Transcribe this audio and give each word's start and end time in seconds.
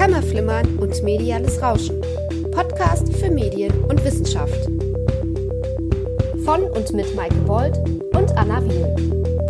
Kammerflimmern 0.00 0.78
und 0.78 1.02
mediales 1.02 1.60
Rauschen. 1.60 2.00
Podcast 2.52 3.14
für 3.16 3.30
Medien 3.30 3.70
und 3.84 4.02
Wissenschaft. 4.02 4.64
Von 6.42 6.62
und 6.74 6.94
mit 6.94 7.14
Maike 7.14 7.34
Bold 7.46 7.76
und 8.16 8.34
Anna 8.34 8.64
Wiel. 8.64 8.86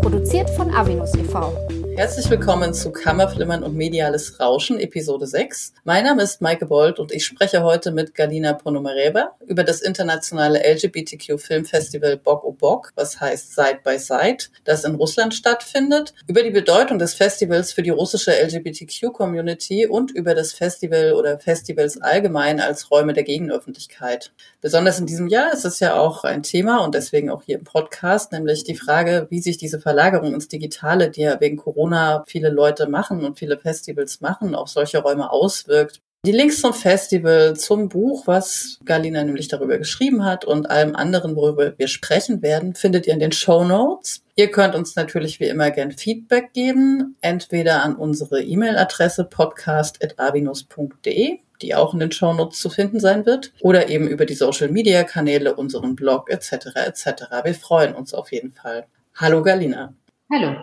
Produziert 0.02 0.50
von 0.50 0.68
Avinus 0.74 1.14
e.V. 1.14 1.52
Herzlich 2.00 2.30
willkommen 2.30 2.72
zu 2.72 2.92
Kammerflimmern 2.92 3.62
und 3.62 3.76
mediales 3.76 4.40
Rauschen, 4.40 4.80
Episode 4.80 5.26
6. 5.26 5.74
Mein 5.84 6.04
Name 6.04 6.22
ist 6.22 6.40
Maike 6.40 6.64
Bold 6.64 6.98
und 6.98 7.12
ich 7.12 7.26
spreche 7.26 7.62
heute 7.62 7.92
mit 7.92 8.14
Galina 8.14 8.54
Ponomareva 8.54 9.32
über 9.46 9.64
das 9.64 9.82
internationale 9.82 10.60
LGBTQ 10.60 11.38
Filmfestival 11.38 12.16
Bok 12.16 12.42
o 12.44 12.52
Bok, 12.52 12.92
was 12.94 13.20
heißt 13.20 13.54
Side 13.54 13.80
by 13.84 13.98
Side, 13.98 14.46
das 14.64 14.84
in 14.84 14.94
Russland 14.94 15.34
stattfindet, 15.34 16.14
über 16.26 16.42
die 16.42 16.48
Bedeutung 16.48 16.98
des 16.98 17.12
Festivals 17.12 17.74
für 17.74 17.82
die 17.82 17.90
russische 17.90 18.32
LGBTQ-Community 18.32 19.86
und 19.86 20.10
über 20.10 20.34
das 20.34 20.54
Festival 20.54 21.12
oder 21.12 21.38
Festivals 21.38 22.00
allgemein 22.00 22.60
als 22.60 22.90
Räume 22.90 23.12
der 23.12 23.24
Gegenöffentlichkeit. 23.24 24.32
Besonders 24.62 24.98
in 24.98 25.04
diesem 25.04 25.28
Jahr 25.28 25.52
ist 25.52 25.66
es 25.66 25.80
ja 25.80 26.00
auch 26.00 26.24
ein 26.24 26.42
Thema 26.42 26.78
und 26.78 26.94
deswegen 26.94 27.28
auch 27.28 27.42
hier 27.42 27.58
im 27.58 27.64
Podcast, 27.64 28.32
nämlich 28.32 28.64
die 28.64 28.74
Frage, 28.74 29.26
wie 29.28 29.40
sich 29.40 29.58
diese 29.58 29.78
Verlagerung 29.78 30.32
ins 30.32 30.48
Digitale, 30.48 31.10
die 31.10 31.20
ja 31.20 31.38
wegen 31.40 31.58
Corona 31.58 31.89
Corona 31.90 32.24
viele 32.26 32.50
Leute 32.50 32.88
machen 32.88 33.24
und 33.24 33.38
viele 33.38 33.56
Festivals 33.58 34.20
machen, 34.20 34.54
auf 34.54 34.68
solche 34.68 34.98
Räume 34.98 35.32
auswirkt. 35.32 36.00
Die 36.26 36.32
Links 36.32 36.60
zum 36.60 36.74
Festival, 36.74 37.56
zum 37.56 37.88
Buch, 37.88 38.26
was 38.26 38.78
Galina 38.84 39.24
nämlich 39.24 39.48
darüber 39.48 39.78
geschrieben 39.78 40.22
hat 40.22 40.44
und 40.44 40.70
allem 40.70 40.94
anderen, 40.94 41.34
worüber 41.34 41.72
wir 41.78 41.88
sprechen 41.88 42.42
werden, 42.42 42.74
findet 42.74 43.06
ihr 43.06 43.14
in 43.14 43.20
den 43.20 43.32
Show 43.32 43.64
Notes. 43.64 44.22
Ihr 44.36 44.50
könnt 44.50 44.74
uns 44.74 44.96
natürlich 44.96 45.40
wie 45.40 45.46
immer 45.46 45.70
gern 45.70 45.92
Feedback 45.92 46.52
geben, 46.52 47.16
entweder 47.22 47.82
an 47.82 47.96
unsere 47.96 48.42
E-Mail-Adresse 48.42 49.24
podcast.abinus.de, 49.24 51.38
die 51.62 51.74
auch 51.74 51.94
in 51.94 52.00
den 52.00 52.12
Show 52.12 52.34
Notes 52.34 52.58
zu 52.58 52.68
finden 52.68 53.00
sein 53.00 53.24
wird, 53.24 53.54
oder 53.62 53.88
eben 53.88 54.06
über 54.06 54.26
die 54.26 54.34
Social-Media-Kanäle, 54.34 55.56
unseren 55.56 55.96
Blog 55.96 56.30
etc. 56.30 56.66
etc. 56.74 57.06
Wir 57.44 57.54
freuen 57.54 57.94
uns 57.94 58.12
auf 58.12 58.30
jeden 58.30 58.52
Fall. 58.52 58.84
Hallo 59.14 59.42
Galina. 59.42 59.94
Hallo. 60.30 60.54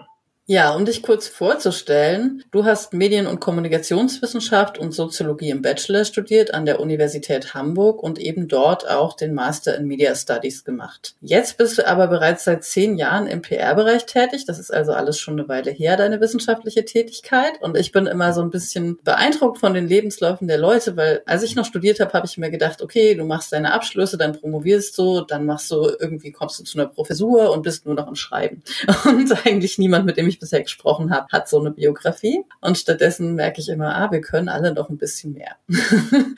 Ja, 0.50 0.74
um 0.74 0.86
dich 0.86 1.04
kurz 1.04 1.28
vorzustellen, 1.28 2.42
du 2.52 2.64
hast 2.64 2.94
Medien- 2.94 3.28
und 3.28 3.42
Kommunikationswissenschaft 3.42 4.78
und 4.78 4.94
Soziologie 4.94 5.50
im 5.50 5.62
Bachelor 5.62 6.06
studiert 6.06 6.54
an 6.54 6.66
der 6.66 6.80
Universität 6.80 7.54
Hamburg 7.54 8.02
und 8.02 8.18
eben 8.18 8.48
dort 8.48 8.90
auch 8.90 9.18
den 9.18 9.34
Master 9.34 9.76
in 9.76 9.88
Media 9.88 10.16
Studies 10.16 10.64
gemacht. 10.64 11.16
Jetzt 11.20 11.58
bist 11.58 11.78
du 11.78 11.86
aber 11.86 12.08
bereits 12.08 12.46
seit 12.46 12.64
zehn 12.64 12.98
Jahren 12.98 13.28
im 13.28 13.42
PR-Bereich 13.42 14.06
tätig. 14.06 14.46
Das 14.46 14.58
ist 14.58 14.74
also 14.74 14.94
alles 14.94 15.20
schon 15.20 15.38
eine 15.38 15.50
Weile 15.50 15.70
her, 15.70 15.98
deine 15.98 16.22
wissenschaftliche 16.22 16.86
Tätigkeit. 16.86 17.62
Und 17.62 17.76
ich 17.76 17.92
bin 17.92 18.06
immer 18.06 18.32
so 18.32 18.40
ein 18.40 18.50
bisschen 18.50 19.00
beeindruckt 19.04 19.58
von 19.58 19.74
den 19.74 19.90
Lebensläufen 19.90 20.48
der 20.48 20.60
Leute, 20.60 20.96
weil 20.96 21.24
als 21.26 21.44
ich 21.44 21.58
noch 21.58 21.66
studiert 21.66 22.00
habe, 22.00 22.14
habe 22.14 22.26
ich 22.26 22.38
mir 22.38 22.52
gedacht, 22.52 22.82
okay, 22.82 23.16
du 23.16 23.26
machst 23.26 23.52
deine 23.52 23.74
Abschlüsse, 23.74 24.18
dann 24.18 24.40
promovierst 24.40 24.98
du, 24.98 25.26
dann 25.26 25.46
machst 25.46 25.70
du 25.72 25.90
irgendwie, 26.00 26.32
kommst 26.32 26.58
du 26.58 26.64
zu 26.64 26.80
einer 26.80 26.88
Professur 26.88 27.52
und 27.52 27.64
bist 27.64 27.86
nur 27.86 27.96
noch 27.96 28.08
im 28.08 28.16
Schreiben. 28.16 28.64
Und 29.04 29.46
eigentlich 29.46 29.78
niemand, 29.78 30.06
mit 30.06 30.16
dem 30.16 30.30
ich 30.30 30.37
ich 30.38 30.40
bisher 30.40 30.62
gesprochen 30.62 31.12
habe, 31.12 31.28
hat 31.32 31.50
so 31.50 31.60
eine 31.60 31.72
Biografie. 31.72 32.44
Und 32.62 32.78
stattdessen 32.78 33.36
merke 33.36 33.62
ich 33.62 33.70
immer, 33.70 33.96
ah, 33.96 34.12
wir 34.12 34.22
können 34.22 34.50
alle 34.50 34.74
noch 34.74 34.90
ein 34.90 34.98
bisschen 34.98 35.34
mehr. 35.34 35.56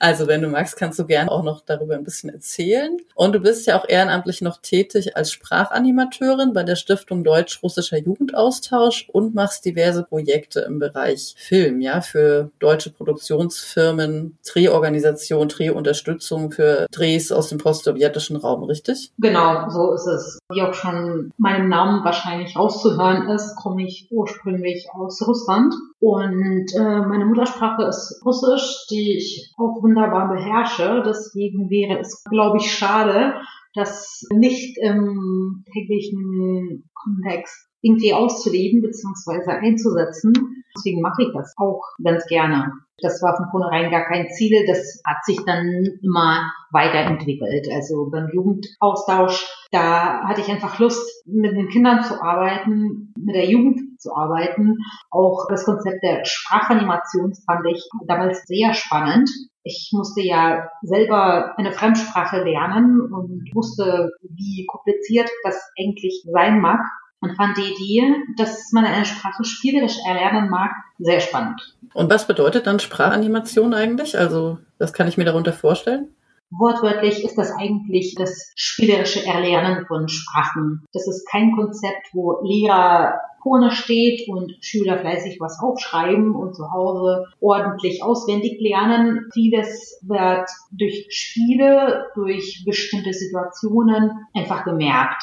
also 0.00 0.26
wenn 0.26 0.42
du 0.42 0.48
magst, 0.48 0.76
kannst 0.76 0.98
du 0.98 1.06
gerne 1.06 1.30
auch 1.30 1.42
noch 1.42 1.60
darüber 1.60 1.94
ein 1.94 2.04
bisschen 2.04 2.30
erzählen. 2.30 2.96
Und 3.14 3.34
du 3.34 3.40
bist 3.40 3.66
ja 3.66 3.78
auch 3.78 3.88
ehrenamtlich 3.88 4.40
noch 4.40 4.60
tätig 4.60 5.16
als 5.16 5.30
Sprachanimateurin 5.32 6.52
bei 6.52 6.62
der 6.62 6.76
Stiftung 6.76 7.24
Deutsch-Russischer 7.24 7.98
Jugendaustausch 7.98 9.08
und 9.12 9.34
machst 9.34 9.64
diverse 9.64 10.04
Projekte 10.04 10.60
im 10.60 10.78
Bereich 10.78 11.34
Film, 11.36 11.80
ja, 11.80 12.00
für 12.00 12.50
deutsche 12.58 12.90
Produktionsfirmen, 12.90 14.38
Drehorganisation, 14.50 15.48
Drehunterstützung 15.48 16.50
für 16.52 16.86
Drehs 16.90 17.32
aus 17.32 17.48
dem 17.48 17.58
postsowjetischen 17.58 18.36
Raum, 18.36 18.64
richtig? 18.64 19.12
Genau, 19.18 19.68
so 19.68 19.92
ist 19.92 20.06
es. 20.06 20.38
Wie 20.50 20.62
auch 20.62 20.74
schon 20.74 21.30
meinem 21.36 21.68
Namen 21.68 22.04
wahrscheinlich 22.04 22.56
rauszuhören 22.56 23.28
ist, 23.28 23.41
Jahres 23.42 23.56
komme 23.56 23.84
ich 23.84 24.08
ursprünglich 24.10 24.86
aus 24.94 25.26
Russland 25.26 25.74
und 26.00 26.66
äh, 26.74 27.00
meine 27.06 27.26
Muttersprache 27.26 27.84
ist 27.84 28.22
Russisch, 28.24 28.86
die 28.90 29.16
ich 29.16 29.52
auch 29.56 29.82
wunderbar 29.82 30.28
beherrsche. 30.28 31.02
Deswegen 31.06 31.70
wäre 31.70 32.00
es, 32.00 32.22
glaube 32.24 32.58
ich, 32.58 32.72
schade, 32.72 33.34
das 33.74 34.26
nicht 34.32 34.78
im 34.78 35.64
täglichen 35.72 36.90
Kontext 36.94 37.71
irgendwie 37.82 38.14
auszuleben 38.14 38.80
bzw. 38.80 39.50
einzusetzen. 39.50 40.32
Deswegen 40.76 41.02
mache 41.02 41.22
ich 41.22 41.28
das 41.34 41.54
auch 41.58 41.82
ganz 42.02 42.24
gerne. 42.26 42.72
Das 43.02 43.20
war 43.20 43.36
von 43.36 43.50
vornherein 43.50 43.90
gar 43.90 44.04
kein 44.04 44.30
Ziel. 44.30 44.64
Das 44.66 45.02
hat 45.04 45.24
sich 45.24 45.38
dann 45.44 45.84
immer 46.02 46.50
weiterentwickelt. 46.70 47.68
Also 47.70 48.08
beim 48.10 48.28
Jugendaustausch, 48.32 49.46
da 49.72 50.22
hatte 50.22 50.40
ich 50.40 50.48
einfach 50.48 50.78
Lust, 50.78 51.26
mit 51.26 51.52
den 51.52 51.68
Kindern 51.68 52.02
zu 52.04 52.22
arbeiten, 52.22 53.12
mit 53.18 53.34
der 53.34 53.50
Jugend 53.50 54.00
zu 54.00 54.14
arbeiten. 54.14 54.78
Auch 55.10 55.46
das 55.48 55.64
Konzept 55.64 56.02
der 56.02 56.24
Sprachanimation 56.24 57.34
fand 57.44 57.66
ich 57.66 57.82
damals 58.06 58.44
sehr 58.46 58.72
spannend. 58.72 59.28
Ich 59.64 59.90
musste 59.92 60.22
ja 60.22 60.68
selber 60.82 61.56
eine 61.58 61.72
Fremdsprache 61.72 62.42
lernen 62.42 63.00
und 63.00 63.50
wusste, 63.54 64.10
wie 64.22 64.66
kompliziert 64.66 65.28
das 65.44 65.60
eigentlich 65.78 66.24
sein 66.32 66.60
mag 66.60 66.80
und 67.22 67.36
fand 67.36 67.56
die 67.56 67.72
Idee, 67.72 68.16
dass 68.36 68.72
man 68.72 68.84
eine 68.84 69.04
Sprache 69.04 69.44
spielerisch 69.44 69.96
erlernen 70.06 70.50
mag, 70.50 70.72
sehr 70.98 71.20
spannend. 71.20 71.74
Und 71.94 72.10
was 72.10 72.26
bedeutet 72.26 72.66
dann 72.66 72.80
Sprachanimation 72.80 73.72
eigentlich? 73.72 74.18
Also, 74.18 74.58
was 74.78 74.92
kann 74.92 75.08
ich 75.08 75.16
mir 75.16 75.24
darunter 75.24 75.52
vorstellen? 75.52 76.08
Wortwörtlich 76.50 77.24
ist 77.24 77.38
das 77.38 77.50
eigentlich 77.52 78.14
das 78.14 78.52
spielerische 78.56 79.24
Erlernen 79.24 79.86
von 79.86 80.08
Sprachen. 80.08 80.84
Das 80.92 81.08
ist 81.08 81.26
kein 81.30 81.52
Konzept, 81.56 82.08
wo 82.12 82.42
Lehrer 82.44 83.20
vorne 83.42 83.70
steht 83.70 84.28
und 84.28 84.52
Schüler 84.60 84.98
fleißig 84.98 85.38
was 85.40 85.58
aufschreiben 85.60 86.34
und 86.34 86.54
zu 86.54 86.70
Hause 86.70 87.26
ordentlich 87.40 88.02
auswendig 88.02 88.60
lernen. 88.60 89.28
Vieles 89.32 89.98
wird 90.02 90.48
durch 90.70 91.06
Spiele, 91.08 92.06
durch 92.14 92.62
bestimmte 92.66 93.14
Situationen 93.14 94.10
einfach 94.34 94.64
gemerkt. 94.64 95.22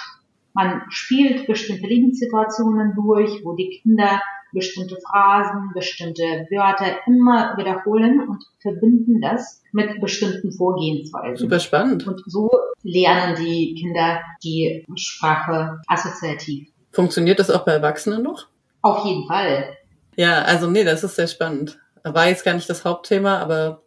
Man 0.54 0.82
spielt 0.90 1.48
bestimmte 1.48 1.88
Lebenssituationen 1.88 2.94
durch, 2.96 3.44
wo 3.44 3.54
die 3.54 3.82
Kinder 3.82 4.22
bestimmte 4.52 4.98
Phrasen, 4.98 5.72
bestimmte 5.74 6.48
Wörter 6.50 6.98
immer 7.06 7.56
wiederholen 7.58 8.28
und 8.28 8.44
verbinden 8.60 9.22
das 9.22 9.62
mit 9.72 10.02
bestimmten 10.02 10.52
Vorgehensweisen. 10.52 11.38
Super 11.38 11.60
spannend. 11.60 12.08
Und 12.08 12.22
so 12.26 12.50
lernen 12.84 13.36
die 13.36 13.76
Kinder 13.76 14.22
die 14.44 14.86
Sprache 14.96 15.80
assoziativ. 15.88 16.70
Funktioniert 16.92 17.40
das 17.40 17.52
auch 17.52 17.66
bei 17.66 17.74
Erwachsenen 17.74 18.24
noch? 18.24 18.48
Auf 18.82 19.06
jeden 19.06 19.28
Fall. 19.28 19.78
Ja, 20.16 20.42
also 20.42 20.68
nee, 20.70 20.84
das 20.84 21.04
ist 21.04 21.16
sehr 21.16 21.28
spannend. 21.28 21.78
War 22.04 22.28
jetzt 22.28 22.44
gar 22.44 22.54
nicht 22.54 22.70
das 22.70 22.86
Hauptthema, 22.86 23.38
aber, 23.38 23.84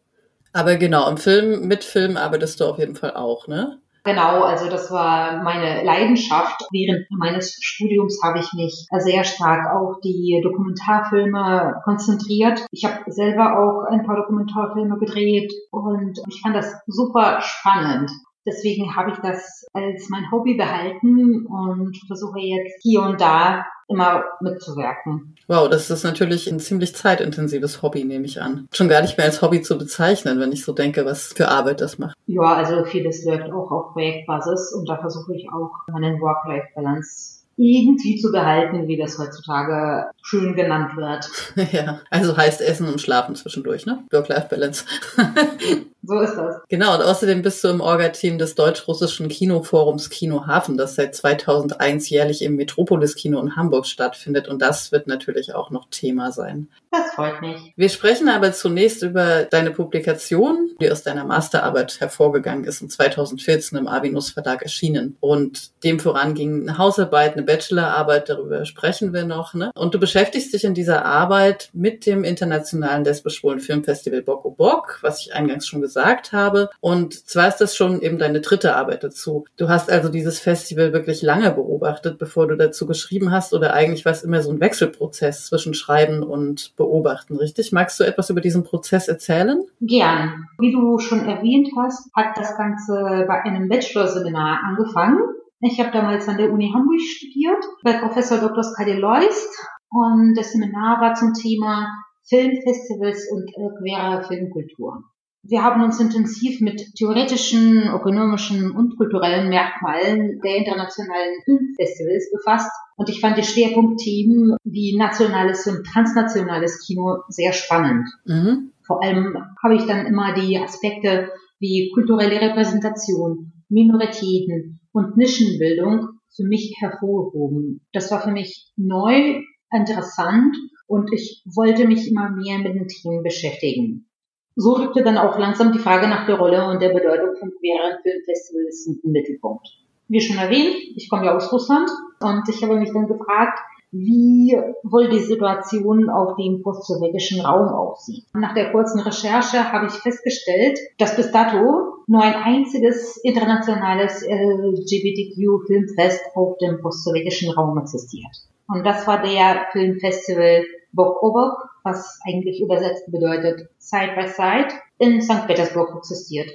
aber 0.53 0.77
genau, 0.77 1.09
im 1.11 1.17
Film, 1.17 1.67
mit 1.67 1.83
Film 1.83 2.17
arbeitest 2.17 2.61
du 2.61 2.67
auf 2.67 2.79
jeden 2.79 2.95
Fall 2.95 3.15
auch, 3.15 3.49
ne? 3.49 3.82
Genau, 4.05 4.43
also 4.43 4.69
das 4.69 4.91
war 4.91 5.43
meine 5.45 5.85
Leidenschaft. 5.85 6.67
Während 6.73 7.07
meines 7.11 7.57
Studiums 7.61 8.19
habe 8.25 8.41
ich 8.41 8.53
mich 8.53 8.87
sehr 8.99 9.23
stark 9.23 9.73
auf 9.73 10.01
die 10.01 10.41
Dokumentarfilme 10.43 11.81
konzentriert. 11.85 12.67
Ich 12.73 12.85
habe 12.85 13.11
selber 13.13 13.59
auch 13.59 13.85
ein 13.85 14.05
paar 14.05 14.17
Dokumentarfilme 14.17 14.99
gedreht 14.99 15.53
und 15.71 16.21
ich 16.29 16.41
fand 16.41 16.57
das 16.57 16.75
super 16.87 17.41
spannend. 17.41 18.11
Deswegen 18.47 18.97
habe 18.97 19.13
ich 19.13 19.19
das 19.19 19.67
als 19.73 20.09
mein 20.09 20.31
Hobby 20.31 20.55
behalten 20.55 21.47
und 21.47 21.97
versuche 22.07 22.41
jetzt 22.41 22.83
hier 22.83 23.03
und 23.03 23.21
da 23.21 23.65
immer 23.89 24.25
mitzuwirken. 24.41 25.37
Wow, 25.49 25.69
das 25.69 25.91
ist 25.91 26.05
natürlich 26.05 26.51
ein 26.51 26.61
ziemlich 26.61 26.95
zeitintensives 26.95 27.83
Hobby, 27.83 28.05
nehme 28.05 28.25
ich 28.25 28.41
an. 28.41 28.69
Schon 28.73 28.89
gar 28.89 29.03
nicht 29.03 29.17
mehr 29.17 29.27
als 29.27 29.43
Hobby 29.43 29.63
zu 29.63 29.77
bezeichnen, 29.77 30.41
wenn 30.41 30.53
ich 30.53 30.65
so 30.65 30.73
denke, 30.73 31.05
was 31.05 31.33
für 31.33 31.49
Arbeit 31.49 31.81
das 31.81 31.99
macht. 31.99 32.17
Ja, 32.27 32.55
also 32.55 32.85
vieles 32.85 33.25
läuft 33.25 33.51
auch 33.53 33.71
auf 33.71 33.93
Projektbasis 33.93 34.73
und 34.73 34.89
da 34.89 34.99
versuche 34.99 35.35
ich 35.35 35.49
auch 35.53 35.71
meinen 35.89 36.21
Work-Life-Balance 36.21 37.42
irgendwie 37.57 38.21
zu 38.21 38.33
behalten, 38.33 38.89
wie 38.89 38.97
das 38.97 39.19
heutzutage 39.19 40.07
schön 40.23 40.55
genannt 40.55 40.97
wird. 40.97 41.29
Ja, 41.73 42.01
also 42.11 42.37
heißt 42.37 42.61
Essen 42.61 42.89
und 42.89 43.01
Schlafen 43.01 43.35
zwischendurch, 43.35 43.87
ne? 43.87 44.03
Work-Life-Balance. 44.11 44.85
So 46.05 46.19
ist 46.19 46.35
das. 46.35 46.57
Genau, 46.69 46.97
und 46.97 47.03
außerdem 47.03 47.43
bist 47.43 47.63
du 47.63 47.69
im 47.69 47.81
Orga-Team 47.81 48.37
des 48.37 48.57
deutsch-russischen 48.57 49.29
Kinoforums 49.29 50.11
Kino 50.11 50.47
Hafen, 50.49 50.77
das 50.77 50.97
seit 50.97 51.15
2001 51.15 52.11
jährlich 52.11 52.43
im 52.43 52.57
Metropolis 52.57 53.15
Kino 53.15 53.41
in 53.41 53.55
Hamburg 53.55 53.87
stattfindet. 53.87 54.49
Und 54.49 54.61
das 54.61 54.91
wird 54.91 55.07
natürlich 55.07 55.55
auch 55.55 55.71
noch 55.71 55.89
Thema 55.91 56.33
sein. 56.33 56.67
Das 56.91 57.13
freut 57.15 57.41
mich. 57.41 57.73
Wir 57.77 57.89
sprechen 57.89 58.29
aber 58.29 58.53
zunächst 58.53 59.05
über 59.05 59.45
deine 59.45 59.71
Publikation, 59.71 60.71
die 60.81 60.91
aus 60.91 61.05
deiner 61.05 61.25
Masterarbeit 61.25 62.01
hervorgegangen 62.01 62.65
ist 62.65 62.83
und 62.83 62.91
2014 62.91 63.79
im 63.79 63.87
Avinus 63.87 64.31
Verlag 64.31 64.63
erschienen. 64.63 65.17
Und 65.21 65.71
dem 65.85 66.01
voran 66.01 66.33
Hausarbeit, 66.79 67.35
eine 67.35 67.42
deine 67.43 67.45
Bachelorarbeit, 67.45 68.29
darüber 68.29 68.65
sprechen 68.65 69.13
wir 69.13 69.25
noch. 69.25 69.55
Ne? 69.55 69.71
Und 69.75 69.95
du 69.95 70.01
beschäftigst 70.01 70.53
dich 70.53 70.65
in 70.65 70.75
dieser 70.75 71.05
Arbeit 71.05 71.71
mit 71.73 72.07
dem 72.07 72.25
Internationalen 72.25 73.05
Lesbisch-Schwulen 73.05 73.61
Filmfestival 73.61 74.23
Bock 74.23 74.45
o 74.45 74.51
Bock, 74.51 74.99
was 75.03 75.21
ich 75.21 75.35
eingangs 75.35 75.67
schon 75.67 75.81
gesagt 75.81 76.33
habe. 76.33 76.71
Und 76.81 77.15
zwar 77.29 77.49
ist 77.49 77.59
das 77.59 77.77
schon 77.77 78.01
eben 78.01 78.19
deine 78.19 78.41
dritte 78.41 78.77
Arbeit 78.77 79.05
dazu. 79.05 79.45
Du 79.57 79.69
hast 79.69 79.91
also 79.91 80.09
dieses 80.09 80.41
Festival 80.41 80.93
wirklich 80.93 81.23
lange 81.23 81.51
beobachtet, 81.51 82.19
bevor 82.19 82.47
du 82.47 82.57
dazu 82.57 82.87
geschrieben 82.87 83.31
hast, 83.31 83.53
oder 83.53 83.75
eigentlich 83.75 84.05
war 84.05 84.13
es 84.13 84.23
immer 84.23 84.43
so 84.43 84.51
ein 84.51 84.61
Wechselprozess 84.61 85.47
zwischen 85.47 85.75
Schreiben 85.75 86.23
und 86.23 86.75
Beobachten, 86.77 87.37
richtig? 87.37 87.73
Magst 87.73 87.99
du 87.99 88.05
etwas 88.05 88.31
über 88.31 88.41
diesen 88.41 88.65
Prozess 88.65 89.09
erzählen? 89.09 89.63
Gern. 89.81 90.49
Wie 90.59 90.73
du 90.73 90.99
schon 90.99 91.27
erwähnt 91.29 91.69
hast, 91.77 92.11
hat 92.15 92.37
das 92.37 92.57
Ganze 92.57 93.25
bei 93.27 93.43
einem 93.43 93.69
Bachelor-Seminar 93.69 94.61
angefangen. 94.69 95.19
Ich 95.65 95.79
habe 95.79 95.93
damals 95.93 96.27
an 96.27 96.39
der 96.39 96.53
Uni 96.53 96.73
Hamburg 96.75 97.01
studiert, 97.01 97.65
bei 97.85 97.93
Professor 97.93 98.39
Dr. 98.39 98.65
Skadi 98.65 98.95
Leust. 98.95 99.49
Und 99.91 100.35
das 100.37 100.53
Seminar 100.53 101.01
war 101.01 101.15
zum 101.15 101.35
Thema 101.35 101.89
Filmfestivals 102.29 103.31
und 103.31 103.49
queere 103.55 104.25
Filmkultur. 104.27 105.05
Wir 105.45 105.63
haben 105.63 105.83
uns 105.85 106.01
intensiv 106.01 106.61
mit 106.61 106.95
theoretischen, 106.97 107.89
ökonomischen 107.95 108.73
und 108.73 108.97
kulturellen 108.97 109.51
Merkmalen 109.51 110.41
der 110.41 110.57
internationalen 110.57 111.35
Filmfestivals 111.45 112.33
befasst. 112.33 112.71
Und 112.97 113.09
ich 113.09 113.21
fand 113.21 113.39
die 113.39 113.45
Schwerpunktthemen 113.45 114.57
wie 114.65 114.97
nationales 114.97 115.67
und 115.69 115.85
transnationales 115.85 116.85
Kino 116.85 117.19
sehr 117.29 117.53
spannend. 117.53 118.09
Mhm. 118.25 118.73
Vor 118.85 119.01
allem 119.01 119.37
habe 119.63 119.77
ich 119.77 119.87
dann 119.87 120.07
immer 120.07 120.35
die 120.35 120.59
Aspekte 120.59 121.31
wie 121.61 121.93
kulturelle 121.95 122.41
Repräsentation, 122.41 123.53
Minoritäten 123.69 124.81
und 124.93 125.17
Nischenbildung 125.17 126.09
für 126.35 126.45
mich 126.45 126.77
hervorgehoben. 126.79 127.81
Das 127.93 128.11
war 128.11 128.21
für 128.21 128.31
mich 128.31 128.73
neu, 128.77 129.41
interessant 129.73 130.57
und 130.87 131.13
ich 131.13 131.43
wollte 131.55 131.87
mich 131.87 132.09
immer 132.09 132.31
mehr 132.31 132.59
mit 132.59 132.75
den 132.75 132.89
Themen 132.89 133.23
beschäftigen. 133.23 134.09
So 134.55 134.73
rückte 134.75 135.03
dann 135.03 135.17
auch 135.17 135.39
langsam 135.39 135.73
die 135.73 135.79
Frage 135.79 136.09
nach 136.09 136.27
der 136.27 136.37
Rolle 136.37 136.69
und 136.69 136.83
der 136.83 136.91
Bedeutung 136.91 137.37
von 137.39 137.53
queeren 137.59 137.99
Filmfestivals 138.03 138.87
in 138.87 139.01
den 139.03 139.13
Mittelpunkt. 139.13 139.67
Wie 140.09 140.21
schon 140.21 140.37
erwähnt, 140.37 140.77
ich 140.95 141.09
komme 141.09 141.25
ja 141.25 141.35
aus 141.35 141.51
Russland 141.51 141.89
und 142.21 142.47
ich 142.49 142.63
habe 142.63 142.79
mich 142.79 142.93
dann 142.93 143.07
gefragt, 143.07 143.59
wie 143.93 144.57
wohl 144.83 145.09
die 145.09 145.21
Situation 145.21 146.11
auf 146.11 146.37
dem 146.37 146.63
postsowjetischen 146.63 147.41
Raum 147.41 147.69
aussieht. 147.69 148.25
Nach 148.35 148.55
der 148.55 148.73
kurzen 148.73 149.01
Recherche 149.01 149.73
habe 149.73 149.87
ich 149.87 149.93
festgestellt, 149.93 150.79
dass 150.99 151.17
bis 151.17 151.31
dato 151.31 151.92
nur 152.07 152.23
ein 152.23 152.35
einziges 152.35 153.17
internationales 153.19 154.23
LGBTQ-Filmfest 154.23 156.21
auf 156.35 156.59
dem 156.59 156.81
postsowjetischen 156.81 157.53
Raum 157.53 157.79
existiert. 157.79 158.31
Und 158.69 158.85
das 158.85 159.07
war 159.07 159.23
der 159.23 159.67
Filmfestival 159.73 160.65
Bok 160.93 161.23
Obok, 161.23 161.69
was 161.85 162.21
eigentlich 162.27 162.61
übersetzt 162.61 163.11
bedeutet 163.11 163.69
Side 163.79 164.13
by 164.17 164.29
Side, 164.29 164.69
in 164.99 165.21
St. 165.21 165.47
Petersburg 165.47 165.97
existiert. 165.97 166.51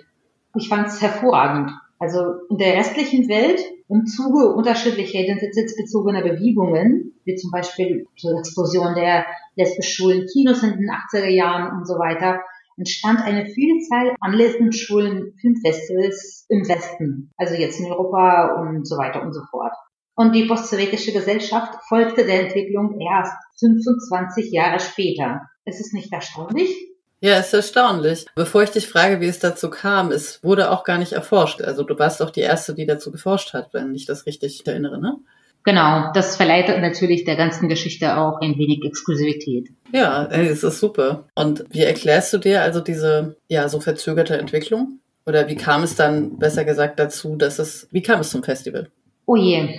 Ich 0.56 0.70
fand 0.70 0.88
es 0.88 1.02
hervorragend. 1.02 1.72
Also 2.00 2.20
in 2.50 2.58
der 2.58 2.76
restlichen 2.76 3.28
Welt 3.28 3.60
im 3.90 4.06
Zuge 4.06 4.54
unterschiedlicher 4.54 5.20
identitätsbezogener 5.20 6.22
Bewegungen, 6.22 7.14
wie 7.26 7.36
zum 7.36 7.52
Beispiel 7.52 8.08
zur 8.18 8.38
Explosion 8.38 8.94
der 8.96 9.26
lesbisch-schwulen 9.56 10.28
Kinos 10.32 10.62
in 10.64 10.78
den 10.78 10.90
80er 10.90 11.30
Jahren 11.30 11.78
und 11.78 11.88
so 11.88 11.96
weiter, 11.96 12.42
entstand 12.78 13.22
eine 13.22 13.46
Vielzahl 13.48 14.16
an 14.22 14.34
lesbisch-schwulen 14.34 15.34
Filmfestivals 15.42 16.46
im 16.50 16.68
Westen, 16.68 17.32
also 17.38 17.56
jetzt 17.56 17.80
in 17.80 17.88
Europa 17.88 18.56
und 18.62 18.88
so 18.88 18.98
weiter 18.98 19.22
und 19.22 19.34
so 19.34 19.42
fort. 19.50 19.74
Und 20.16 20.34
die 20.34 20.46
postsowjetische 20.46 21.12
Gesellschaft 21.12 21.74
folgte 21.88 22.26
der 22.26 22.42
Entwicklung 22.42 23.00
erst 23.00 23.34
25 23.60 24.52
Jahre 24.52 24.80
später. 24.80 25.42
Ist 25.66 25.80
es 25.80 25.94
nicht 25.94 26.12
erstaunlich? 26.12 26.76
Ja, 27.20 27.40
ist 27.40 27.54
erstaunlich. 27.54 28.26
Bevor 28.36 28.64
ich 28.64 28.72
dich 28.72 28.88
frage, 28.88 29.22
wie 29.22 29.28
es 29.28 29.40
dazu 29.40 29.70
kam, 29.70 30.12
es 30.12 30.44
wurde 30.44 30.72
auch 30.72 30.84
gar 30.84 30.98
nicht 30.98 31.14
erforscht. 31.14 31.62
Also 31.62 31.84
du 31.84 31.98
warst 31.98 32.22
auch 32.22 32.30
die 32.30 32.42
Erste, 32.42 32.76
die 32.76 32.86
dazu 32.86 33.12
geforscht 33.12 33.54
hat, 33.54 33.74
wenn 33.74 33.94
ich 33.96 34.06
das 34.06 34.26
richtig 34.28 34.66
erinnere, 34.66 35.00
ne? 35.00 35.18
Genau, 35.68 36.14
das 36.14 36.38
verleiht 36.38 36.70
natürlich 36.80 37.26
der 37.26 37.36
ganzen 37.36 37.68
Geschichte 37.68 38.16
auch 38.16 38.40
ein 38.40 38.58
wenig 38.58 38.86
Exklusivität. 38.86 39.68
Ja, 39.92 40.26
es 40.28 40.64
ist 40.64 40.80
super. 40.80 41.28
Und 41.36 41.66
wie 41.72 41.82
erklärst 41.82 42.32
du 42.32 42.38
dir 42.38 42.62
also 42.62 42.80
diese, 42.80 43.36
ja, 43.50 43.68
so 43.68 43.82
verzögerte 43.82 44.38
Entwicklung? 44.38 45.02
Oder 45.26 45.50
wie 45.50 45.58
kam 45.58 45.84
es 45.84 45.98
dann, 45.98 46.38
besser 46.40 46.64
gesagt, 46.64 47.00
dazu, 47.00 47.36
dass 47.36 47.60
es, 47.60 47.90
wie 47.92 48.02
kam 48.02 48.22
es 48.22 48.30
zum 48.30 48.44
Festival? 48.44 48.88
Oh 49.26 49.36
je, 49.36 49.78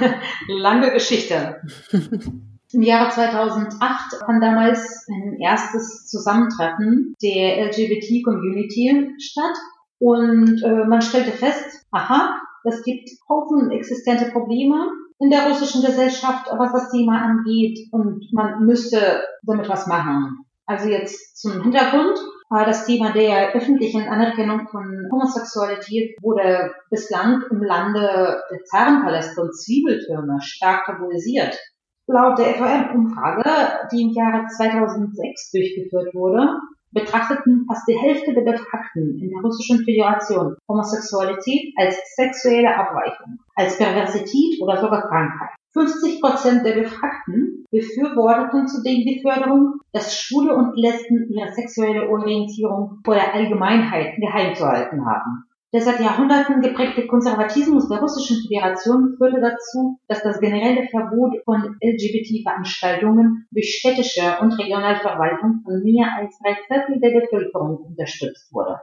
lange 0.48 0.90
Geschichte. 0.90 1.62
Im 2.72 2.82
Jahre 2.82 3.12
2008 3.12 4.16
fand 4.26 4.42
damals 4.42 5.06
ein 5.08 5.38
erstes 5.40 6.08
Zusammentreffen 6.08 7.14
der 7.22 7.64
LGBT-Community 7.66 9.14
statt 9.20 9.54
und 10.00 10.64
äh, 10.64 10.84
man 10.88 11.00
stellte 11.00 11.30
fest, 11.30 11.86
aha, 11.92 12.40
es 12.64 12.82
gibt 12.82 13.08
Haufen 13.28 13.70
existente 13.70 14.32
Probleme 14.32 14.90
in 15.20 15.30
der 15.30 15.48
russischen 15.48 15.84
Gesellschaft, 15.84 16.46
was 16.56 16.72
das 16.72 16.90
Thema 16.90 17.20
angeht 17.22 17.88
und 17.92 18.24
man 18.32 18.64
müsste 18.64 19.24
damit 19.42 19.68
was 19.68 19.86
machen. 19.86 20.44
Also 20.66 20.88
jetzt 20.88 21.40
zum 21.40 21.62
Hintergrund. 21.62 22.18
Das 22.50 22.86
Thema 22.86 23.12
der 23.12 23.52
öffentlichen 23.54 24.08
Anerkennung 24.08 24.68
von 24.68 25.06
Homosexualität 25.12 26.16
wurde 26.22 26.72
bislang 26.88 27.42
im 27.50 27.62
Lande 27.62 28.40
der 28.50 28.64
Zarenpaläste 28.64 29.42
und 29.42 29.54
Zwiebeltürme 29.54 30.38
stark 30.40 30.86
tabuisiert. 30.86 31.58
Laut 32.06 32.38
der 32.38 32.54
FOM-Umfrage, 32.54 33.88
die 33.92 34.00
im 34.00 34.10
Jahre 34.14 34.46
2006 34.46 35.50
durchgeführt 35.50 36.14
wurde, 36.14 36.48
betrachteten 36.92 37.66
fast 37.68 37.86
die 37.88 37.98
Hälfte 37.98 38.34
der 38.34 38.42
Befragten 38.42 39.18
in 39.20 39.30
der 39.30 39.40
Russischen 39.40 39.84
Föderation 39.84 40.56
Homosexualität 40.68 41.72
als 41.76 41.96
sexuelle 42.16 42.74
Abweichung, 42.74 43.38
als 43.54 43.76
Perversität 43.78 44.60
oder 44.60 44.80
sogar 44.80 45.08
Krankheit. 45.08 45.50
50 45.72 46.20
Prozent 46.20 46.64
der 46.64 46.72
Befragten 46.72 47.64
befürworteten 47.70 48.66
zudem 48.66 49.04
die 49.04 49.20
Förderung, 49.22 49.80
dass 49.92 50.18
Schwule 50.18 50.54
und 50.54 50.76
Lesben 50.76 51.28
ihre 51.30 51.52
sexuelle 51.52 52.08
Orientierung 52.08 53.00
vor 53.04 53.14
der 53.14 53.34
Allgemeinheit 53.34 54.16
geheim 54.16 54.54
zu 54.54 54.66
halten 54.66 55.04
haben. 55.04 55.44
Der 55.74 55.82
seit 55.82 56.00
Jahrhunderten 56.00 56.62
geprägte 56.62 57.06
Konservatismus 57.06 57.90
der 57.90 57.98
Russischen 57.98 58.40
Föderation 58.40 59.16
führte 59.18 59.38
dazu, 59.42 59.98
dass 60.08 60.22
das 60.22 60.40
generelle 60.40 60.88
Verbot 60.88 61.34
von 61.44 61.76
LGBT-Veranstaltungen 61.82 63.46
durch 63.50 63.76
städtische 63.78 64.38
und 64.40 64.58
Regionalverwaltung 64.58 65.60
von 65.62 65.82
mehr 65.82 66.08
als 66.16 66.38
drei 66.38 66.56
Viertel 66.66 67.00
der 67.00 67.20
Bevölkerung 67.20 67.84
unterstützt 67.84 68.50
wurde. 68.50 68.80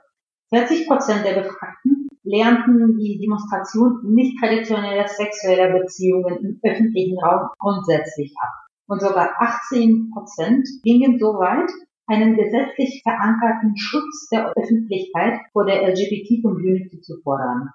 40 0.53 0.87
Prozent 0.87 1.25
der 1.25 1.41
Befragten 1.41 2.07
lernten 2.21 2.97
die 2.99 3.17
Demonstration 3.19 4.13
nicht 4.13 4.39
traditioneller 4.39 5.07
sexueller 5.07 5.79
Beziehungen 5.79 6.37
im 6.37 6.59
öffentlichen 6.61 7.17
Raum 7.17 7.49
grundsätzlich 7.57 8.31
ab. 8.39 8.51
Und 8.87 9.01
sogar 9.01 9.31
18 9.39 10.11
Prozent 10.13 10.67
gingen 10.83 11.17
so 11.17 11.39
weit, 11.39 11.71
einen 12.07 12.35
gesetzlich 12.35 13.01
verankerten 13.03 13.77
Schutz 13.77 14.29
der 14.31 14.53
Öffentlichkeit 14.55 15.39
vor 15.53 15.65
der 15.65 15.87
LGBT-Community 15.87 17.01
zu 17.01 17.21
fordern. 17.23 17.69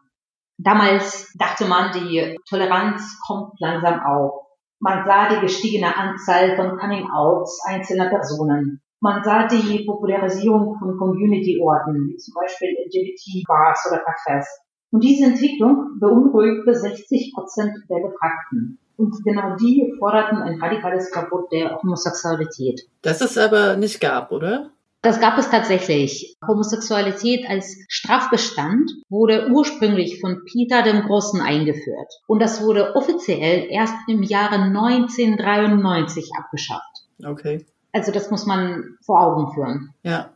Damals 0.59 1.33
dachte 1.39 1.65
man, 1.67 1.93
die 1.93 2.37
Toleranz 2.49 3.19
kommt 3.27 3.59
langsam 3.61 4.01
auf. 4.01 4.47
Man 4.79 5.05
sah 5.05 5.29
die 5.29 5.41
gestiegene 5.41 5.97
Anzahl 5.97 6.57
von 6.57 6.77
Coming-outs 6.79 7.65
einzelner 7.67 8.09
Personen. 8.09 8.81
Man 9.01 9.25
sah 9.25 9.47
die 9.47 9.85
Popularisierung 9.87 10.79
von 10.79 10.99
Community-Orten, 10.99 12.09
wie 12.09 12.17
zum 12.17 12.35
Beispiel 12.35 12.77
LGBT-Bars 12.87 13.91
oder 13.91 14.03
Cafés. 14.05 14.47
Und 14.93 15.03
diese 15.03 15.27
Entwicklung 15.27 15.99
beunruhigte 15.99 16.75
60 16.75 17.33
Prozent 17.35 17.73
der 17.89 18.01
Befragten. 18.01 18.79
Und 19.01 19.25
genau 19.25 19.57
die 19.57 19.95
forderten 19.99 20.43
ein 20.43 20.61
radikales 20.61 21.09
Verbot 21.09 21.51
der 21.51 21.81
Homosexualität. 21.83 22.83
Das 23.01 23.23
es 23.23 23.39
aber 23.39 23.77
nicht 23.77 23.99
gab, 23.99 24.31
oder? 24.31 24.73
Das 25.01 25.21
gab 25.21 25.39
es 25.39 25.49
tatsächlich. 25.49 26.37
Homosexualität 26.47 27.49
als 27.49 27.79
Strafbestand 27.89 28.91
wurde 29.09 29.49
ursprünglich 29.51 30.21
von 30.21 30.43
Peter 30.45 30.83
dem 30.83 31.01
Großen 31.01 31.41
eingeführt. 31.41 32.13
Und 32.27 32.43
das 32.43 32.63
wurde 32.63 32.95
offiziell 32.95 33.69
erst 33.71 33.95
im 34.07 34.23
Jahre 34.23 34.57
1993 34.57 36.33
abgeschafft. 36.39 37.07
Okay. 37.25 37.65
Also 37.93 38.13
das 38.13 38.31
muss 38.31 38.45
man 38.45 38.99
vor 39.07 39.23
Augen 39.23 39.55
führen. 39.55 39.95
Ja. 40.03 40.35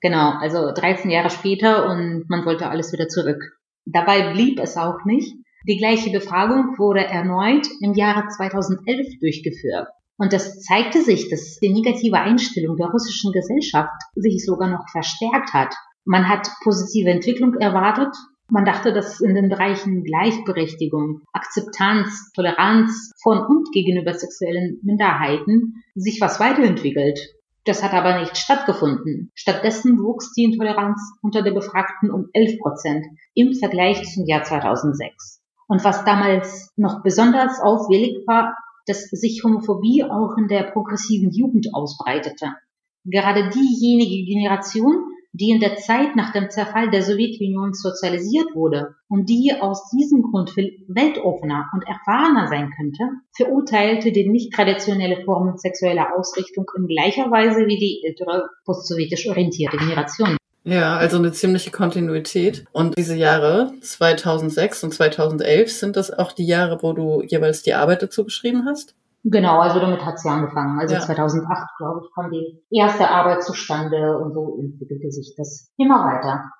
Genau, 0.00 0.30
also 0.40 0.72
13 0.72 1.10
Jahre 1.10 1.28
später 1.28 1.90
und 1.90 2.30
man 2.30 2.46
wollte 2.46 2.70
alles 2.70 2.94
wieder 2.94 3.08
zurück. 3.08 3.58
Dabei 3.84 4.32
blieb 4.32 4.58
es 4.58 4.78
auch 4.78 5.04
nicht. 5.04 5.36
Die 5.68 5.78
gleiche 5.78 6.10
Befragung 6.10 6.78
wurde 6.78 7.04
erneut 7.04 7.66
im 7.80 7.94
Jahre 7.94 8.28
2011 8.28 9.18
durchgeführt. 9.18 9.88
Und 10.16 10.32
es 10.32 10.62
zeigte 10.62 11.02
sich, 11.02 11.28
dass 11.28 11.58
die 11.58 11.72
negative 11.72 12.18
Einstellung 12.18 12.76
der 12.76 12.86
russischen 12.86 13.32
Gesellschaft 13.32 13.90
sich 14.14 14.44
sogar 14.44 14.70
noch 14.70 14.88
verstärkt 14.88 15.52
hat. 15.52 15.74
Man 16.04 16.28
hat 16.28 16.48
positive 16.62 17.10
Entwicklung 17.10 17.54
erwartet 17.54 18.14
Man 18.48 18.64
dachte, 18.64 18.92
dass 18.92 19.20
in 19.20 19.34
den 19.34 19.48
Bereichen 19.48 20.04
Gleichberechtigung, 20.04 21.22
Akzeptanz, 21.32 22.30
Toleranz 22.32 23.10
von 23.20 23.40
und 23.40 23.72
gegenüber 23.72 24.14
sexuellen 24.14 24.78
Minderheiten 24.84 25.82
sich 25.96 26.20
was 26.20 26.38
weiterentwickelt. 26.38 27.18
Das 27.64 27.82
hat 27.82 27.92
aber 27.92 28.20
nicht 28.20 28.36
stattgefunden. 28.36 29.32
Stattdessen 29.34 29.98
wuchs 29.98 30.32
die 30.32 30.44
Intoleranz 30.44 31.00
unter 31.22 31.42
der 31.42 31.50
Befragten 31.50 32.12
um 32.12 32.28
11 32.32 32.60
Prozent 32.60 33.04
im 33.34 33.52
Vergleich 33.54 34.04
zum 34.14 34.26
Jahr 34.26 34.44
2006. 34.44 35.35
Und 35.68 35.84
was 35.84 36.04
damals 36.04 36.72
noch 36.76 37.02
besonders 37.02 37.60
auffällig 37.60 38.26
war, 38.26 38.54
dass 38.86 39.10
sich 39.10 39.42
Homophobie 39.42 40.04
auch 40.04 40.36
in 40.38 40.48
der 40.48 40.64
progressiven 40.64 41.30
Jugend 41.30 41.68
ausbreitete. 41.74 42.54
Gerade 43.04 43.50
diejenige 43.50 44.24
Generation, 44.24 45.04
die 45.32 45.50
in 45.50 45.60
der 45.60 45.76
Zeit 45.76 46.16
nach 46.16 46.32
dem 46.32 46.50
Zerfall 46.50 46.90
der 46.90 47.02
Sowjetunion 47.02 47.74
sozialisiert 47.74 48.54
wurde 48.54 48.94
und 49.08 49.28
die 49.28 49.52
aus 49.60 49.90
diesem 49.90 50.22
Grund 50.22 50.50
viel 50.50 50.84
weltoffener 50.88 51.66
und 51.74 51.86
erfahrener 51.86 52.48
sein 52.48 52.72
könnte, 52.74 53.04
verurteilte 53.36 54.12
die 54.12 54.28
nicht 54.28 54.54
traditionelle 54.54 55.24
Form 55.24 55.56
sexueller 55.56 56.16
Ausrichtung 56.16 56.64
in 56.76 56.86
gleicher 56.86 57.30
Weise 57.30 57.66
wie 57.66 57.78
die 57.78 58.02
ältere 58.06 58.48
postsowjetisch 58.64 59.28
orientierte 59.28 59.76
Generation. 59.76 60.36
Ja, 60.66 60.96
also 60.96 61.18
eine 61.18 61.30
ziemliche 61.30 61.70
Kontinuität. 61.70 62.64
Und 62.72 62.98
diese 62.98 63.14
Jahre 63.14 63.72
2006 63.82 64.82
und 64.82 64.94
2011 64.94 65.70
sind 65.70 65.96
das 65.96 66.10
auch 66.10 66.32
die 66.32 66.44
Jahre, 66.44 66.82
wo 66.82 66.92
du 66.92 67.22
jeweils 67.22 67.62
die 67.62 67.74
Arbeit 67.74 68.02
dazu 68.02 68.24
geschrieben 68.24 68.64
hast? 68.66 68.96
Genau, 69.22 69.60
also 69.60 69.78
damit 69.78 70.04
hat 70.04 70.18
sie 70.18 70.28
angefangen. 70.28 70.80
Also 70.80 70.94
ja. 70.94 71.00
2008, 71.00 71.68
glaube 71.78 72.00
ich, 72.02 72.14
kam 72.14 72.32
die 72.32 72.64
erste 72.70 73.08
Arbeit 73.08 73.44
zustande 73.44 74.18
und 74.18 74.32
so 74.34 74.58
entwickelte 74.60 75.12
sich 75.12 75.34
das 75.36 75.70
immer 75.76 76.04
weiter. 76.04 76.50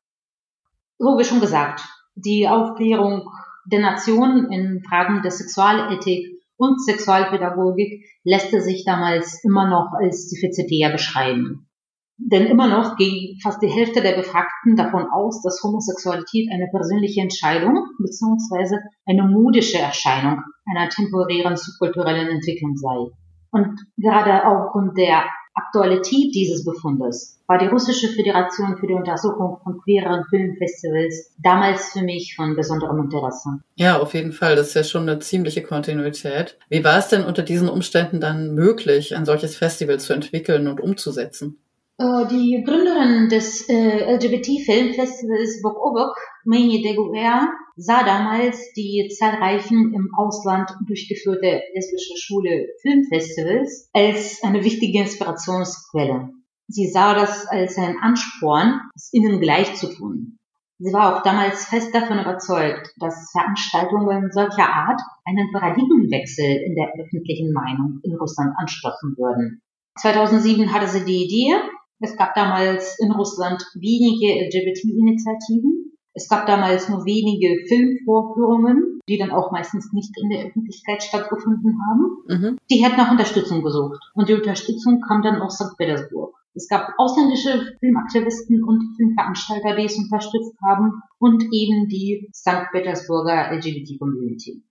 So 0.99 1.19
wie 1.19 1.25
schon 1.25 1.41
gesagt, 1.41 1.83
die 2.15 2.49
Aufklärung 2.49 3.29
der 3.65 3.81
Nation 3.81 4.53
in 4.53 4.85
Fragen 4.89 5.23
der 5.23 5.33
Sexualethik 5.33 6.41
und 6.57 6.81
Sexualpädagogik 6.81 8.05
lässt 8.23 8.53
sich 8.53 8.85
damals 8.85 9.43
immer 9.43 9.69
noch 9.69 9.95
als 10.01 10.29
defizitär 10.29 10.91
beschreiben. 10.91 11.69
Denn 12.19 12.47
immer 12.47 12.67
noch 12.67 12.97
ging 12.97 13.39
fast 13.43 13.63
die 13.63 13.69
Hälfte 13.69 14.01
der 14.01 14.17
Befragten 14.17 14.75
davon 14.75 15.07
aus, 15.13 15.43
dass 15.43 15.63
Homosexualität 15.63 16.51
eine 16.51 16.69
persönliche 16.71 17.21
Entscheidung 17.21 17.87
bzw. 17.99 18.79
eine 19.07 19.25
modische 19.25 19.79
Erscheinung 19.79 20.41
einer 20.67 20.89
temporären 20.89 21.57
subkulturellen 21.57 22.29
Entwicklung 22.29 22.77
sei. 22.77 23.11
Und 23.51 23.79
gerade 23.97 24.47
aufgrund 24.47 24.97
der 24.97 25.25
Aktualität 25.55 26.35
dieses 26.35 26.65
Befundes 26.65 27.41
war 27.47 27.59
die 27.59 27.67
Russische 27.67 28.09
Föderation 28.09 28.77
für 28.77 28.87
die 28.87 28.93
Untersuchung 28.93 29.59
von 29.63 29.81
queeren 29.83 30.25
Filmfestivals 30.29 31.35
damals 31.43 31.93
für 31.93 32.03
mich 32.03 32.35
von 32.37 32.57
besonderem 32.57 33.05
Interesse. 33.05 33.61
Ja, 33.77 33.99
auf 33.99 34.13
jeden 34.13 34.33
Fall. 34.33 34.57
Das 34.57 34.69
ist 34.69 34.75
ja 34.75 34.85
schon 34.85 35.09
eine 35.09 35.19
ziemliche 35.21 35.63
Kontinuität. 35.63 36.59
Wie 36.69 36.85
war 36.85 36.99
es 36.99 37.09
denn 37.09 37.25
unter 37.25 37.43
diesen 37.43 37.69
Umständen 37.69 38.21
dann 38.21 38.55
möglich, 38.55 39.17
ein 39.17 39.25
solches 39.25 39.57
Festival 39.57 39.99
zu 39.99 40.13
entwickeln 40.13 40.69
und 40.69 40.81
umzusetzen? 40.81 41.59
Äh, 41.99 42.27
die 42.29 42.63
Gründerin 42.63 43.31
des 43.31 43.69
äh, 43.71 44.15
LGBT-Filmfestivals 44.17 45.63
Bok 45.63 45.77
Obok, 45.83 46.15
Meni 46.45 46.83
Deguer, 46.83 47.49
sah 47.77 48.05
damals 48.05 48.73
die 48.75 49.09
zahlreichen 49.19 49.95
im 49.95 50.11
Ausland 50.15 50.71
durchgeführte 50.87 51.63
lesbische 51.75 52.17
Schule 52.19 52.69
Filmfestivals 52.83 53.89
als 53.95 54.43
eine 54.43 54.63
wichtige 54.63 55.01
Inspirationsquelle. 55.01 56.31
Sie 56.69 56.87
sah 56.89 57.15
das 57.15 57.47
als 57.47 57.79
einen 57.79 57.99
Ansporn, 57.99 58.81
es 58.95 59.13
ihnen 59.13 59.41
gleich 59.41 59.75
zu 59.77 59.89
tun. 59.89 60.39
Sie 60.79 60.93
war 60.93 61.17
auch 61.17 61.23
damals 61.23 61.65
fest 61.65 61.95
davon 61.95 62.19
überzeugt, 62.19 62.93
dass 62.99 63.31
Veranstaltungen 63.33 64.31
solcher 64.33 64.69
Art 64.69 65.01
einen 65.25 65.51
Paradigmenwechsel 65.51 66.45
in 66.45 66.75
der 66.75 66.93
öffentlichen 67.03 67.53
Meinung 67.53 68.01
in 68.03 68.15
Russland 68.17 68.53
anstoßen 68.59 69.17
würden. 69.17 69.63
2007 69.99 70.75
hatte 70.75 70.89
sie 70.89 71.05
die 71.07 71.25
Idee, 71.25 71.55
es 72.01 72.17
gab 72.17 72.35
damals 72.35 72.99
in 72.99 73.13
Russland 73.13 73.65
wenige 73.75 74.47
LGBT-Initiativen. 74.47 75.93
Es 76.13 76.29
gab 76.29 76.47
damals 76.47 76.89
nur 76.89 77.05
wenige 77.05 77.67
Filmvorführungen, 77.69 79.01
die 79.09 79.19
dann 79.19 79.31
auch 79.31 79.51
meistens 79.53 79.93
nicht 79.93 80.13
in 80.21 80.31
der 80.31 80.47
Öffentlichkeit 80.47 81.03
stattgefunden 81.03 81.79
haben. 81.89 82.17
Mhm. 82.29 82.59
Die 82.71 82.83
hätten 82.83 82.97
nach 82.97 83.11
Unterstützung 83.11 83.63
gesucht. 83.63 84.01
Und 84.15 84.29
die 84.29 84.35
Unterstützung 84.35 85.01
kam 85.01 85.23
dann 85.23 85.41
aus 85.41 85.57
St. 85.57 85.77
Petersburg. 85.77 86.35
Es 86.55 86.69
gab 86.69 86.95
ausländische 86.97 87.77
Filmaktivisten 87.81 88.65
und 88.65 88.97
Filmveranstalter, 88.97 89.77
die 89.77 89.85
es 89.85 89.99
unterstützt 89.99 90.55
haben 90.65 91.03
und 91.19 91.45
eben 91.53 91.87
die 91.89 92.31
St. 92.35 92.71
Petersburger 92.73 93.53
LGBT-Community. 93.53 94.63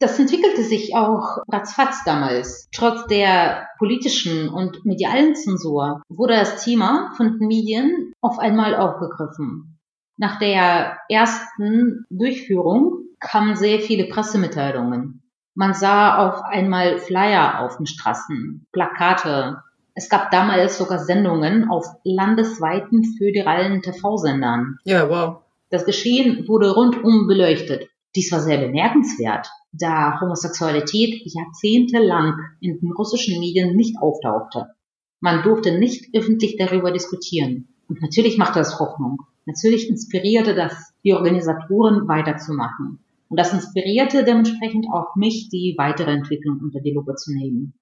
Das 0.00 0.18
entwickelte 0.18 0.62
sich 0.62 0.96
auch 0.96 1.38
ratzfatz 1.50 2.04
damals. 2.04 2.68
Trotz 2.74 3.06
der 3.06 3.68
politischen 3.78 4.48
und 4.48 4.84
medialen 4.84 5.34
Zensur 5.34 6.02
wurde 6.08 6.34
das 6.34 6.64
Thema 6.64 7.12
von 7.16 7.38
den 7.38 7.46
Medien 7.46 8.12
auf 8.20 8.38
einmal 8.38 8.74
aufgegriffen. 8.74 9.78
Nach 10.16 10.38
der 10.38 10.98
ersten 11.08 12.04
Durchführung 12.10 13.04
kamen 13.20 13.56
sehr 13.56 13.80
viele 13.80 14.04
Pressemitteilungen. 14.04 15.22
Man 15.54 15.74
sah 15.74 16.18
auf 16.18 16.42
einmal 16.42 16.98
Flyer 16.98 17.60
auf 17.60 17.76
den 17.76 17.86
Straßen, 17.86 18.66
Plakate. 18.72 19.62
Es 19.94 20.08
gab 20.08 20.32
damals 20.32 20.78
sogar 20.78 20.98
Sendungen 20.98 21.68
auf 21.68 21.86
landesweiten 22.02 23.04
föderalen 23.16 23.80
TV-Sendern. 23.80 24.78
Ja, 24.84 25.08
wow. 25.08 25.42
Das 25.70 25.84
Geschehen 25.84 26.46
wurde 26.48 26.72
rundum 26.74 27.26
beleuchtet. 27.28 27.88
Dies 28.16 28.30
war 28.30 28.40
sehr 28.40 28.58
bemerkenswert, 28.58 29.48
da 29.72 30.20
Homosexualität 30.20 31.22
jahrzehntelang 31.24 32.38
in 32.60 32.78
den 32.78 32.92
russischen 32.92 33.40
Medien 33.40 33.74
nicht 33.74 33.96
auftauchte. 34.00 34.68
Man 35.20 35.42
durfte 35.42 35.78
nicht 35.78 36.14
öffentlich 36.14 36.56
darüber 36.56 36.92
diskutieren. 36.92 37.68
Und 37.88 38.00
natürlich 38.02 38.38
machte 38.38 38.60
das 38.60 38.78
Hoffnung. 38.78 39.18
Natürlich 39.46 39.88
inspirierte 39.88 40.54
das 40.54 40.92
die 41.02 41.12
Organisatoren 41.12 42.08
weiterzumachen. 42.08 43.00
Und 43.28 43.38
das 43.38 43.52
inspirierte 43.52 44.24
dementsprechend 44.24 44.86
auch 44.92 45.16
mich, 45.16 45.48
die 45.50 45.74
weitere 45.76 46.12
Entwicklung 46.12 46.60
unter 46.62 46.80
die 46.80 46.92
Lupe 46.92 47.14
zu 47.16 47.32
nehmen. 47.32 47.74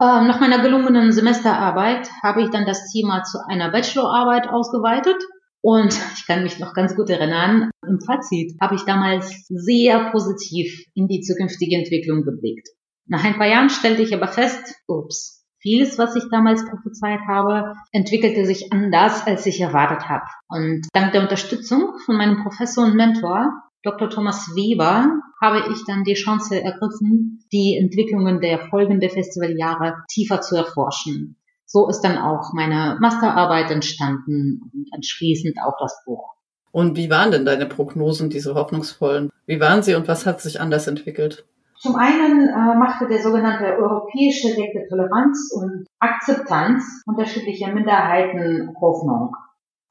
Ähm, 0.00 0.26
nach 0.26 0.40
meiner 0.40 0.60
gelungenen 0.60 1.12
Semesterarbeit 1.12 2.10
habe 2.22 2.42
ich 2.42 2.50
dann 2.50 2.66
das 2.66 2.90
Thema 2.92 3.22
zu 3.22 3.38
einer 3.46 3.70
Bachelorarbeit 3.70 4.48
ausgeweitet 4.48 5.16
und 5.64 5.98
ich 6.14 6.26
kann 6.26 6.42
mich 6.42 6.58
noch 6.58 6.74
ganz 6.74 6.94
gut 6.94 7.08
erinnern, 7.08 7.70
im 7.88 7.98
Fazit 7.98 8.54
habe 8.60 8.74
ich 8.74 8.82
damals 8.82 9.46
sehr 9.48 10.10
positiv 10.10 10.84
in 10.92 11.08
die 11.08 11.22
zukünftige 11.22 11.76
Entwicklung 11.76 12.22
geblickt. 12.22 12.68
Nach 13.06 13.24
ein 13.24 13.38
paar 13.38 13.46
Jahren 13.46 13.70
stellte 13.70 14.02
ich 14.02 14.12
aber 14.12 14.28
fest, 14.28 14.74
ups, 14.86 15.46
vieles, 15.60 15.96
was 15.96 16.16
ich 16.16 16.24
damals 16.30 16.68
prophezeit 16.68 17.20
habe, 17.26 17.72
entwickelte 17.92 18.44
sich 18.44 18.74
anders, 18.74 19.26
als 19.26 19.46
ich 19.46 19.58
erwartet 19.58 20.06
habe. 20.06 20.26
Und 20.48 20.86
dank 20.92 21.12
der 21.12 21.22
Unterstützung 21.22 21.94
von 22.04 22.18
meinem 22.18 22.42
Professor 22.42 22.84
und 22.84 22.94
Mentor, 22.94 23.50
Dr. 23.84 24.10
Thomas 24.10 24.50
Weber, 24.54 25.18
habe 25.40 25.72
ich 25.72 25.82
dann 25.86 26.04
die 26.04 26.12
Chance 26.12 26.62
ergriffen, 26.62 27.42
die 27.52 27.78
Entwicklungen 27.80 28.42
der 28.42 28.68
folgenden 28.68 29.08
Festivaljahre 29.08 30.04
tiefer 30.10 30.42
zu 30.42 30.56
erforschen 30.56 31.38
so 31.66 31.88
ist 31.88 32.00
dann 32.02 32.18
auch 32.18 32.52
meine 32.52 32.98
Masterarbeit 33.00 33.70
entstanden 33.70 34.70
und 34.72 34.88
anschließend 34.92 35.56
auch 35.64 35.76
das 35.80 36.02
Buch. 36.04 36.34
Und 36.72 36.96
wie 36.96 37.10
waren 37.10 37.30
denn 37.30 37.44
deine 37.44 37.66
Prognosen, 37.66 38.30
diese 38.30 38.54
hoffnungsvollen? 38.54 39.30
Wie 39.46 39.60
waren 39.60 39.82
sie 39.82 39.94
und 39.94 40.08
was 40.08 40.26
hat 40.26 40.40
sich 40.40 40.60
anders 40.60 40.86
entwickelt? 40.86 41.46
Zum 41.78 41.96
einen 41.96 42.48
äh, 42.48 42.78
machte 42.78 43.06
der 43.06 43.20
sogenannte 43.20 43.76
Europäische 43.76 44.56
Weg 44.56 44.72
der 44.72 44.88
Toleranz 44.88 45.52
und 45.54 45.86
Akzeptanz 45.98 47.02
unterschiedlicher 47.06 47.72
Minderheiten 47.72 48.74
Hoffnung. 48.80 49.34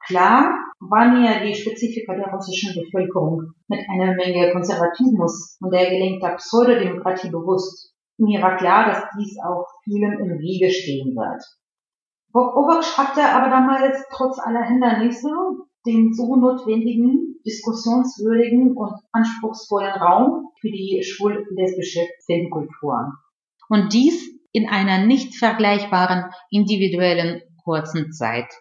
Klar 0.06 0.52
war 0.80 1.08
mir 1.08 1.40
die 1.46 1.54
Spezifika 1.54 2.14
der 2.14 2.26
russischen 2.26 2.74
Bevölkerung 2.74 3.54
mit 3.68 3.80
einer 3.88 4.14
Menge 4.14 4.52
Konservatismus 4.52 5.56
und 5.60 5.72
der 5.72 5.88
gelenkter 5.88 6.36
Pseudodemokratie 6.36 7.30
bewusst. 7.30 7.94
Mir 8.18 8.42
war 8.42 8.56
klar, 8.56 8.86
dass 8.86 9.04
dies 9.18 9.38
auch 9.42 9.66
vielen 9.84 10.18
im 10.18 10.38
Wege 10.38 10.70
stehen 10.70 11.14
wird. 11.16 11.42
Bob 12.34 12.56
Obersch 12.56 12.98
hatte 12.98 13.22
aber 13.22 13.48
damals 13.48 14.04
trotz 14.10 14.40
aller 14.40 14.64
Hindernisse 14.64 15.30
den 15.86 16.12
so 16.14 16.34
notwendigen, 16.34 17.36
diskussionswürdigen 17.46 18.76
und 18.76 18.92
anspruchsvollen 19.12 19.92
Raum 19.92 20.48
für 20.60 20.68
die 20.68 21.04
schwul-lesbische 21.04 22.00
Filmkultur. 22.26 23.12
Und 23.68 23.92
dies 23.92 24.20
in 24.50 24.68
einer 24.68 25.06
nicht 25.06 25.36
vergleichbaren 25.36 26.32
individuellen 26.50 27.42
kurzen 27.62 28.12
Zeit. 28.12 28.52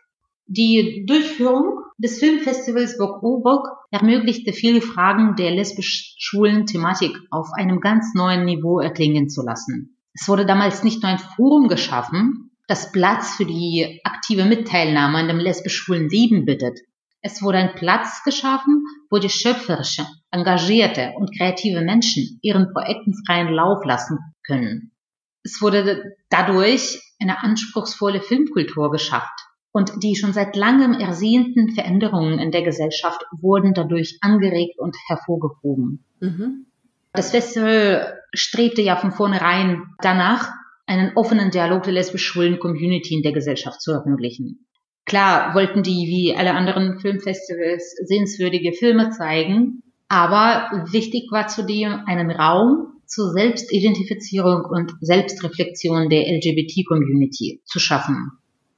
Die 0.45 1.05
Durchführung 1.07 1.79
des 1.97 2.19
Filmfestivals 2.19 2.99
Bock 2.99 3.23
Oberg 3.23 3.65
ermöglichte 3.89 4.53
viele 4.53 4.81
Fragen 4.81 5.35
der 5.35 5.49
lesbisch-schwulen 5.49 6.67
Thematik 6.67 7.17
auf 7.31 7.47
einem 7.55 7.79
ganz 7.79 8.13
neuen 8.13 8.45
Niveau 8.45 8.79
erklingen 8.79 9.29
zu 9.29 9.41
lassen. 9.41 9.97
Es 10.13 10.27
wurde 10.27 10.45
damals 10.45 10.83
nicht 10.83 11.01
nur 11.01 11.11
ein 11.11 11.17
Forum 11.17 11.69
geschaffen, 11.69 12.51
das 12.67 12.91
Platz 12.91 13.35
für 13.35 13.45
die 13.45 13.99
aktive 14.03 14.45
Mitteilnahme 14.45 15.17
an 15.19 15.27
dem 15.27 15.39
lesbisch-schwulen 15.39 16.09
Leben 16.09 16.45
bittet. 16.45 16.79
Es 17.21 17.41
wurde 17.41 17.57
ein 17.57 17.75
Platz 17.75 18.23
geschaffen, 18.23 18.85
wo 19.09 19.17
die 19.17 19.29
schöpferische, 19.29 20.05
engagierte 20.31 21.13
und 21.15 21.37
kreative 21.37 21.81
Menschen 21.81 22.39
ihren 22.41 22.71
Projekten 22.73 23.13
freien 23.25 23.53
Lauf 23.53 23.85
lassen 23.85 24.19
können. 24.45 24.91
Es 25.43 25.61
wurde 25.61 26.15
dadurch 26.29 27.01
eine 27.21 27.41
anspruchsvolle 27.41 28.21
Filmkultur 28.21 28.91
geschafft 28.91 29.39
und 29.71 30.03
die 30.03 30.15
schon 30.15 30.33
seit 30.33 30.55
langem 30.55 30.93
ersehnten 30.93 31.69
Veränderungen 31.69 32.39
in 32.39 32.51
der 32.51 32.63
Gesellschaft 32.63 33.25
wurden 33.41 33.73
dadurch 33.73 34.17
angeregt 34.21 34.79
und 34.79 34.95
hervorgehoben. 35.07 36.05
Mhm. 36.19 36.67
Das 37.11 37.31
Festival 37.31 38.19
strebte 38.33 38.81
ja 38.81 38.95
von 38.95 39.11
vornherein 39.11 39.83
danach, 39.99 40.51
einen 40.85 41.15
offenen 41.15 41.51
Dialog 41.51 41.83
der 41.83 41.93
lesbisch-schwulen 41.93 42.59
Community 42.59 43.15
in 43.15 43.23
der 43.23 43.31
Gesellschaft 43.31 43.81
zu 43.81 43.91
ermöglichen. 43.91 44.65
Klar 45.05 45.53
wollten 45.53 45.83
die 45.83 46.07
wie 46.07 46.35
alle 46.35 46.53
anderen 46.53 46.99
Filmfestivals 46.99 47.95
sehenswürdige 48.05 48.73
Filme 48.73 49.11
zeigen, 49.11 49.83
aber 50.07 50.85
wichtig 50.91 51.31
war 51.31 51.47
zudem 51.47 52.03
einen 52.05 52.31
Raum 52.31 52.93
zur 53.05 53.31
Selbstidentifizierung 53.31 54.65
und 54.65 54.93
Selbstreflexion 55.01 56.09
der 56.09 56.21
LGBT-Community 56.21 57.61
zu 57.65 57.79
schaffen. 57.79 58.31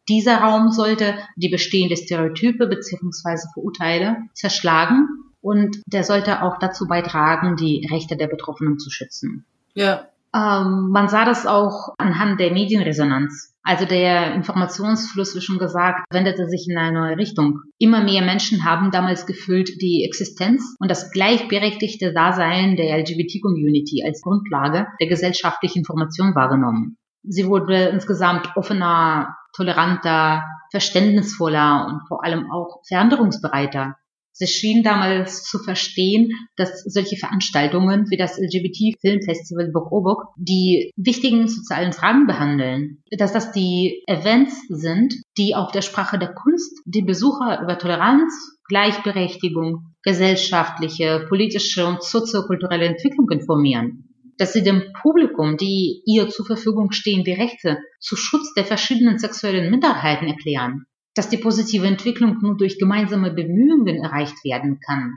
Dieser 0.10 0.38
Raum 0.38 0.72
sollte 0.72 1.16
die 1.36 1.50
bestehende 1.50 1.98
Stereotype 1.98 2.68
bzw. 2.68 3.48
Verurteile 3.54 4.18
zerschlagen 4.34 5.08
und 5.42 5.82
der 5.86 6.04
sollte 6.04 6.44
auch 6.44 6.58
dazu 6.60 6.88
beitragen, 6.88 7.56
die 7.56 7.88
Rechte 7.92 8.18
der 8.18 8.28
Betroffenen 8.28 8.80
zu 8.80 8.90
schützen. 8.90 9.46
Ja. 9.74 10.08
Ähm, 10.36 10.90
man 10.92 11.08
sah 11.08 11.24
das 11.24 11.48
auch 11.48 11.94
anhand 11.98 12.42
der 12.42 12.52
Medienresonanz. 12.52 13.54
Also 13.64 13.86
der 13.86 14.36
Informationsfluss, 14.36 15.36
wie 15.36 15.42
schon 15.42 15.58
gesagt, 15.58 16.06
wendete 16.12 16.48
sich 16.48 16.68
in 16.70 16.78
eine 16.78 17.00
neue 17.00 17.18
Richtung. 17.18 17.62
Immer 17.80 18.04
mehr 18.04 18.22
Menschen 18.22 18.66
haben 18.66 18.92
damals 18.92 19.26
gefühlt 19.26 19.82
die 19.82 20.04
Existenz 20.06 20.76
und 20.80 20.92
das 20.92 21.12
gleichberechtigte 21.12 22.14
Dasein 22.14 22.76
der 22.76 22.98
LGBT-Community 23.00 24.04
als 24.06 24.22
Grundlage 24.22 24.88
der 25.00 25.08
gesellschaftlichen 25.08 25.80
Information 25.80 26.36
wahrgenommen. 26.36 26.98
Sie 27.24 27.48
wurde 27.48 27.86
insgesamt 27.86 28.56
offener, 28.56 29.36
toleranter, 29.56 30.44
verständnisvoller 30.70 31.88
und 31.88 32.08
vor 32.08 32.24
allem 32.24 32.52
auch 32.52 32.82
veränderungsbereiter. 32.88 33.96
Sie 34.38 34.48
schien 34.48 34.84
damals 34.84 35.44
zu 35.44 35.60
verstehen, 35.60 36.30
dass 36.58 36.84
solche 36.84 37.16
Veranstaltungen 37.16 38.08
wie 38.10 38.18
das 38.18 38.38
LGBT 38.38 39.00
Filmfestival 39.00 39.72
Bok 39.72 39.94
Obok 39.94 40.24
die 40.36 40.92
wichtigen 40.98 41.48
sozialen 41.48 41.94
Fragen 41.94 42.28
behandeln. 42.28 43.02
Dass 43.12 43.32
das 43.32 43.54
die 43.54 44.04
Events 44.08 44.68
sind, 44.68 45.14
die 45.38 45.56
auf 45.56 45.72
der 45.72 45.82
Sprache 45.82 46.20
der 46.20 46.34
Kunst 46.34 46.82
die 46.84 47.02
Besucher 47.02 47.62
über 47.64 47.78
Toleranz, 47.78 48.60
Gleichberechtigung, 48.68 49.94
gesellschaftliche, 50.04 51.26
politische 51.30 51.88
und 51.88 52.04
soziokulturelle 52.04 52.86
Entwicklung 52.86 53.30
informieren 53.32 54.10
dass 54.38 54.52
sie 54.52 54.64
dem 54.64 54.92
Publikum 55.02 55.56
die 55.56 56.02
ihr 56.06 56.28
zur 56.28 56.46
Verfügung 56.46 56.92
stehende 56.92 57.38
Rechte 57.38 57.78
zu 58.02 58.18
Schutz 58.18 58.54
der 58.54 58.66
verschiedenen 58.66 59.18
sexuellen 59.18 59.72
Minderheiten 59.72 60.28
erklären 60.28 60.88
dass 61.16 61.30
die 61.30 61.38
positive 61.38 61.88
Entwicklung 61.88 62.38
nur 62.42 62.58
durch 62.58 62.78
gemeinsame 62.78 63.32
Bemühungen 63.32 64.04
erreicht 64.04 64.44
werden 64.44 64.80
kann. 64.80 65.16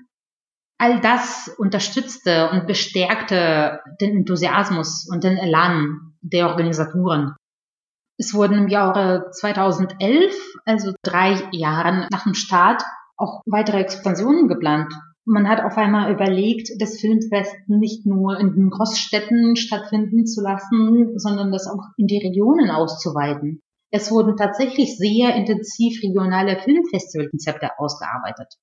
All 0.80 1.00
das 1.00 1.52
unterstützte 1.58 2.50
und 2.50 2.68
bestärkte 2.68 3.80
den 4.00 4.18
Enthusiasmus 4.18 5.08
und 5.10 5.24
den 5.24 5.36
Elan 5.36 6.14
der 6.20 6.48
Organisatoren. 6.48 7.34
Es 8.16 8.32
wurden 8.32 8.58
im 8.58 8.68
Jahre 8.68 9.30
2011, 9.32 10.34
also 10.64 10.92
drei 11.02 11.48
Jahren 11.52 12.06
nach 12.10 12.24
dem 12.24 12.34
Start, 12.34 12.82
auch 13.16 13.42
weitere 13.46 13.80
Expansionen 13.80 14.48
geplant. 14.48 14.92
Man 15.24 15.48
hat 15.48 15.62
auf 15.62 15.76
einmal 15.76 16.12
überlegt, 16.12 16.70
das 16.80 17.00
Filmfest 17.00 17.54
nicht 17.66 18.06
nur 18.06 18.38
in 18.38 18.54
den 18.54 18.70
Großstädten 18.70 19.56
stattfinden 19.56 20.26
zu 20.26 20.40
lassen, 20.42 21.18
sondern 21.18 21.52
das 21.52 21.66
auch 21.66 21.82
in 21.96 22.06
die 22.06 22.18
Regionen 22.18 22.70
auszuweiten. 22.70 23.60
Es 23.90 24.10
wurden 24.10 24.36
tatsächlich 24.36 24.96
sehr 24.96 25.34
intensiv 25.34 26.02
regionale 26.02 26.58
Filmfestivalkonzepte 26.58 27.78
ausgearbeitet. 27.78 28.54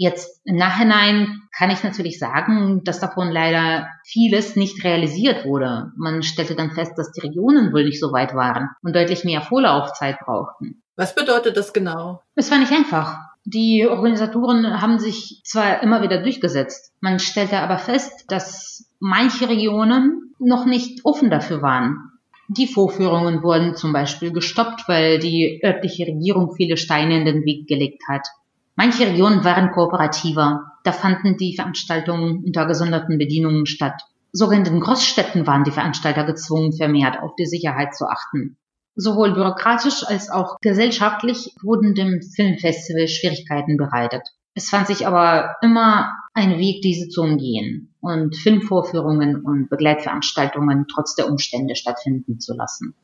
Jetzt 0.00 0.40
im 0.44 0.54
Nachhinein 0.54 1.42
kann 1.56 1.70
ich 1.70 1.82
natürlich 1.82 2.20
sagen, 2.20 2.84
dass 2.84 3.00
davon 3.00 3.32
leider 3.32 3.88
vieles 4.04 4.54
nicht 4.54 4.84
realisiert 4.84 5.44
wurde. 5.44 5.90
Man 5.96 6.22
stellte 6.22 6.54
dann 6.54 6.70
fest, 6.70 6.92
dass 6.96 7.10
die 7.10 7.26
Regionen 7.26 7.72
wohl 7.72 7.84
nicht 7.84 7.98
so 7.98 8.12
weit 8.12 8.32
waren 8.34 8.68
und 8.82 8.94
deutlich 8.94 9.24
mehr 9.24 9.42
Vorlaufzeit 9.42 10.20
brauchten. 10.20 10.82
Was 10.94 11.16
bedeutet 11.16 11.56
das 11.56 11.72
genau? 11.72 12.22
Es 12.36 12.50
war 12.50 12.58
nicht 12.58 12.72
einfach. 12.72 13.18
Die 13.44 13.86
Organisatoren 13.88 14.80
haben 14.80 14.98
sich 14.98 15.40
zwar 15.44 15.82
immer 15.82 16.02
wieder 16.02 16.22
durchgesetzt, 16.22 16.92
man 17.00 17.18
stellte 17.18 17.58
aber 17.58 17.78
fest, 17.78 18.26
dass 18.28 18.88
manche 19.00 19.48
Regionen 19.48 20.34
noch 20.38 20.66
nicht 20.66 21.04
offen 21.04 21.30
dafür 21.30 21.62
waren. 21.62 22.12
Die 22.50 22.66
Vorführungen 22.66 23.42
wurden 23.42 23.76
zum 23.76 23.92
Beispiel 23.92 24.32
gestoppt, 24.32 24.88
weil 24.88 25.18
die 25.18 25.60
örtliche 25.62 26.06
Regierung 26.06 26.54
viele 26.56 26.78
Steine 26.78 27.18
in 27.18 27.26
den 27.26 27.44
Weg 27.44 27.68
gelegt 27.68 28.02
hat. 28.08 28.26
Manche 28.74 29.06
Regionen 29.06 29.44
waren 29.44 29.70
kooperativer. 29.70 30.72
Da 30.82 30.92
fanden 30.92 31.36
die 31.36 31.54
Veranstaltungen 31.54 32.42
unter 32.46 32.64
gesonderten 32.64 33.18
Bedingungen 33.18 33.66
statt. 33.66 34.00
Sogar 34.32 34.56
in 34.56 34.64
den 34.64 34.80
Großstädten 34.80 35.46
waren 35.46 35.64
die 35.64 35.70
Veranstalter 35.70 36.24
gezwungen, 36.24 36.72
vermehrt 36.72 37.20
auf 37.20 37.32
die 37.38 37.44
Sicherheit 37.44 37.94
zu 37.94 38.06
achten. 38.06 38.56
Sowohl 38.94 39.34
bürokratisch 39.34 40.02
als 40.06 40.30
auch 40.30 40.56
gesellschaftlich 40.62 41.54
wurden 41.62 41.94
dem 41.94 42.22
Filmfestival 42.22 43.08
Schwierigkeiten 43.08 43.76
bereitet. 43.76 44.22
Es 44.54 44.70
fand 44.70 44.86
sich 44.86 45.06
aber 45.06 45.56
immer 45.60 46.14
ein 46.32 46.58
Weg, 46.58 46.80
diese 46.80 47.08
zu 47.08 47.20
umgehen 47.22 47.87
und 48.00 48.36
Filmvorführungen 48.36 49.42
und 49.42 49.68
Begleitveranstaltungen 49.68 50.86
trotz 50.92 51.14
der 51.14 51.28
Umstände 51.28 51.76
stattfinden 51.76 52.40
zu 52.40 52.54
lassen. 52.54 52.94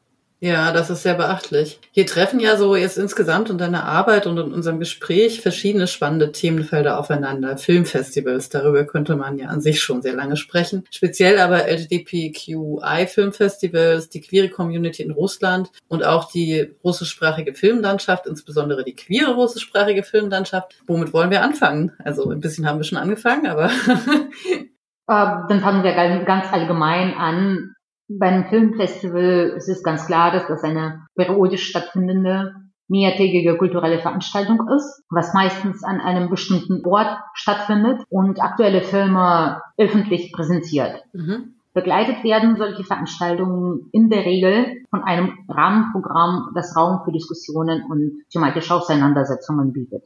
Ja, 0.45 0.73
das 0.73 0.91
ist 0.91 1.05
sehr 1.05 1.15
beachtlich. 1.15 1.79
Hier 1.91 2.05
treffen 2.05 2.39
ja 2.39 2.59
so 2.59 2.77
jetzt 2.77 2.99
insgesamt 2.99 3.49
in 3.49 3.57
deiner 3.57 3.85
Arbeit 3.85 4.27
und 4.27 4.37
in 4.37 4.53
unserem 4.53 4.79
Gespräch 4.79 5.41
verschiedene 5.41 5.87
spannende 5.87 6.33
Themenfelder 6.33 6.99
aufeinander. 6.99 7.57
Filmfestivals, 7.57 8.51
darüber 8.51 8.85
könnte 8.85 9.17
man 9.17 9.39
ja 9.39 9.47
an 9.47 9.63
sich 9.63 9.81
schon 9.81 10.03
sehr 10.03 10.13
lange 10.13 10.37
sprechen. 10.37 10.85
Speziell 10.91 11.39
aber 11.39 11.67
LGBTQI-Filmfestivals, 11.67 14.11
die 14.11 14.21
queere 14.21 14.51
Community 14.51 15.03
in 15.03 15.13
Russland 15.13 15.71
und 15.89 16.05
auch 16.05 16.31
die 16.31 16.73
russischsprachige 16.85 17.55
Filmlandschaft, 17.55 18.27
insbesondere 18.27 18.85
die 18.85 18.95
queere 18.95 19.33
russischsprachige 19.33 20.03
Filmlandschaft. 20.03 20.75
Womit 20.87 21.15
wollen 21.15 21.31
wir 21.31 21.41
anfangen? 21.41 21.93
Also 22.05 22.29
ein 22.29 22.41
bisschen 22.41 22.69
haben 22.69 22.79
wir 22.79 22.85
schon 22.85 22.99
angefangen, 22.99 23.47
aber 23.47 23.71
dann 25.07 25.61
fangen 25.61 25.83
wir 25.83 26.25
ganz 26.25 26.53
allgemein 26.53 27.15
an. 27.15 27.75
Beim 28.09 28.45
Filmfestival 28.47 29.55
ist 29.57 29.69
es 29.69 29.83
ganz 29.83 30.07
klar, 30.07 30.31
dass 30.31 30.47
das 30.47 30.63
eine 30.63 31.07
periodisch 31.15 31.69
stattfindende 31.69 32.55
mehrtägige 32.89 33.57
kulturelle 33.57 33.99
Veranstaltung 33.99 34.69
ist, 34.77 35.03
was 35.09 35.33
meistens 35.33 35.83
an 35.85 36.01
einem 36.01 36.29
bestimmten 36.29 36.85
Ort 36.85 37.19
stattfindet 37.33 38.03
und 38.11 38.43
aktuelle 38.43 38.83
Filme 38.83 39.63
öffentlich 39.79 40.33
präsentiert. 40.33 41.03
Mhm. 41.13 41.55
Begleitet 41.73 42.23
werden 42.23 42.57
solche 42.57 42.85
Veranstaltungen 42.85 43.89
in 43.91 44.09
der 44.09 44.25
Regel 44.25 44.85
von 44.91 45.03
einem 45.03 45.33
Rahmenprogramm, 45.49 46.53
das 46.55 46.77
Raum 46.77 47.01
für 47.05 47.11
Diskussionen 47.11 47.85
und 47.91 48.23
thematische 48.31 48.75
Auseinandersetzungen 48.75 49.73
bietet. 49.73 50.05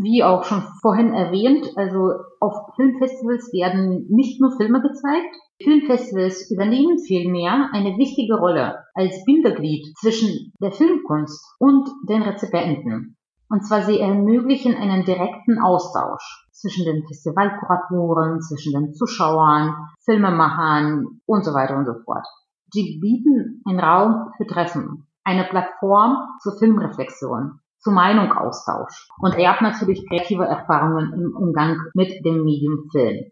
Wie 0.00 0.22
auch 0.22 0.44
schon 0.44 0.62
vorhin 0.80 1.12
erwähnt, 1.12 1.72
also 1.76 2.12
auf 2.38 2.54
Filmfestivals 2.76 3.52
werden 3.52 4.06
nicht 4.08 4.40
nur 4.40 4.56
Filme 4.56 4.80
gezeigt, 4.80 5.34
Filmfestivals 5.60 6.52
übernehmen 6.52 7.00
vielmehr 7.00 7.70
eine 7.72 7.98
wichtige 7.98 8.36
Rolle 8.36 8.84
als 8.94 9.24
Bindeglied 9.24 9.92
zwischen 9.98 10.52
der 10.62 10.70
Filmkunst 10.70 11.44
und 11.58 11.88
den 12.08 12.22
Rezipienten. 12.22 13.16
Und 13.50 13.66
zwar 13.66 13.82
sie 13.82 13.98
ermöglichen 13.98 14.76
einen 14.76 15.04
direkten 15.04 15.58
Austausch 15.58 16.46
zwischen 16.52 16.84
den 16.84 17.04
Festivalkuratoren, 17.04 18.40
zwischen 18.40 18.74
den 18.74 18.94
Zuschauern, 18.94 19.74
Filmemachern 20.04 21.20
und 21.26 21.44
so 21.44 21.54
weiter 21.54 21.76
und 21.76 21.86
so 21.86 21.94
fort. 22.04 22.26
Sie 22.70 23.00
bieten 23.00 23.62
einen 23.66 23.80
Raum 23.80 24.30
für 24.36 24.46
Treffen, 24.46 25.08
eine 25.24 25.42
Plattform 25.42 26.18
zur 26.40 26.56
Filmreflexion, 26.56 27.58
zu 27.80 27.90
Meinungaustausch 27.90 29.08
und 29.20 29.36
er 29.36 29.52
hat 29.52 29.62
natürlich 29.62 30.06
kreative 30.08 30.44
Erfahrungen 30.44 31.12
im 31.12 31.36
Umgang 31.36 31.78
mit 31.94 32.24
dem 32.24 32.44
Medium 32.44 32.88
Film. 32.90 33.30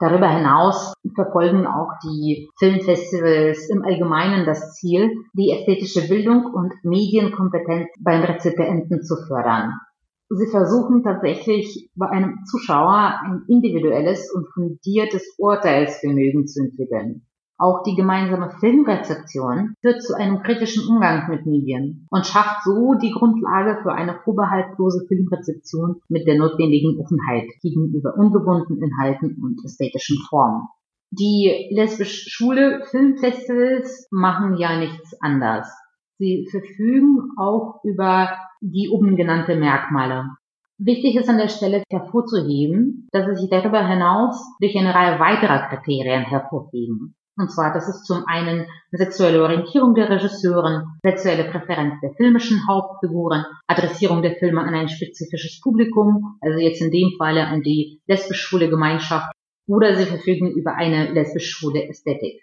Darüber 0.00 0.28
hinaus 0.28 0.94
verfolgen 1.14 1.66
auch 1.66 1.90
die 2.04 2.48
Filmfestivals 2.58 3.68
im 3.68 3.84
Allgemeinen 3.84 4.46
das 4.46 4.74
Ziel, 4.74 5.10
die 5.32 5.50
ästhetische 5.50 6.06
Bildung 6.06 6.44
und 6.44 6.72
Medienkompetenz 6.84 7.88
beim 8.00 8.22
Rezipienten 8.22 9.02
zu 9.02 9.16
fördern. 9.26 9.72
Sie 10.30 10.46
versuchen 10.46 11.02
tatsächlich 11.02 11.90
bei 11.96 12.08
einem 12.10 12.44
Zuschauer 12.44 13.18
ein 13.24 13.42
individuelles 13.48 14.30
und 14.32 14.46
fundiertes 14.52 15.34
Urteilsvermögen 15.38 16.46
zu 16.46 16.64
entwickeln. 16.64 17.27
Auch 17.60 17.82
die 17.82 17.96
gemeinsame 17.96 18.50
Filmrezeption 18.60 19.74
führt 19.80 20.02
zu 20.02 20.14
einem 20.14 20.44
kritischen 20.44 20.86
Umgang 20.88 21.28
mit 21.28 21.44
Medien 21.44 22.06
und 22.08 22.24
schafft 22.24 22.62
so 22.62 22.94
die 22.94 23.10
Grundlage 23.10 23.82
für 23.82 23.92
eine 23.92 24.20
vorbehaltlose 24.22 25.06
Filmrezeption 25.08 26.00
mit 26.08 26.28
der 26.28 26.38
notwendigen 26.38 27.00
Offenheit 27.00 27.48
gegenüber 27.60 28.14
ungebundenen 28.16 28.84
Inhalten 28.84 29.42
und 29.42 29.64
ästhetischen 29.64 30.18
Formen. 30.28 30.68
Die 31.10 31.68
lesbisch-schwule 31.72 32.84
Filmfestivals 32.90 34.06
machen 34.12 34.56
ja 34.56 34.78
nichts 34.78 35.20
anders. 35.20 35.68
Sie 36.18 36.46
verfügen 36.50 37.30
auch 37.38 37.80
über 37.82 38.36
die 38.60 38.88
oben 38.88 39.16
genannte 39.16 39.56
Merkmale. 39.56 40.30
Wichtig 40.78 41.16
ist 41.16 41.28
an 41.28 41.38
der 41.38 41.48
Stelle 41.48 41.82
hervorzuheben, 41.90 43.08
dass 43.10 43.26
sie 43.26 43.34
sich 43.34 43.50
darüber 43.50 43.84
hinaus 43.84 44.36
durch 44.60 44.76
eine 44.78 44.94
Reihe 44.94 45.18
weiterer 45.18 45.68
Kriterien 45.68 46.22
hervorheben. 46.22 47.16
Und 47.38 47.52
zwar, 47.52 47.72
das 47.72 47.88
ist 47.88 48.04
zum 48.04 48.24
einen 48.26 48.66
sexuelle 48.90 49.40
Orientierung 49.42 49.94
der 49.94 50.10
Regisseuren, 50.10 50.98
sexuelle 51.04 51.44
Präferenz 51.44 52.00
der 52.02 52.12
filmischen 52.14 52.66
Hauptfiguren, 52.66 53.44
Adressierung 53.68 54.22
der 54.22 54.34
Filme 54.34 54.60
an 54.60 54.74
ein 54.74 54.88
spezifisches 54.88 55.60
Publikum, 55.60 56.36
also 56.40 56.58
jetzt 56.58 56.82
in 56.82 56.90
dem 56.90 57.12
Falle 57.16 57.46
an 57.46 57.62
die 57.62 58.00
lesbisch-schwule 58.08 58.68
Gemeinschaft, 58.68 59.32
oder 59.68 59.94
sie 59.94 60.06
verfügen 60.06 60.50
über 60.50 60.74
eine 60.74 61.12
lesbisch-schwule 61.12 61.88
Ästhetik. 61.88 62.42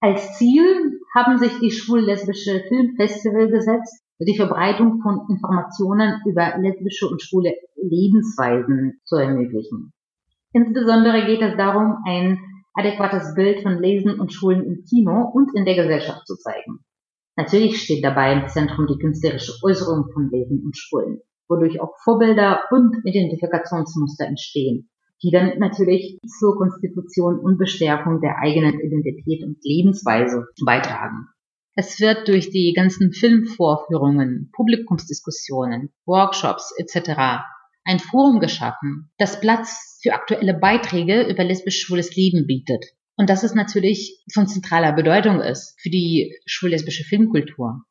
Als 0.00 0.38
Ziel 0.38 1.00
haben 1.14 1.38
sich 1.38 1.58
die 1.58 1.70
schwul-lesbische 1.70 2.64
Filmfestival 2.66 3.48
gesetzt, 3.50 4.02
die 4.20 4.36
Verbreitung 4.36 5.00
von 5.02 5.26
Informationen 5.28 6.22
über 6.24 6.56
lesbische 6.58 7.08
und 7.08 7.20
schwule 7.20 7.52
Lebensweisen 7.76 9.00
zu 9.04 9.16
ermöglichen. 9.16 9.92
Insbesondere 10.52 11.26
geht 11.26 11.42
es 11.42 11.56
darum, 11.56 11.98
ein 12.06 12.38
adäquates 12.74 13.34
Bild 13.34 13.62
von 13.62 13.80
Lesen 13.80 14.18
und 14.18 14.32
Schulen 14.32 14.64
im 14.64 14.84
Kino 14.84 15.30
und 15.32 15.54
in 15.54 15.64
der 15.64 15.74
Gesellschaft 15.74 16.26
zu 16.26 16.36
zeigen. 16.36 16.80
Natürlich 17.36 17.82
steht 17.82 18.04
dabei 18.04 18.32
im 18.32 18.48
Zentrum 18.48 18.86
die 18.86 18.98
künstlerische 18.98 19.52
Äußerung 19.62 20.10
von 20.12 20.30
Lesen 20.30 20.62
und 20.64 20.76
Schulen, 20.76 21.20
wodurch 21.48 21.80
auch 21.80 21.92
Vorbilder 22.02 22.60
und 22.70 22.96
Identifikationsmuster 23.04 24.26
entstehen, 24.26 24.90
die 25.22 25.30
dann 25.30 25.58
natürlich 25.58 26.18
zur 26.26 26.56
Konstitution 26.56 27.38
und 27.38 27.58
Bestärkung 27.58 28.20
der 28.20 28.38
eigenen 28.38 28.80
Identität 28.80 29.44
und 29.44 29.58
Lebensweise 29.62 30.46
beitragen. 30.64 31.28
Es 31.74 32.00
wird 32.00 32.26
durch 32.26 32.50
die 32.50 32.72
ganzen 32.74 33.12
Filmvorführungen, 33.12 34.50
Publikumsdiskussionen, 34.52 35.90
Workshops 36.06 36.74
etc 36.76 37.44
ein 37.88 38.00
Forum 38.00 38.38
geschaffen, 38.38 39.10
das 39.16 39.40
Platz 39.40 39.98
für 40.02 40.12
aktuelle 40.12 40.52
Beiträge 40.52 41.22
über 41.22 41.42
lesbisch-schwules 41.42 42.14
Leben 42.14 42.46
bietet. 42.46 42.84
Und 43.16 43.30
das 43.30 43.42
ist 43.42 43.54
natürlich 43.54 44.22
von 44.32 44.46
zentraler 44.46 44.92
Bedeutung 44.92 45.40
ist 45.40 45.74
für 45.80 45.88
die 45.88 46.36
schwul-lesbische 46.44 47.04
Filmkultur. 47.04 47.82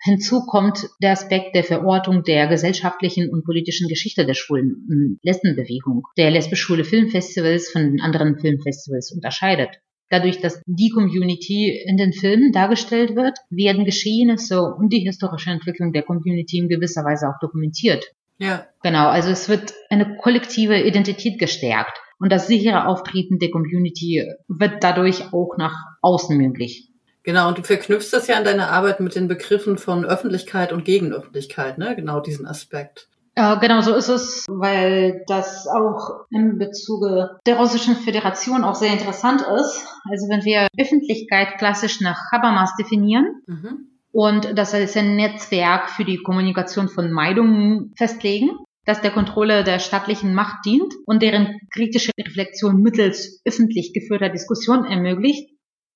Hinzu 0.00 0.46
kommt 0.46 0.88
der 1.02 1.10
Aspekt 1.10 1.56
der 1.56 1.64
Verortung 1.64 2.22
der 2.22 2.46
gesellschaftlichen 2.46 3.28
und 3.28 3.44
politischen 3.44 3.88
Geschichte 3.88 4.24
der 4.24 4.34
schwulen 4.34 5.18
Lesbenbewegung, 5.22 6.04
der 6.16 6.30
lesbisch-schwule 6.30 6.84
Filmfestivals 6.84 7.70
von 7.70 7.98
anderen 8.00 8.38
Filmfestivals 8.38 9.10
unterscheidet. 9.12 9.80
Dadurch, 10.08 10.40
dass 10.40 10.62
die 10.66 10.90
Community 10.90 11.82
in 11.84 11.96
den 11.96 12.12
Filmen 12.12 12.52
dargestellt 12.52 13.16
wird, 13.16 13.38
werden 13.50 13.84
Geschehnisse 13.84 14.62
und 14.62 14.92
die 14.92 15.00
historische 15.00 15.50
Entwicklung 15.50 15.92
der 15.92 16.04
Community 16.04 16.58
in 16.58 16.68
gewisser 16.68 17.02
Weise 17.02 17.28
auch 17.28 17.40
dokumentiert. 17.40 18.06
Ja. 18.38 18.66
Genau, 18.82 19.08
also 19.08 19.30
es 19.30 19.48
wird 19.48 19.74
eine 19.90 20.16
kollektive 20.16 20.80
Identität 20.80 21.38
gestärkt 21.38 21.98
und 22.18 22.30
das 22.30 22.46
sichere 22.46 22.86
Auftreten 22.86 23.38
der 23.38 23.50
Community 23.50 24.24
wird 24.48 24.82
dadurch 24.82 25.32
auch 25.32 25.56
nach 25.58 25.74
außen 26.02 26.36
möglich. 26.36 26.90
Genau, 27.22 27.48
und 27.48 27.58
du 27.58 27.62
verknüpfst 27.62 28.12
das 28.12 28.28
ja 28.28 28.36
an 28.36 28.44
deiner 28.44 28.70
Arbeit 28.70 29.00
mit 29.00 29.16
den 29.16 29.26
Begriffen 29.26 29.78
von 29.78 30.04
Öffentlichkeit 30.04 30.72
und 30.72 30.84
Gegenöffentlichkeit, 30.84 31.76
ne? 31.76 31.96
Genau 31.96 32.20
diesen 32.20 32.46
Aspekt. 32.46 33.08
Äh, 33.34 33.58
genau 33.58 33.80
so 33.80 33.94
ist 33.94 34.08
es, 34.08 34.46
weil 34.48 35.24
das 35.26 35.66
auch 35.66 36.26
im 36.30 36.58
Bezuge 36.58 37.38
der 37.44 37.56
Russischen 37.56 37.96
Föderation 37.96 38.64
auch 38.64 38.76
sehr 38.76 38.92
interessant 38.92 39.40
ist. 39.40 39.86
Also 40.08 40.28
wenn 40.28 40.44
wir 40.44 40.68
Öffentlichkeit 40.78 41.58
klassisch 41.58 42.00
nach 42.00 42.30
Habermas 42.32 42.70
definieren, 42.78 43.42
mhm 43.46 43.95
und 44.16 44.56
das 44.56 44.72
als 44.72 44.96
ein 44.96 45.14
Netzwerk 45.14 45.90
für 45.90 46.06
die 46.06 46.22
Kommunikation 46.22 46.88
von 46.88 47.12
Meinungen 47.12 47.92
festlegen, 47.98 48.48
das 48.86 49.02
der 49.02 49.10
Kontrolle 49.10 49.62
der 49.62 49.78
staatlichen 49.78 50.32
Macht 50.32 50.64
dient 50.64 50.94
und 51.04 51.20
deren 51.20 51.60
kritische 51.70 52.12
Reflexion 52.18 52.80
mittels 52.80 53.42
öffentlich 53.44 53.92
geführter 53.92 54.30
Diskussion 54.30 54.86
ermöglicht, 54.86 55.50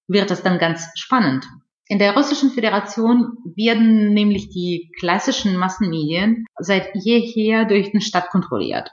wird 0.06 0.30
es 0.30 0.42
dann 0.42 0.58
ganz 0.58 0.86
spannend. 0.96 1.46
In 1.88 1.98
der 1.98 2.14
Russischen 2.14 2.50
Föderation 2.50 3.38
werden 3.56 4.12
nämlich 4.12 4.50
die 4.50 4.92
klassischen 4.98 5.56
Massenmedien 5.56 6.44
seit 6.58 6.90
jeher 6.94 7.64
durch 7.64 7.90
den 7.90 8.02
Staat 8.02 8.28
kontrolliert. 8.28 8.90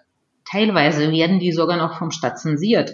Teilweise 0.49 1.11
werden 1.11 1.39
die 1.39 1.51
sogar 1.51 1.75
noch 1.75 1.97
vom 1.97 2.11
Staat 2.11 2.39
zensiert. 2.39 2.93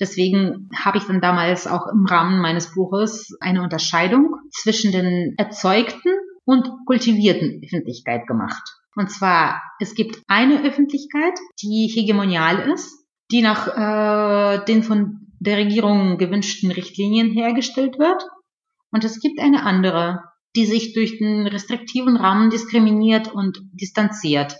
Deswegen 0.00 0.70
habe 0.74 0.98
ich 0.98 1.04
dann 1.04 1.20
damals 1.20 1.66
auch 1.66 1.86
im 1.86 2.06
Rahmen 2.06 2.40
meines 2.40 2.72
Buches 2.74 3.36
eine 3.40 3.62
Unterscheidung 3.62 4.36
zwischen 4.50 4.92
den 4.92 5.34
erzeugten 5.36 6.12
und 6.44 6.70
kultivierten 6.86 7.60
Öffentlichkeit 7.62 8.26
gemacht. 8.26 8.62
Und 8.96 9.10
zwar, 9.10 9.62
es 9.78 9.94
gibt 9.94 10.18
eine 10.26 10.64
Öffentlichkeit, 10.64 11.38
die 11.62 11.86
hegemonial 11.86 12.70
ist, 12.72 13.04
die 13.30 13.42
nach 13.42 13.68
äh, 13.68 14.64
den 14.64 14.82
von 14.82 15.20
der 15.38 15.58
Regierung 15.58 16.18
gewünschten 16.18 16.70
Richtlinien 16.70 17.30
hergestellt 17.30 17.98
wird. 17.98 18.22
Und 18.90 19.04
es 19.04 19.20
gibt 19.20 19.38
eine 19.38 19.64
andere, 19.64 20.24
die 20.56 20.66
sich 20.66 20.94
durch 20.94 21.18
den 21.18 21.46
restriktiven 21.46 22.16
Rahmen 22.16 22.50
diskriminiert 22.50 23.32
und 23.32 23.60
distanziert. 23.72 24.56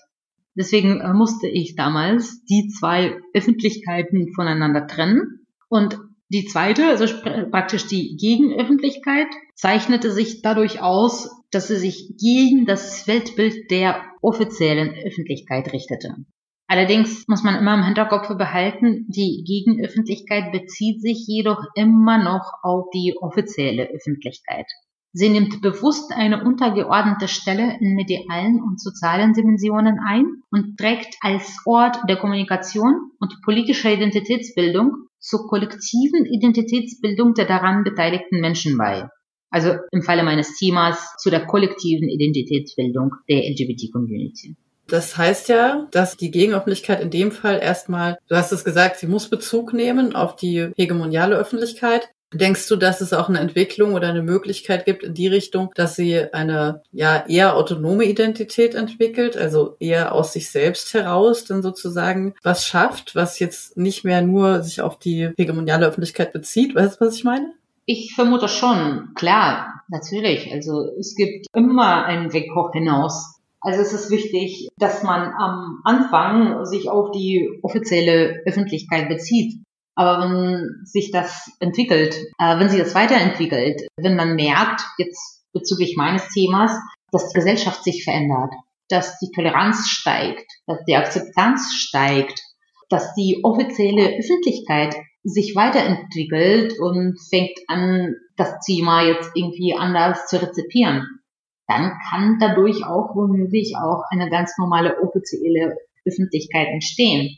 Deswegen 0.60 1.00
äh, 1.00 1.14
musste 1.14 1.48
ich 1.48 1.74
damals 1.74 2.44
die 2.44 2.68
zwei 2.68 3.16
Öffentlichkeiten 3.32 4.34
voneinander 4.34 4.86
trennen. 4.86 5.46
Und 5.70 5.98
die 6.28 6.44
zweite, 6.44 6.86
also 6.86 7.06
praktisch 7.50 7.86
die 7.86 8.14
Gegenöffentlichkeit, 8.16 9.28
zeichnete 9.54 10.12
sich 10.12 10.42
dadurch 10.42 10.82
aus, 10.82 11.30
dass 11.50 11.68
sie 11.68 11.76
sich 11.76 12.14
gegen 12.20 12.66
das 12.66 13.08
Weltbild 13.08 13.70
der 13.70 14.02
offiziellen 14.20 14.94
Öffentlichkeit 15.02 15.72
richtete. 15.72 16.14
Allerdings 16.66 17.26
muss 17.26 17.42
man 17.42 17.56
immer 17.56 17.74
im 17.74 17.84
Hinterkopf 17.84 18.28
behalten, 18.36 19.06
die 19.08 19.42
Gegenöffentlichkeit 19.46 20.52
bezieht 20.52 21.00
sich 21.00 21.24
jedoch 21.26 21.64
immer 21.74 22.22
noch 22.22 22.52
auf 22.62 22.90
die 22.92 23.14
offizielle 23.18 23.88
Öffentlichkeit. 23.88 24.66
Sie 25.12 25.28
nimmt 25.28 25.60
bewusst 25.60 26.12
eine 26.12 26.44
untergeordnete 26.44 27.26
Stelle 27.26 27.76
in 27.80 27.96
medialen 27.96 28.62
und 28.62 28.80
sozialen 28.80 29.32
Dimensionen 29.32 29.98
ein 30.06 30.42
und 30.52 30.76
trägt 30.78 31.16
als 31.20 31.58
Ort 31.64 31.98
der 32.08 32.16
Kommunikation 32.16 33.10
und 33.18 33.42
politischer 33.44 33.92
Identitätsbildung 33.92 35.08
zur 35.18 35.48
kollektiven 35.48 36.26
Identitätsbildung 36.26 37.34
der 37.34 37.46
daran 37.46 37.82
beteiligten 37.82 38.40
Menschen 38.40 38.78
bei. 38.78 39.08
Also 39.50 39.74
im 39.90 40.02
Falle 40.02 40.22
meines 40.22 40.56
Themas 40.56 41.16
zu 41.18 41.28
der 41.28 41.44
kollektiven 41.44 42.08
Identitätsbildung 42.08 43.10
der 43.28 43.38
LGBT-Community. 43.50 44.54
Das 44.86 45.16
heißt 45.16 45.48
ja, 45.48 45.88
dass 45.90 46.16
die 46.16 46.30
Gegenöffentlichkeit 46.30 47.00
in 47.00 47.10
dem 47.10 47.32
Fall 47.32 47.60
erstmal, 47.60 48.18
du 48.28 48.36
hast 48.36 48.52
es 48.52 48.64
gesagt, 48.64 48.96
sie 48.96 49.06
muss 49.08 49.28
Bezug 49.28 49.72
nehmen 49.72 50.14
auf 50.14 50.36
die 50.36 50.70
hegemoniale 50.76 51.36
Öffentlichkeit, 51.36 52.10
Denkst 52.32 52.68
du, 52.68 52.76
dass 52.76 53.00
es 53.00 53.12
auch 53.12 53.28
eine 53.28 53.40
Entwicklung 53.40 53.94
oder 53.94 54.08
eine 54.08 54.22
Möglichkeit 54.22 54.84
gibt 54.84 55.02
in 55.02 55.14
die 55.14 55.26
Richtung, 55.26 55.70
dass 55.74 55.96
sie 55.96 56.32
eine 56.32 56.82
ja 56.92 57.24
eher 57.26 57.56
autonome 57.56 58.04
Identität 58.04 58.74
entwickelt, 58.74 59.36
also 59.36 59.76
eher 59.80 60.14
aus 60.14 60.32
sich 60.32 60.50
selbst 60.50 60.94
heraus 60.94 61.44
dann 61.44 61.62
sozusagen 61.62 62.34
was 62.42 62.66
schafft, 62.66 63.16
was 63.16 63.40
jetzt 63.40 63.76
nicht 63.76 64.04
mehr 64.04 64.22
nur 64.22 64.62
sich 64.62 64.80
auf 64.80 64.98
die 64.98 65.30
hegemoniale 65.36 65.86
Öffentlichkeit 65.86 66.32
bezieht? 66.32 66.74
Weißt 66.74 67.00
du, 67.00 67.06
was 67.06 67.16
ich 67.16 67.24
meine? 67.24 67.52
Ich 67.86 68.14
vermute 68.14 68.46
schon, 68.46 69.14
klar, 69.16 69.82
natürlich. 69.88 70.52
Also 70.52 70.92
es 70.98 71.16
gibt 71.16 71.46
immer 71.54 72.04
einen 72.04 72.32
Weg 72.32 72.54
hoch 72.54 72.70
hinaus. 72.72 73.40
Also 73.60 73.82
es 73.82 73.92
ist 73.92 74.10
wichtig, 74.10 74.68
dass 74.78 75.02
man 75.02 75.32
am 75.36 75.80
Anfang 75.84 76.64
sich 76.64 76.88
auf 76.88 77.10
die 77.10 77.58
offizielle 77.62 78.42
Öffentlichkeit 78.46 79.08
bezieht. 79.08 79.60
Aber 79.94 80.24
wenn 80.24 80.84
sich 80.84 81.10
das 81.10 81.50
entwickelt, 81.60 82.14
äh, 82.38 82.58
wenn 82.58 82.68
sich 82.68 82.80
das 82.80 82.94
weiterentwickelt, 82.94 83.82
wenn 83.96 84.16
man 84.16 84.34
merkt, 84.34 84.82
jetzt 84.98 85.44
bezüglich 85.52 85.96
meines 85.96 86.28
Themas, 86.28 86.72
dass 87.10 87.28
die 87.28 87.34
Gesellschaft 87.34 87.84
sich 87.84 88.04
verändert, 88.04 88.52
dass 88.88 89.18
die 89.18 89.30
Toleranz 89.34 89.88
steigt, 89.88 90.50
dass 90.66 90.84
die 90.86 90.96
Akzeptanz 90.96 91.72
steigt, 91.74 92.40
dass 92.88 93.14
die 93.14 93.40
offizielle 93.42 94.18
Öffentlichkeit 94.18 94.96
sich 95.22 95.54
weiterentwickelt 95.54 96.78
und 96.78 97.18
fängt 97.28 97.58
an, 97.68 98.14
das 98.36 98.58
Thema 98.64 99.02
jetzt 99.02 99.30
irgendwie 99.34 99.74
anders 99.74 100.26
zu 100.26 100.40
rezipieren, 100.40 101.06
dann 101.68 101.92
kann 102.10 102.38
dadurch 102.40 102.84
auch 102.84 103.14
womöglich 103.14 103.76
auch 103.76 104.02
eine 104.10 104.30
ganz 104.30 104.56
normale 104.58 104.98
offizielle 105.00 105.76
Öffentlichkeit 106.04 106.68
entstehen. 106.68 107.36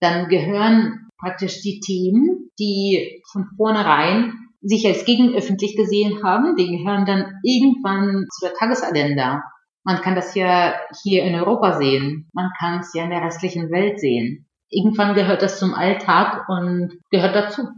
Dann 0.00 0.28
gehören 0.28 1.05
praktisch 1.18 1.60
die 1.62 1.80
Themen, 1.80 2.50
die 2.58 3.22
von 3.32 3.46
vornherein 3.56 4.32
sich 4.62 4.86
als 4.86 5.04
gegenöffentlich 5.04 5.76
gesehen 5.76 6.22
haben, 6.22 6.56
die 6.56 6.78
gehören 6.78 7.06
dann 7.06 7.40
irgendwann 7.42 8.26
zu 8.30 8.46
der 8.46 8.54
Tagesagenda. 8.54 9.42
Man 9.84 10.00
kann 10.00 10.16
das 10.16 10.34
ja 10.34 10.74
hier 11.04 11.22
in 11.22 11.34
Europa 11.34 11.78
sehen. 11.78 12.28
Man 12.32 12.50
kann 12.58 12.80
es 12.80 12.92
ja 12.92 13.04
in 13.04 13.10
der 13.10 13.22
restlichen 13.22 13.70
Welt 13.70 14.00
sehen. 14.00 14.46
Irgendwann 14.68 15.14
gehört 15.14 15.42
das 15.42 15.60
zum 15.60 15.74
Alltag 15.74 16.48
und 16.48 16.98
gehört 17.10 17.36
dazu. 17.36 17.68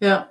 Ja, 0.00 0.28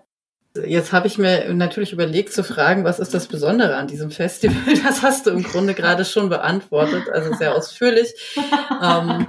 Jetzt 0.54 0.91
habe 0.91 1.08
ich 1.08 1.17
mir 1.17 1.54
natürlich 1.54 1.93
überlegt 1.93 2.34
zu 2.34 2.43
fragen, 2.43 2.84
was 2.84 2.99
ist 2.99 3.13
das 3.13 3.27
Besondere 3.27 3.77
an 3.77 3.88
diesem 3.88 4.12
Festival? 4.12 4.58
Das 4.84 5.01
hast 5.01 5.25
du 5.25 5.32
im 5.32 5.43
Grunde 5.43 5.73
gerade 5.73 6.04
schon 6.04 6.27
beantwortet, 6.27 7.10
also 7.10 7.34
sehr 7.34 7.56
ausführlich. 7.56 8.13
ähm, 8.84 9.27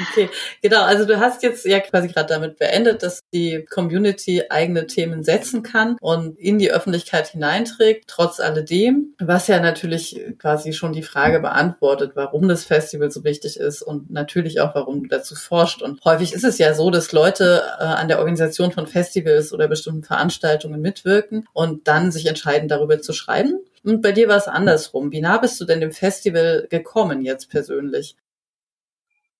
Okay, 0.00 0.30
genau. 0.62 0.82
Also 0.82 1.04
du 1.04 1.20
hast 1.20 1.42
jetzt 1.42 1.64
ja 1.64 1.80
quasi 1.80 2.08
gerade 2.08 2.28
damit 2.28 2.58
beendet, 2.58 3.02
dass 3.02 3.20
die 3.32 3.64
Community 3.68 4.44
eigene 4.48 4.86
Themen 4.86 5.22
setzen 5.22 5.62
kann 5.62 5.96
und 6.00 6.38
in 6.38 6.58
die 6.58 6.70
Öffentlichkeit 6.70 7.28
hineinträgt, 7.28 8.04
trotz 8.06 8.40
alledem, 8.40 9.14
was 9.18 9.48
ja 9.48 9.60
natürlich 9.60 10.20
quasi 10.38 10.72
schon 10.72 10.92
die 10.92 11.02
Frage 11.02 11.40
beantwortet, 11.40 12.12
warum 12.14 12.48
das 12.48 12.64
Festival 12.64 13.10
so 13.10 13.24
wichtig 13.24 13.56
ist 13.56 13.82
und 13.82 14.10
natürlich 14.10 14.60
auch, 14.60 14.74
warum 14.74 15.02
du 15.02 15.08
dazu 15.08 15.34
forscht. 15.34 15.82
Und 15.82 16.04
häufig 16.04 16.32
ist 16.32 16.44
es 16.44 16.58
ja 16.58 16.74
so, 16.74 16.90
dass 16.90 17.12
Leute 17.12 17.62
äh, 17.78 17.84
an 17.84 18.08
der 18.08 18.18
Organisation 18.18 18.72
von 18.72 18.86
Festivals 18.86 19.52
oder 19.52 19.68
bestimmten 19.68 20.04
Veranstaltungen 20.04 20.80
mitwirken 20.80 21.46
und 21.52 21.88
dann 21.88 22.10
sich 22.10 22.26
entscheiden, 22.26 22.68
darüber 22.68 23.00
zu 23.00 23.12
schreiben. 23.12 23.60
Und 23.84 24.00
bei 24.00 24.12
dir 24.12 24.28
war 24.28 24.36
es 24.36 24.48
andersrum. 24.48 25.10
Wie 25.10 25.20
nah 25.20 25.38
bist 25.38 25.60
du 25.60 25.64
denn 25.64 25.80
dem 25.80 25.92
Festival 25.92 26.66
gekommen 26.70 27.22
jetzt 27.22 27.50
persönlich? 27.50 28.16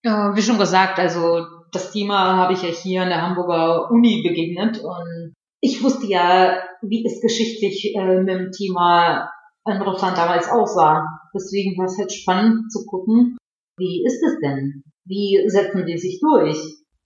Ja, 0.05 0.35
wie 0.35 0.43
schon 0.43 0.59
gesagt, 0.59 0.99
also 0.99 1.47
das 1.71 1.93
Thema 1.93 2.37
habe 2.37 2.53
ich 2.53 2.63
ja 2.63 2.69
hier 2.69 3.03
an 3.03 3.09
der 3.09 3.23
Hamburger 3.23 3.91
Uni 3.91 4.23
begegnet 4.27 4.81
und 4.83 5.35
ich 5.61 5.83
wusste 5.83 6.07
ja, 6.07 6.59
wie 6.83 7.07
es 7.07 7.21
geschichtlich 7.21 7.95
äh, 7.95 8.21
mit 8.21 8.29
dem 8.29 8.51
Thema 8.51 9.31
in 9.65 9.81
Russland 9.81 10.19
damals 10.19 10.49
aussah. 10.51 11.07
Deswegen 11.35 11.79
war 11.79 11.87
es 11.87 11.99
halt 11.99 12.13
spannend 12.13 12.73
zu 12.73 12.85
gucken, 12.85 13.37
wie 13.79 14.05
ist 14.05 14.23
es 14.23 14.41
denn? 14.41 14.83
Wie 15.05 15.43
setzen 15.47 15.87
die 15.87 15.99
sich 15.99 16.21
durch? 16.21 16.59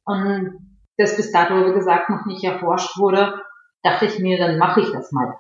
Und 0.05 0.59
das 0.97 1.17
bis 1.17 1.31
dato, 1.31 1.55
wie 1.67 1.75
gesagt, 1.75 2.09
noch 2.09 2.25
nicht 2.25 2.43
erforscht 2.45 2.99
wurde, 2.99 3.35
dachte 3.83 4.07
ich 4.07 4.19
mir, 4.19 4.39
dann 4.39 4.59
mache 4.59 4.81
ich 4.81 4.91
das 4.91 5.13
mal. 5.13 5.37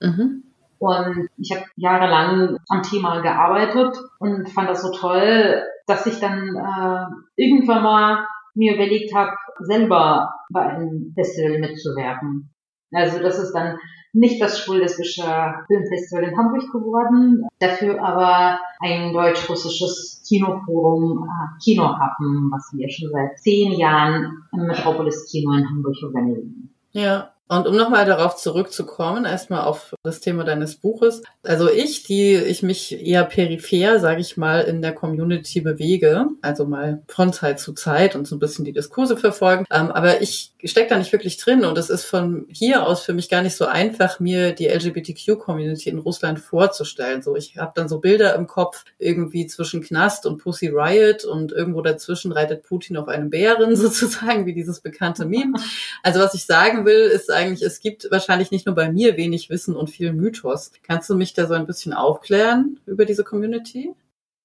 Mhm. 0.00 0.42
Und 0.78 1.28
ich 1.36 1.50
habe 1.52 1.64
jahrelang 1.76 2.58
am 2.68 2.82
Thema 2.82 3.20
gearbeitet 3.20 3.96
und 4.18 4.48
fand 4.48 4.68
das 4.68 4.82
so 4.82 4.92
toll, 4.92 5.62
dass 5.86 6.06
ich 6.06 6.20
dann 6.20 6.56
äh, 6.56 7.42
irgendwann 7.42 7.82
mal 7.82 8.26
mir 8.54 8.74
überlegt 8.74 9.14
habe, 9.14 9.32
selber 9.60 10.30
bei 10.50 10.60
einem 10.60 11.12
Festival 11.14 11.58
mitzuwirken. 11.58 12.50
Also 12.92 13.20
das 13.20 13.38
ist 13.38 13.52
dann 13.52 13.78
nicht 14.12 14.40
das 14.40 14.58
schwul-lesbische 14.60 15.22
Filmfestival 15.66 16.24
in 16.24 16.36
Hamburg 16.36 16.72
geworden, 16.72 17.46
dafür 17.58 18.02
aber 18.02 18.58
ein 18.80 19.12
deutsch-russisches 19.12 20.24
Kinoforum 20.26 21.24
äh, 21.24 21.62
Kinohappen, 21.62 22.50
was 22.50 22.72
wir 22.74 22.88
schon 22.88 23.10
seit 23.10 23.38
zehn 23.38 23.72
Jahren 23.72 24.44
im 24.52 24.66
Metropolis 24.66 25.30
Kino 25.30 25.52
in 25.52 25.68
Hamburg 25.68 25.96
organisieren. 26.02 26.74
Ja, 26.92 27.32
und 27.48 27.66
um 27.66 27.76
nochmal 27.76 28.04
darauf 28.04 28.36
zurückzukommen, 28.36 29.24
erstmal 29.24 29.64
auf 29.64 29.94
das 30.02 30.20
Thema 30.20 30.44
deines 30.44 30.76
Buches. 30.76 31.22
Also 31.42 31.70
ich, 31.70 32.04
die 32.04 32.34
ich 32.34 32.62
mich 32.62 33.04
eher 33.04 33.24
peripher, 33.24 33.98
sage 34.00 34.20
ich 34.20 34.36
mal, 34.36 34.60
in 34.60 34.82
der 34.82 34.92
Community 34.92 35.60
bewege, 35.60 36.26
also 36.42 36.66
mal 36.66 37.02
von 37.08 37.32
Zeit 37.32 37.58
zu 37.58 37.72
Zeit 37.72 38.14
und 38.14 38.26
so 38.26 38.36
ein 38.36 38.38
bisschen 38.38 38.64
die 38.64 38.72
Diskurse 38.72 39.16
verfolgen, 39.16 39.64
ähm, 39.70 39.90
aber 39.90 40.20
ich 40.20 40.52
stecke 40.64 40.90
da 40.90 40.98
nicht 40.98 41.12
wirklich 41.12 41.36
drin 41.38 41.64
und 41.64 41.78
es 41.78 41.88
ist 41.88 42.04
von 42.04 42.46
hier 42.48 42.86
aus 42.86 43.02
für 43.02 43.12
mich 43.12 43.28
gar 43.28 43.42
nicht 43.42 43.56
so 43.56 43.66
einfach, 43.66 44.20
mir 44.20 44.52
die 44.52 44.68
LGBTQ-Community 44.68 45.88
in 45.88 45.98
Russland 45.98 46.40
vorzustellen. 46.40 47.22
So, 47.22 47.36
ich 47.36 47.56
habe 47.56 47.72
dann 47.74 47.88
so 47.88 48.00
Bilder 48.00 48.34
im 48.34 48.46
Kopf 48.46 48.84
irgendwie 48.98 49.46
zwischen 49.46 49.82
Knast 49.82 50.26
und 50.26 50.38
Pussy 50.38 50.68
Riot 50.68 51.24
und 51.24 51.52
irgendwo 51.52 51.80
dazwischen 51.80 52.32
reitet 52.32 52.64
Putin 52.64 52.96
auf 52.96 53.08
einem 53.08 53.30
Bären 53.30 53.76
sozusagen, 53.76 54.46
wie 54.46 54.54
dieses 54.54 54.80
bekannte 54.80 55.24
Meme. 55.24 55.58
Also 56.02 56.20
was 56.20 56.34
ich 56.34 56.44
sagen 56.44 56.84
will, 56.84 57.00
ist 57.00 57.30
eigentlich, 57.38 57.62
es 57.62 57.80
gibt 57.80 58.10
wahrscheinlich 58.10 58.50
nicht 58.50 58.66
nur 58.66 58.74
bei 58.74 58.92
mir 58.92 59.16
wenig 59.16 59.48
Wissen 59.48 59.76
und 59.76 59.88
viel 59.88 60.12
Mythos. 60.12 60.72
Kannst 60.82 61.08
du 61.08 61.14
mich 61.14 61.32
da 61.32 61.46
so 61.46 61.54
ein 61.54 61.66
bisschen 61.66 61.92
aufklären 61.92 62.78
über 62.86 63.04
diese 63.04 63.24
Community? 63.24 63.94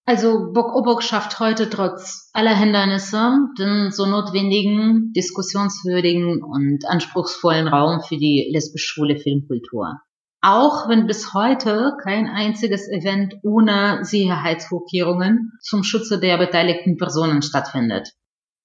Also 0.06 0.52
Bok 0.52 0.76
Obok 0.76 1.02
schafft 1.02 1.40
heute 1.40 1.70
trotz 1.70 2.30
aller 2.34 2.56
Hindernisse 2.56 3.48
den 3.58 3.92
so 3.92 4.06
notwendigen, 4.06 5.14
diskussionswürdigen 5.14 6.44
und 6.44 6.86
anspruchsvollen 6.86 7.70
Raum 7.70 8.02
für 8.02 8.18
die 8.18 8.50
lesbisch-schwule 8.52 9.18
Filmkultur. 9.18 10.02
Auch 10.42 10.90
wenn 10.90 11.08
bis 11.08 11.34
heute 11.34 11.94
kein 12.04 12.28
einziges 12.28 12.90
Event 12.90 13.36
ohne 13.44 14.04
Sicherheitsvorkehrungen 14.04 15.54
zum 15.62 15.84
Schutze 15.84 16.20
der 16.20 16.38
beteiligten 16.38 16.98
Personen 16.98 17.42
stattfindet. 17.42 18.12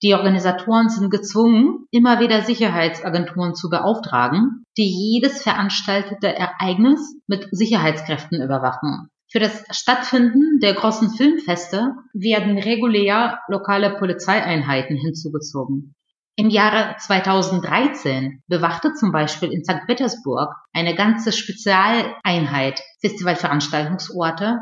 Die 0.02 0.14
Organisatoren 0.14 0.88
sind 0.88 1.10
gezwungen, 1.10 1.86
immer 1.90 2.20
wieder 2.20 2.42
Sicherheitsagenturen 2.42 3.56
zu 3.56 3.68
beauftragen, 3.68 4.64
die 4.76 4.86
jedes 4.86 5.42
veranstaltete 5.42 6.28
Ereignis 6.28 7.16
mit 7.26 7.48
Sicherheitskräften 7.50 8.40
überwachen. 8.40 9.08
Für 9.30 9.40
das 9.40 9.64
Stattfinden 9.70 10.60
der 10.60 10.74
großen 10.74 11.10
Filmfeste 11.10 11.94
werden 12.14 12.58
regulär 12.58 13.40
lokale 13.48 13.98
Polizeieinheiten 13.98 14.96
hinzugezogen. 14.96 15.94
Im 16.36 16.48
Jahre 16.48 16.94
2013 16.98 18.44
bewachte 18.46 18.94
zum 18.94 19.10
Beispiel 19.10 19.52
in 19.52 19.64
St. 19.64 19.86
Petersburg 19.86 20.54
eine 20.72 20.94
ganze 20.94 21.32
Spezialeinheit 21.32 22.80
Festivalveranstaltungsorte. 23.00 24.60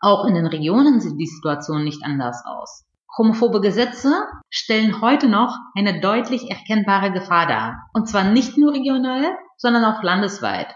Auch 0.00 0.26
in 0.26 0.34
den 0.34 0.46
Regionen 0.46 1.00
sieht 1.00 1.18
die 1.18 1.26
Situation 1.26 1.82
nicht 1.82 2.04
anders 2.04 2.42
aus. 2.44 2.84
Homophobe 3.18 3.60
Gesetze 3.60 4.12
stellen 4.50 5.00
heute 5.00 5.28
noch 5.28 5.56
eine 5.74 6.00
deutlich 6.00 6.50
erkennbare 6.50 7.12
Gefahr 7.12 7.46
dar. 7.46 7.88
Und 7.94 8.08
zwar 8.08 8.24
nicht 8.24 8.58
nur 8.58 8.72
regional, 8.72 9.36
sondern 9.56 9.84
auch 9.84 10.02
landesweit. 10.02 10.74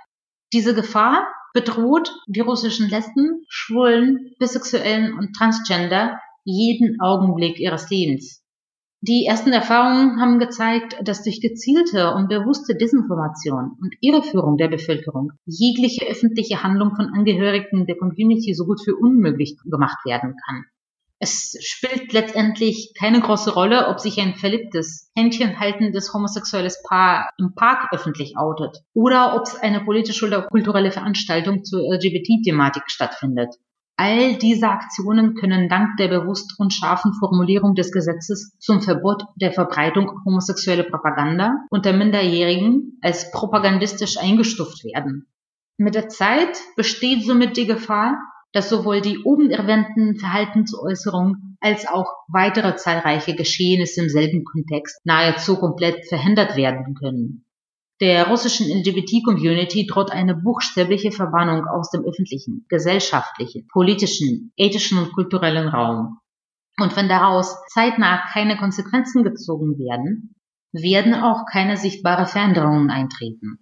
Diese 0.53 0.75
Gefahr 0.75 1.29
bedroht 1.53 2.15
die 2.29 2.41
russischen 2.41 2.89
Lesben, 2.89 3.45
Schwulen, 3.49 4.35
Bisexuellen 4.39 5.15
und 5.19 5.35
Transgender 5.35 6.19
jeden 6.45 7.01
Augenblick 7.01 7.59
ihres 7.59 7.91
Lebens. 7.91 8.43
Die 9.03 9.25
ersten 9.27 9.53
Erfahrungen 9.53 10.21
haben 10.21 10.39
gezeigt, 10.39 10.97
dass 11.03 11.23
durch 11.23 11.41
gezielte 11.41 12.13
und 12.15 12.29
bewusste 12.29 12.75
Desinformation 12.75 13.77
und 13.81 13.95
Irreführung 14.01 14.59
der 14.59 14.69
Bevölkerung 14.69 15.33
jegliche 15.47 16.07
öffentliche 16.07 16.63
Handlung 16.63 16.95
von 16.95 17.07
Angehörigen 17.07 17.87
der 17.87 17.97
Community 17.97 18.55
so 18.55 18.67
gut 18.67 18.83
für 18.85 18.95
unmöglich 18.95 19.57
gemacht 19.65 20.05
werden 20.05 20.37
kann. 20.47 20.65
Es 21.23 21.55
spielt 21.61 22.15
letztendlich 22.15 22.95
keine 22.99 23.21
große 23.21 23.53
Rolle, 23.53 23.89
ob 23.89 24.01
sich 24.01 24.19
ein 24.19 24.37
verliebtes, 24.37 25.11
händchenhaltendes 25.15 26.15
homosexuelles 26.15 26.83
Paar 26.83 27.29
im 27.37 27.55
Park 27.55 27.93
öffentlich 27.93 28.39
outet 28.39 28.79
oder 28.95 29.37
ob 29.37 29.43
es 29.43 29.55
eine 29.55 29.85
politische 29.85 30.27
oder 30.27 30.43
kulturelle 30.49 30.91
Veranstaltung 30.91 31.63
zur 31.63 31.83
LGBT-Thematik 31.83 32.85
stattfindet. 32.87 33.55
All 33.99 34.37
diese 34.37 34.67
Aktionen 34.71 35.35
können 35.35 35.69
dank 35.69 35.99
der 35.99 36.09
bewusst 36.09 36.59
und 36.59 36.73
scharfen 36.73 37.13
Formulierung 37.13 37.75
des 37.75 37.93
Gesetzes 37.93 38.57
zum 38.59 38.81
Verbot 38.81 39.23
der 39.37 39.53
Verbreitung 39.53 40.23
homosexueller 40.25 40.85
Propaganda 40.85 41.57
unter 41.69 41.93
Minderjährigen 41.93 42.99
als 43.03 43.31
propagandistisch 43.31 44.17
eingestuft 44.17 44.85
werden. 44.85 45.27
Mit 45.77 45.95
der 45.95 46.09
Zeit 46.09 46.63
besteht 46.77 47.27
somit 47.27 47.59
die 47.59 47.67
Gefahr, 47.67 48.17
dass 48.53 48.69
sowohl 48.69 49.01
die 49.01 49.19
oben 49.19 49.51
erwähnten 49.51 50.17
Verhaltensäußerungen 50.17 51.57
als 51.61 51.87
auch 51.87 52.07
weitere 52.29 52.77
zahlreiche 52.77 53.35
Geschehnisse 53.35 54.03
im 54.03 54.09
selben 54.09 54.45
Kontext 54.45 55.01
nahezu 55.05 55.57
komplett 55.57 56.07
verhindert 56.09 56.57
werden 56.57 56.95
können. 56.95 57.45
Der 58.01 58.29
russischen 58.29 58.67
LGBT-Community 58.71 59.87
droht 59.87 60.11
eine 60.11 60.35
buchstäbliche 60.35 61.13
Verbannung 61.13 61.67
aus 61.67 61.91
dem 61.91 62.03
öffentlichen, 62.03 62.65
gesellschaftlichen, 62.71 63.69
politischen, 63.69 64.53
ethischen 64.57 64.97
und 64.97 65.13
kulturellen 65.13 65.69
Raum. 65.69 66.19
Und 66.79 66.97
wenn 66.97 67.11
daraus 67.11 67.55
zeitnah 67.69 68.23
keine 68.33 68.57
Konsequenzen 68.57 69.23
gezogen 69.23 69.79
werden, 69.79 70.35
werden 70.73 71.15
auch 71.15 71.45
keine 71.51 71.77
sichtbare 71.77 72.25
Veränderungen 72.25 72.91
eintreten. 72.91 73.59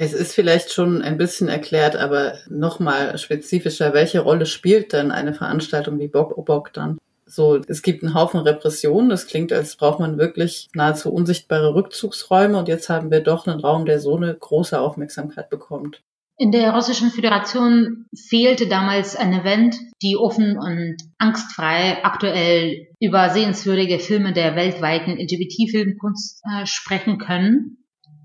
Es 0.00 0.12
ist 0.12 0.32
vielleicht 0.32 0.72
schon 0.72 1.02
ein 1.02 1.18
bisschen 1.18 1.48
erklärt, 1.48 1.96
aber 1.96 2.34
nochmal 2.48 3.18
spezifischer, 3.18 3.92
welche 3.94 4.20
Rolle 4.20 4.46
spielt 4.46 4.92
denn 4.92 5.10
eine 5.10 5.34
Veranstaltung 5.34 5.98
wie 5.98 6.06
Bok 6.06 6.38
Obok 6.38 6.72
dann? 6.72 6.98
So, 7.26 7.60
es 7.66 7.82
gibt 7.82 8.04
einen 8.04 8.14
Haufen 8.14 8.40
Repressionen. 8.40 9.10
Das 9.10 9.26
klingt, 9.26 9.52
als 9.52 9.76
braucht 9.76 9.98
man 9.98 10.16
wirklich 10.16 10.68
nahezu 10.72 11.12
unsichtbare 11.12 11.74
Rückzugsräume. 11.74 12.56
Und 12.56 12.68
jetzt 12.68 12.88
haben 12.88 13.10
wir 13.10 13.20
doch 13.20 13.46
einen 13.46 13.60
Raum, 13.60 13.86
der 13.86 13.98
so 13.98 14.16
eine 14.16 14.32
große 14.32 14.80
Aufmerksamkeit 14.80 15.50
bekommt. 15.50 16.00
In 16.40 16.52
der 16.52 16.72
Russischen 16.72 17.10
Föderation 17.10 18.06
fehlte 18.16 18.68
damals 18.68 19.16
ein 19.16 19.32
Event, 19.32 19.76
die 20.00 20.16
offen 20.16 20.56
und 20.56 20.96
angstfrei 21.18 22.04
aktuell 22.04 22.86
über 23.00 23.30
sehenswürdige 23.30 23.98
Filme 23.98 24.32
der 24.32 24.54
weltweiten 24.54 25.18
LGBT-Filmkunst 25.18 26.40
äh, 26.44 26.64
sprechen 26.64 27.18
können. 27.18 27.77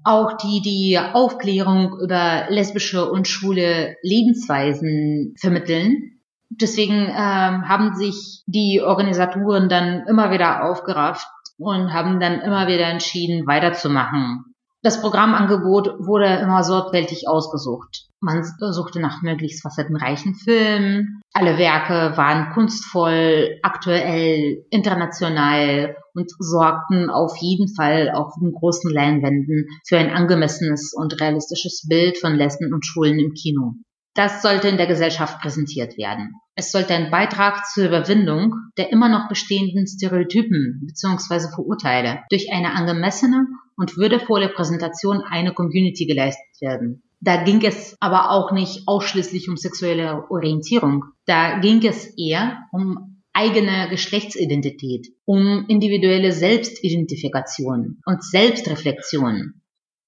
Auch 0.03 0.37
die 0.37 0.61
die 0.61 0.99
Aufklärung 0.99 1.97
über 1.99 2.45
lesbische 2.49 3.09
und 3.09 3.27
schwule 3.27 3.95
Lebensweisen 4.01 5.35
vermitteln. 5.39 6.19
Deswegen 6.49 7.07
ähm, 7.07 7.67
haben 7.67 7.95
sich 7.95 8.43
die 8.45 8.81
Organisatoren 8.83 9.69
dann 9.69 10.05
immer 10.07 10.31
wieder 10.31 10.65
aufgerafft 10.65 11.27
und 11.57 11.93
haben 11.93 12.19
dann 12.19 12.41
immer 12.41 12.67
wieder 12.67 12.87
entschieden, 12.87 13.47
weiterzumachen. 13.47 14.45
Das 14.83 14.99
Programmangebot 14.99 15.95
wurde 15.99 16.25
immer 16.25 16.63
sorgfältig 16.63 17.29
ausgesucht. 17.29 18.07
Man 18.19 18.43
suchte 18.43 18.99
nach 18.99 19.21
möglichst 19.21 19.61
facettenreichen 19.61 20.35
Filmen. 20.35 21.21
Alle 21.33 21.57
Werke 21.57 22.17
waren 22.17 22.51
kunstvoll, 22.53 23.59
aktuell, 23.63 24.65
international 24.69 25.95
und 26.13 26.31
sorgten 26.39 27.09
auf 27.09 27.35
jeden 27.37 27.73
Fall 27.75 28.11
auf 28.11 28.33
den 28.39 28.51
großen 28.51 28.91
Leinwänden 28.91 29.67
für 29.87 29.97
ein 29.97 30.11
angemessenes 30.11 30.93
und 30.93 31.19
realistisches 31.19 31.85
Bild 31.87 32.17
von 32.17 32.35
Lesben 32.35 32.73
und 32.73 32.85
Schulen 32.85 33.19
im 33.19 33.33
Kino. 33.33 33.73
Das 34.15 34.43
sollte 34.43 34.67
in 34.67 34.77
der 34.77 34.85
Gesellschaft 34.85 35.41
präsentiert 35.41 35.97
werden. 35.97 36.35
Es 36.55 36.71
sollte 36.71 36.93
ein 36.93 37.09
Beitrag 37.09 37.65
zur 37.65 37.87
Überwindung 37.87 38.53
der 38.77 38.91
immer 38.91 39.09
noch 39.09 39.27
bestehenden 39.27 39.87
Stereotypen 39.87 40.81
bzw. 40.85 41.47
Vorurteile 41.55 42.19
durch 42.29 42.51
eine 42.51 42.73
angemessene 42.73 43.47
und 43.75 43.97
würdevolle 43.97 44.49
Präsentation 44.49 45.21
einer 45.21 45.53
Community 45.53 46.05
geleistet 46.05 46.61
werden. 46.61 47.03
Da 47.21 47.43
ging 47.43 47.63
es 47.63 47.95
aber 48.01 48.29
auch 48.31 48.51
nicht 48.51 48.83
ausschließlich 48.85 49.49
um 49.49 49.57
sexuelle 49.57 50.29
Orientierung. 50.29 51.05
Da 51.25 51.59
ging 51.59 51.83
es 51.83 52.05
eher 52.17 52.57
um 52.71 53.12
eigene 53.33 53.89
Geschlechtsidentität, 53.89 55.07
um 55.25 55.65
individuelle 55.67 56.31
Selbstidentifikation 56.31 58.01
und 58.05 58.23
Selbstreflexion. 58.23 59.61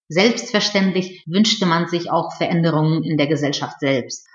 Selbstverständlich 0.07 1.23
wünschte 1.25 1.65
man 1.65 1.87
sich 1.87 2.11
auch 2.11 2.35
Veränderungen 2.37 3.03
in 3.03 3.17
der 3.17 3.27
Gesellschaft 3.27 3.79
selbst. 3.79 4.27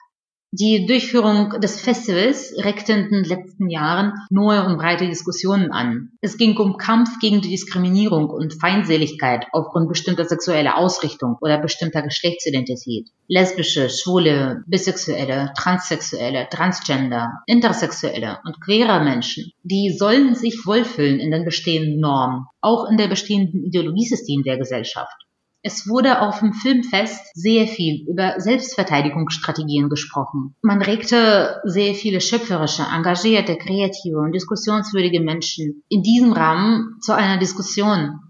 Die 0.52 0.84
Durchführung 0.84 1.60
des 1.60 1.80
Festivals 1.80 2.52
regte 2.56 2.92
in 2.92 3.08
den 3.08 3.22
letzten 3.22 3.70
Jahren 3.70 4.14
neue 4.30 4.66
und 4.66 4.78
breite 4.78 5.06
Diskussionen 5.06 5.70
an. 5.70 6.10
Es 6.20 6.38
ging 6.38 6.56
um 6.56 6.76
Kampf 6.76 7.20
gegen 7.20 7.40
die 7.40 7.50
Diskriminierung 7.50 8.30
und 8.30 8.60
Feindseligkeit 8.60 9.46
aufgrund 9.52 9.88
bestimmter 9.88 10.24
sexueller 10.24 10.76
Ausrichtung 10.76 11.36
oder 11.40 11.58
bestimmter 11.58 12.02
Geschlechtsidentität. 12.02 13.10
Lesbische, 13.28 13.88
schwule, 13.88 14.64
bisexuelle, 14.66 15.52
transsexuelle, 15.56 16.48
transgender, 16.50 17.30
intersexuelle 17.46 18.40
und 18.44 18.60
queere 18.60 19.04
Menschen, 19.04 19.52
die 19.62 19.94
sollen 19.96 20.34
sich 20.34 20.66
wohlfühlen 20.66 21.20
in 21.20 21.30
den 21.30 21.44
bestehenden 21.44 22.00
Normen, 22.00 22.46
auch 22.60 22.90
in 22.90 22.96
der 22.96 23.06
bestehenden 23.06 23.66
Ideologiesystem 23.66 24.42
der 24.42 24.58
Gesellschaft. 24.58 25.14
Es 25.62 25.86
wurde 25.86 26.22
auf 26.22 26.40
dem 26.40 26.54
Filmfest 26.54 27.20
sehr 27.34 27.66
viel 27.66 28.06
über 28.08 28.40
Selbstverteidigungsstrategien 28.40 29.90
gesprochen. 29.90 30.54
Man 30.62 30.80
regte 30.80 31.60
sehr 31.64 31.94
viele 31.94 32.22
schöpferische, 32.22 32.82
engagierte, 32.82 33.58
kreative 33.58 34.18
und 34.18 34.32
diskussionswürdige 34.32 35.20
Menschen 35.20 35.82
in 35.90 36.02
diesem 36.02 36.32
Rahmen 36.32 36.96
zu 37.02 37.12
einer 37.12 37.38
Diskussion. 37.38 38.20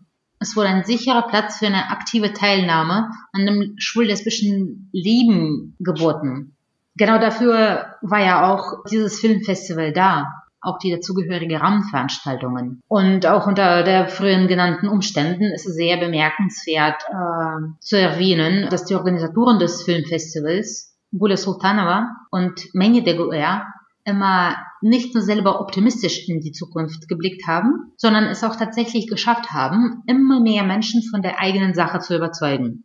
Es 0.40 0.56
wurde 0.56 0.70
ein 0.70 0.84
sicherer 0.84 1.22
Platz 1.28 1.58
für 1.58 1.66
eine 1.66 1.90
aktive 1.90 2.32
Teilnahme 2.32 3.10
an 3.32 3.46
dem 3.46 3.74
schwul-lesbischen 3.76 4.88
Leben 4.92 5.76
geboten. 5.78 6.56
Genau 6.96 7.18
dafür 7.18 7.94
war 8.02 8.20
ja 8.20 8.52
auch 8.52 8.84
dieses 8.90 9.20
Filmfestival 9.20 9.92
da 9.92 10.26
auch 10.62 10.78
die 10.78 10.90
dazugehörige 10.90 11.60
Rahmenveranstaltungen. 11.60 12.82
Und 12.88 13.26
auch 13.26 13.46
unter 13.46 13.82
der 13.82 14.08
frühen 14.08 14.48
genannten 14.48 14.88
Umständen 14.88 15.44
ist 15.44 15.66
es 15.66 15.74
sehr 15.74 15.96
bemerkenswert 15.96 17.02
äh, 17.08 17.78
zu 17.80 17.98
erwähnen, 17.98 18.68
dass 18.70 18.84
die 18.84 18.94
Organisatoren 18.94 19.58
des 19.58 19.82
Filmfestivals, 19.82 20.96
Bule 21.12 21.36
Sultanova 21.36 22.08
und 22.30 22.68
Menge 22.72 23.02
de 23.02 23.16
Guer, 23.16 23.64
immer 24.04 24.56
nicht 24.80 25.14
nur 25.14 25.22
selber 25.22 25.60
optimistisch 25.60 26.28
in 26.28 26.40
die 26.40 26.52
Zukunft 26.52 27.08
geblickt 27.08 27.46
haben, 27.46 27.92
sondern 27.96 28.24
es 28.24 28.44
auch 28.44 28.56
tatsächlich 28.56 29.08
geschafft 29.08 29.52
haben, 29.52 30.02
immer 30.06 30.40
mehr 30.40 30.64
Menschen 30.64 31.02
von 31.10 31.22
der 31.22 31.38
eigenen 31.38 31.74
Sache 31.74 31.98
zu 32.00 32.16
überzeugen. 32.16 32.84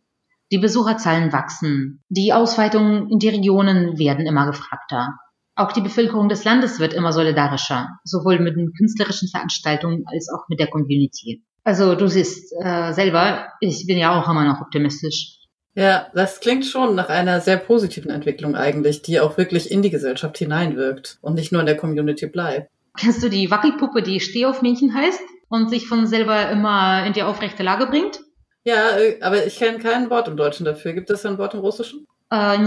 Die 0.52 0.58
Besucherzahlen 0.58 1.32
wachsen, 1.32 2.04
die 2.08 2.32
Ausweitungen 2.32 3.10
in 3.10 3.18
die 3.18 3.30
Regionen 3.30 3.98
werden 3.98 4.26
immer 4.26 4.46
gefragter. 4.46 5.18
Auch 5.56 5.72
die 5.72 5.80
Bevölkerung 5.80 6.28
des 6.28 6.44
Landes 6.44 6.78
wird 6.80 6.92
immer 6.92 7.12
solidarischer, 7.12 7.88
sowohl 8.04 8.38
mit 8.38 8.56
den 8.56 8.72
künstlerischen 8.74 9.28
Veranstaltungen 9.28 10.04
als 10.06 10.28
auch 10.28 10.48
mit 10.48 10.60
der 10.60 10.68
Community. 10.68 11.42
Also 11.64 11.94
du 11.94 12.06
siehst 12.08 12.52
äh, 12.62 12.92
selber, 12.92 13.48
ich 13.60 13.86
bin 13.86 13.96
ja 13.96 14.20
auch 14.20 14.28
immer 14.28 14.44
noch 14.44 14.60
optimistisch. 14.60 15.38
Ja, 15.74 16.06
das 16.14 16.40
klingt 16.40 16.66
schon 16.66 16.94
nach 16.94 17.08
einer 17.08 17.40
sehr 17.40 17.56
positiven 17.56 18.10
Entwicklung 18.10 18.54
eigentlich, 18.54 19.02
die 19.02 19.18
auch 19.18 19.36
wirklich 19.38 19.70
in 19.70 19.82
die 19.82 19.90
Gesellschaft 19.90 20.38
hineinwirkt 20.38 21.18
und 21.22 21.34
nicht 21.34 21.52
nur 21.52 21.60
in 21.60 21.66
der 21.66 21.76
Community 21.76 22.26
bleibt. 22.26 22.70
Kennst 22.98 23.22
du 23.22 23.28
die 23.28 23.50
Wackelpuppe, 23.50 24.02
die 24.02 24.20
Stehaufmännchen 24.20 24.94
heißt 24.94 25.20
und 25.48 25.70
sich 25.70 25.86
von 25.86 26.06
selber 26.06 26.50
immer 26.50 27.04
in 27.06 27.14
die 27.14 27.22
aufrechte 27.22 27.62
Lage 27.62 27.86
bringt? 27.86 28.20
Ja, 28.64 28.98
äh, 28.98 29.20
aber 29.22 29.46
ich 29.46 29.56
kenne 29.56 29.78
kein 29.78 30.10
Wort 30.10 30.28
im 30.28 30.36
Deutschen 30.36 30.66
dafür. 30.66 30.92
Gibt 30.92 31.08
es 31.10 31.24
ein 31.24 31.38
Wort 31.38 31.54
im 31.54 31.60
Russischen? 31.60 32.06
Äh, 32.30 32.58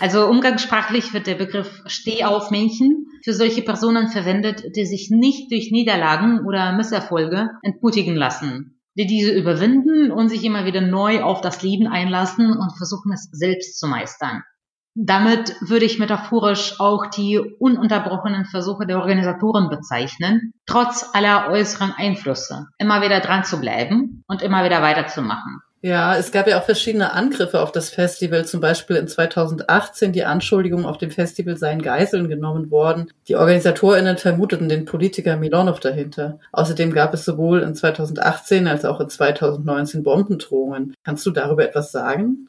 Also 0.00 0.26
umgangssprachlich 0.26 1.12
wird 1.14 1.26
der 1.26 1.36
Begriff 1.36 1.82
Stehaufmännchen 1.86 3.06
für 3.22 3.32
solche 3.32 3.62
Personen 3.62 4.08
verwendet, 4.08 4.76
die 4.76 4.86
sich 4.86 5.10
nicht 5.10 5.50
durch 5.52 5.70
Niederlagen 5.70 6.44
oder 6.46 6.72
Misserfolge 6.72 7.50
entmutigen 7.62 8.16
lassen, 8.16 8.80
die 8.96 9.06
diese 9.06 9.32
überwinden 9.32 10.10
und 10.10 10.28
sich 10.28 10.44
immer 10.44 10.64
wieder 10.64 10.80
neu 10.80 11.22
auf 11.22 11.40
das 11.40 11.62
Leben 11.62 11.86
einlassen 11.86 12.50
und 12.50 12.76
versuchen 12.76 13.12
es 13.12 13.28
selbst 13.32 13.78
zu 13.78 13.86
meistern. 13.86 14.42
Damit 14.96 15.54
würde 15.60 15.84
ich 15.84 16.00
metaphorisch 16.00 16.80
auch 16.80 17.06
die 17.06 17.38
ununterbrochenen 17.38 18.44
Versuche 18.44 18.86
der 18.86 18.98
Organisatoren 18.98 19.68
bezeichnen, 19.68 20.52
trotz 20.66 21.08
aller 21.12 21.48
äußeren 21.50 21.92
Einflüsse, 21.96 22.66
immer 22.76 23.00
wieder 23.00 23.20
dran 23.20 23.44
zu 23.44 23.60
bleiben 23.60 24.24
und 24.26 24.42
immer 24.42 24.64
wieder 24.64 24.82
weiterzumachen. 24.82 25.60
Ja, 25.82 26.14
es 26.14 26.30
gab 26.30 26.46
ja 26.46 26.58
auch 26.60 26.64
verschiedene 26.64 27.12
Angriffe 27.12 27.62
auf 27.62 27.72
das 27.72 27.88
Festival. 27.88 28.44
Zum 28.44 28.60
Beispiel 28.60 28.96
in 28.96 29.08
2018 29.08 30.12
die 30.12 30.24
Anschuldigung, 30.24 30.84
auf 30.84 30.98
dem 30.98 31.10
Festival 31.10 31.56
seien 31.56 31.80
Geiseln 31.80 32.28
genommen 32.28 32.70
worden. 32.70 33.10
Die 33.28 33.36
OrganisatorInnen 33.36 34.18
vermuteten 34.18 34.68
den 34.68 34.84
Politiker 34.84 35.36
Milonov 35.36 35.80
dahinter. 35.80 36.38
Außerdem 36.52 36.92
gab 36.92 37.14
es 37.14 37.24
sowohl 37.24 37.62
in 37.62 37.74
2018 37.74 38.68
als 38.68 38.84
auch 38.84 39.00
in 39.00 39.08
2019 39.08 40.02
Bombendrohungen. 40.02 40.94
Kannst 41.02 41.24
du 41.24 41.30
darüber 41.30 41.64
etwas 41.64 41.92
sagen? 41.92 42.48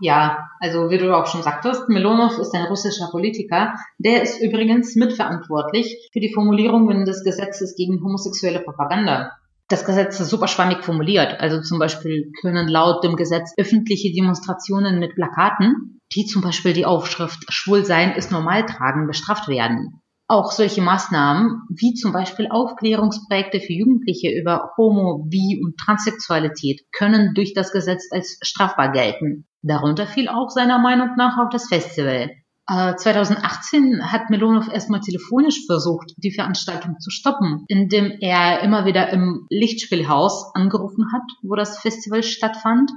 Ja, 0.00 0.48
also 0.60 0.90
wie 0.90 0.98
du 0.98 1.14
auch 1.14 1.26
schon 1.26 1.42
sagtest, 1.42 1.88
Milonov 1.88 2.38
ist 2.38 2.54
ein 2.54 2.64
russischer 2.64 3.08
Politiker. 3.10 3.74
Der 3.98 4.22
ist 4.22 4.40
übrigens 4.40 4.96
mitverantwortlich 4.96 6.08
für 6.12 6.20
die 6.20 6.32
Formulierungen 6.32 7.04
des 7.04 7.24
Gesetzes 7.24 7.74
gegen 7.74 8.02
homosexuelle 8.02 8.60
Propaganda. 8.60 9.32
Das 9.68 9.84
Gesetz 9.84 10.20
ist 10.20 10.30
super 10.30 10.46
schwammig 10.46 10.84
formuliert. 10.84 11.40
Also 11.40 11.60
zum 11.60 11.78
Beispiel 11.78 12.30
können 12.40 12.68
laut 12.68 13.02
dem 13.02 13.16
Gesetz 13.16 13.52
öffentliche 13.56 14.12
Demonstrationen 14.12 15.00
mit 15.00 15.14
Plakaten, 15.16 16.00
die 16.14 16.24
zum 16.24 16.40
Beispiel 16.40 16.72
die 16.72 16.86
Aufschrift 16.86 17.44
Schwulsein 17.48 18.12
ist 18.12 18.30
normal 18.30 18.64
tragen, 18.64 19.08
bestraft 19.08 19.48
werden. 19.48 20.00
Auch 20.28 20.50
solche 20.50 20.82
Maßnahmen, 20.82 21.62
wie 21.68 21.94
zum 21.94 22.12
Beispiel 22.12 22.48
Aufklärungsprojekte 22.50 23.60
für 23.60 23.72
Jugendliche 23.72 24.30
über 24.30 24.72
Homo-, 24.76 25.24
Bi- 25.28 25.60
und 25.62 25.76
Transsexualität, 25.78 26.82
können 26.92 27.34
durch 27.34 27.54
das 27.54 27.70
Gesetz 27.70 28.08
als 28.10 28.38
strafbar 28.42 28.90
gelten. 28.90 29.46
Darunter 29.62 30.06
fiel 30.06 30.28
auch 30.28 30.50
seiner 30.50 30.78
Meinung 30.78 31.10
nach 31.16 31.38
auch 31.38 31.50
das 31.50 31.68
Festival. 31.68 32.30
2018 32.68 33.94
äh, 33.94 34.02
hat 34.02 34.28
Melonov 34.30 34.68
erstmal 34.68 35.00
telefonisch 35.00 35.66
versucht, 35.66 36.14
die 36.16 36.32
Veranstaltung 36.32 36.98
zu 36.98 37.10
stoppen, 37.10 37.64
indem 37.68 38.10
er 38.20 38.60
immer 38.60 38.84
wieder 38.84 39.10
im 39.10 39.46
Lichtspielhaus 39.50 40.52
angerufen 40.54 41.12
hat, 41.12 41.22
wo 41.42 41.54
das 41.54 41.78
Festival 41.78 42.24
stattfand 42.24 42.90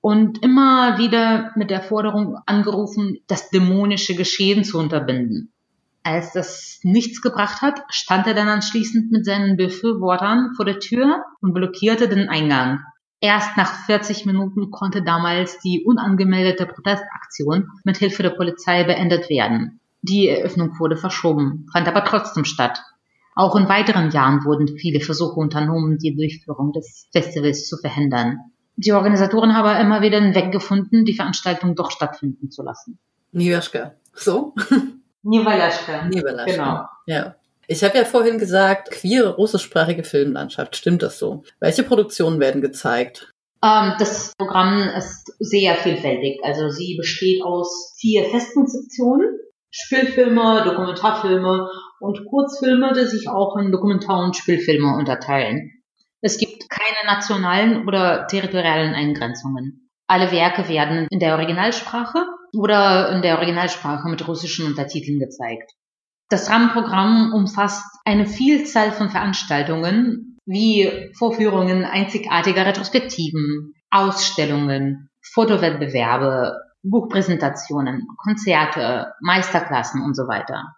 und 0.00 0.44
immer 0.44 0.98
wieder 0.98 1.50
mit 1.56 1.70
der 1.70 1.80
Forderung 1.80 2.36
angerufen, 2.46 3.18
das 3.26 3.50
dämonische 3.50 4.14
Geschehen 4.14 4.62
zu 4.62 4.78
unterbinden. 4.78 5.52
Als 6.04 6.32
das 6.32 6.78
nichts 6.84 7.20
gebracht 7.20 7.62
hat, 7.62 7.82
stand 7.88 8.28
er 8.28 8.34
dann 8.34 8.46
anschließend 8.46 9.10
mit 9.10 9.24
seinen 9.24 9.56
Befürwortern 9.56 10.52
vor 10.54 10.64
der 10.64 10.78
Tür 10.78 11.24
und 11.40 11.52
blockierte 11.52 12.08
den 12.08 12.28
Eingang. 12.28 12.84
Erst 13.20 13.56
nach 13.56 13.86
40 13.86 14.26
Minuten 14.26 14.70
konnte 14.70 15.02
damals 15.02 15.58
die 15.60 15.84
unangemeldete 15.84 16.66
Protestaktion 16.66 17.68
mit 17.84 17.96
Hilfe 17.96 18.22
der 18.22 18.30
Polizei 18.30 18.84
beendet 18.84 19.30
werden. 19.30 19.80
Die 20.02 20.28
Eröffnung 20.28 20.78
wurde 20.78 20.96
verschoben, 20.96 21.66
fand 21.72 21.88
aber 21.88 22.04
trotzdem 22.04 22.44
statt. 22.44 22.82
Auch 23.34 23.56
in 23.56 23.68
weiteren 23.68 24.10
Jahren 24.10 24.44
wurden 24.44 24.78
viele 24.78 25.00
Versuche 25.00 25.40
unternommen, 25.40 25.98
die 25.98 26.14
Durchführung 26.14 26.72
des 26.72 27.08
Festivals 27.12 27.66
zu 27.66 27.76
verhindern. 27.76 28.38
Die 28.76 28.92
Organisatoren 28.92 29.54
haben 29.54 29.80
immer 29.80 30.02
wieder 30.02 30.18
einen 30.18 30.34
Weg 30.34 30.52
gefunden, 30.52 31.04
die 31.04 31.14
Veranstaltung 31.14 31.74
doch 31.74 31.90
stattfinden 31.90 32.50
zu 32.50 32.62
lassen. 32.62 32.98
Niwaschka. 33.32 33.94
So? 34.14 34.54
Niwalaschka. 35.22 36.04
Niwalaschka. 36.08 36.44
Genau. 36.44 36.84
Ja. 37.06 37.34
Ich 37.68 37.82
habe 37.82 37.98
ja 37.98 38.04
vorhin 38.04 38.38
gesagt, 38.38 38.90
queere 38.90 39.34
russischsprachige 39.34 40.04
Filmlandschaft. 40.04 40.76
Stimmt 40.76 41.02
das 41.02 41.18
so? 41.18 41.42
Welche 41.60 41.82
Produktionen 41.82 42.40
werden 42.40 42.60
gezeigt? 42.60 43.32
Ähm, 43.64 43.94
das 43.98 44.32
Programm 44.38 44.88
ist 44.96 45.32
sehr 45.38 45.74
vielfältig. 45.76 46.40
Also 46.44 46.68
sie 46.68 46.96
besteht 46.96 47.42
aus 47.42 47.94
vier 47.98 48.24
festen 48.24 48.66
Sektionen. 48.66 49.38
Spielfilme, 49.70 50.62
Dokumentarfilme 50.64 51.68
und 52.00 52.24
Kurzfilme, 52.26 52.92
die 52.94 53.04
sich 53.04 53.28
auch 53.28 53.56
in 53.56 53.72
Dokumentar- 53.72 54.24
und 54.24 54.36
Spielfilme 54.36 54.96
unterteilen. 54.96 55.72
Es 56.22 56.38
gibt 56.38 56.70
keine 56.70 57.06
nationalen 57.06 57.86
oder 57.86 58.26
territorialen 58.26 58.94
Eingrenzungen. 58.94 59.90
Alle 60.06 60.30
Werke 60.32 60.68
werden 60.68 61.08
in 61.10 61.18
der 61.18 61.34
Originalsprache 61.34 62.26
oder 62.56 63.10
in 63.10 63.22
der 63.22 63.36
Originalsprache 63.36 64.08
mit 64.08 64.26
russischen 64.26 64.66
Untertiteln 64.66 65.18
gezeigt. 65.18 65.72
Das 66.28 66.50
Rahmenprogramm 66.50 67.32
umfasst 67.32 67.84
eine 68.04 68.26
Vielzahl 68.26 68.90
von 68.90 69.10
Veranstaltungen 69.10 70.38
wie 70.44 71.12
Vorführungen 71.16 71.84
einzigartiger 71.84 72.66
Retrospektiven, 72.66 73.74
Ausstellungen, 73.90 75.08
Fotowettbewerbe, 75.22 76.56
Buchpräsentationen, 76.82 78.06
Konzerte, 78.16 79.12
Meisterklassen 79.20 80.02
und 80.02 80.14
so 80.14 80.28
weiter. 80.28 80.74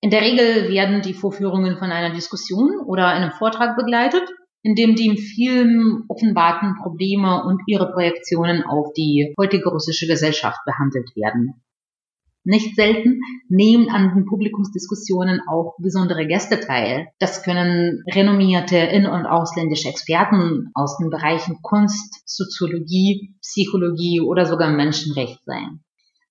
In 0.00 0.10
der 0.10 0.22
Regel 0.22 0.68
werden 0.70 1.00
die 1.00 1.14
Vorführungen 1.14 1.78
von 1.78 1.92
einer 1.92 2.14
Diskussion 2.14 2.80
oder 2.84 3.08
einem 3.08 3.30
Vortrag 3.30 3.76
begleitet, 3.76 4.28
in 4.62 4.74
dem 4.74 4.94
die 4.94 5.06
im 5.06 5.16
Film 5.16 6.04
offenbarten 6.08 6.76
Probleme 6.82 7.44
und 7.44 7.62
ihre 7.66 7.92
Projektionen 7.92 8.64
auf 8.64 8.92
die 8.94 9.34
heutige 9.38 9.68
russische 9.68 10.06
Gesellschaft 10.06 10.58
behandelt 10.64 11.14
werden. 11.16 11.62
Nicht 12.44 12.74
selten 12.74 13.20
nehmen 13.48 13.88
an 13.88 14.14
den 14.14 14.26
Publikumsdiskussionen 14.26 15.40
auch 15.48 15.74
besondere 15.78 16.26
Gäste 16.26 16.58
teil. 16.58 17.08
Das 17.20 17.44
können 17.44 18.02
renommierte 18.12 18.76
in- 18.76 19.06
und 19.06 19.26
ausländische 19.26 19.88
Experten 19.88 20.70
aus 20.74 20.96
den 20.98 21.08
Bereichen 21.08 21.58
Kunst, 21.62 22.22
Soziologie, 22.26 23.36
Psychologie 23.40 24.20
oder 24.20 24.46
sogar 24.46 24.70
Menschenrecht 24.70 25.44
sein. 25.44 25.84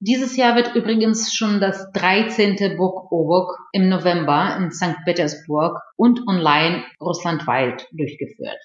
Dieses 0.03 0.35
Jahr 0.35 0.55
wird 0.55 0.75
übrigens 0.75 1.33
schon 1.33 1.61
das 1.61 1.91
13. 1.93 2.75
Book 2.75 3.11
Obok 3.11 3.55
im 3.71 3.87
November 3.87 4.57
in 4.57 4.71
St. 4.71 4.97
Petersburg 5.05 5.79
und 5.95 6.27
online 6.27 6.83
russlandweit 6.99 7.87
durchgeführt. 7.91 8.57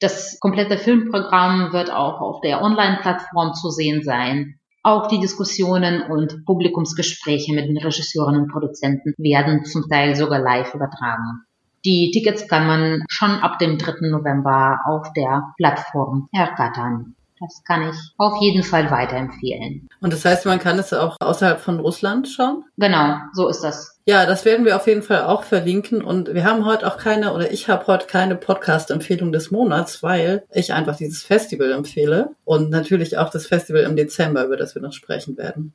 Das 0.00 0.38
komplette 0.38 0.76
Filmprogramm 0.76 1.72
wird 1.72 1.90
auch 1.90 2.20
auf 2.20 2.40
der 2.42 2.60
Online-Plattform 2.60 3.54
zu 3.54 3.70
sehen 3.70 4.02
sein. 4.02 4.60
Auch 4.84 5.06
die 5.06 5.20
Diskussionen 5.20 6.02
und 6.02 6.44
Publikumsgespräche 6.44 7.54
mit 7.54 7.68
den 7.68 7.78
Regisseuren 7.78 8.36
und 8.36 8.48
Produzenten 8.50 9.14
werden 9.16 9.64
zum 9.64 9.88
Teil 9.88 10.16
sogar 10.16 10.40
live 10.40 10.74
übertragen. 10.74 11.44
Die 11.84 12.10
Tickets 12.12 12.48
kann 12.48 12.66
man 12.66 13.04
schon 13.08 13.30
ab 13.30 13.58
dem 13.58 13.78
3. 13.78 14.08
November 14.08 14.80
auf 14.86 15.12
der 15.12 15.52
Plattform 15.56 16.28
ergattern. 16.32 17.14
Das 17.42 17.64
kann 17.64 17.88
ich 17.88 17.96
auf 18.18 18.40
jeden 18.40 18.62
Fall 18.62 18.88
weiterempfehlen. 18.88 19.88
Und 20.00 20.12
das 20.12 20.24
heißt, 20.24 20.46
man 20.46 20.60
kann 20.60 20.78
es 20.78 20.92
auch 20.92 21.16
außerhalb 21.18 21.58
von 21.58 21.80
Russland 21.80 22.28
schauen? 22.28 22.64
Genau, 22.76 23.16
so 23.32 23.48
ist 23.48 23.62
das. 23.62 23.98
Ja, 24.06 24.26
das 24.26 24.44
werden 24.44 24.64
wir 24.64 24.76
auf 24.76 24.86
jeden 24.86 25.02
Fall 25.02 25.24
auch 25.24 25.42
verlinken. 25.42 26.02
Und 26.04 26.32
wir 26.34 26.44
haben 26.44 26.64
heute 26.64 26.86
auch 26.86 26.98
keine, 26.98 27.34
oder 27.34 27.50
ich 27.50 27.68
habe 27.68 27.88
heute 27.88 28.06
keine 28.06 28.36
Podcast-Empfehlung 28.36 29.32
des 29.32 29.50
Monats, 29.50 30.04
weil 30.04 30.44
ich 30.52 30.72
einfach 30.72 30.96
dieses 30.96 31.24
Festival 31.24 31.72
empfehle. 31.72 32.30
Und 32.44 32.70
natürlich 32.70 33.18
auch 33.18 33.30
das 33.30 33.46
Festival 33.46 33.82
im 33.82 33.96
Dezember, 33.96 34.44
über 34.44 34.56
das 34.56 34.76
wir 34.76 34.82
noch 34.82 34.92
sprechen 34.92 35.36
werden. 35.36 35.74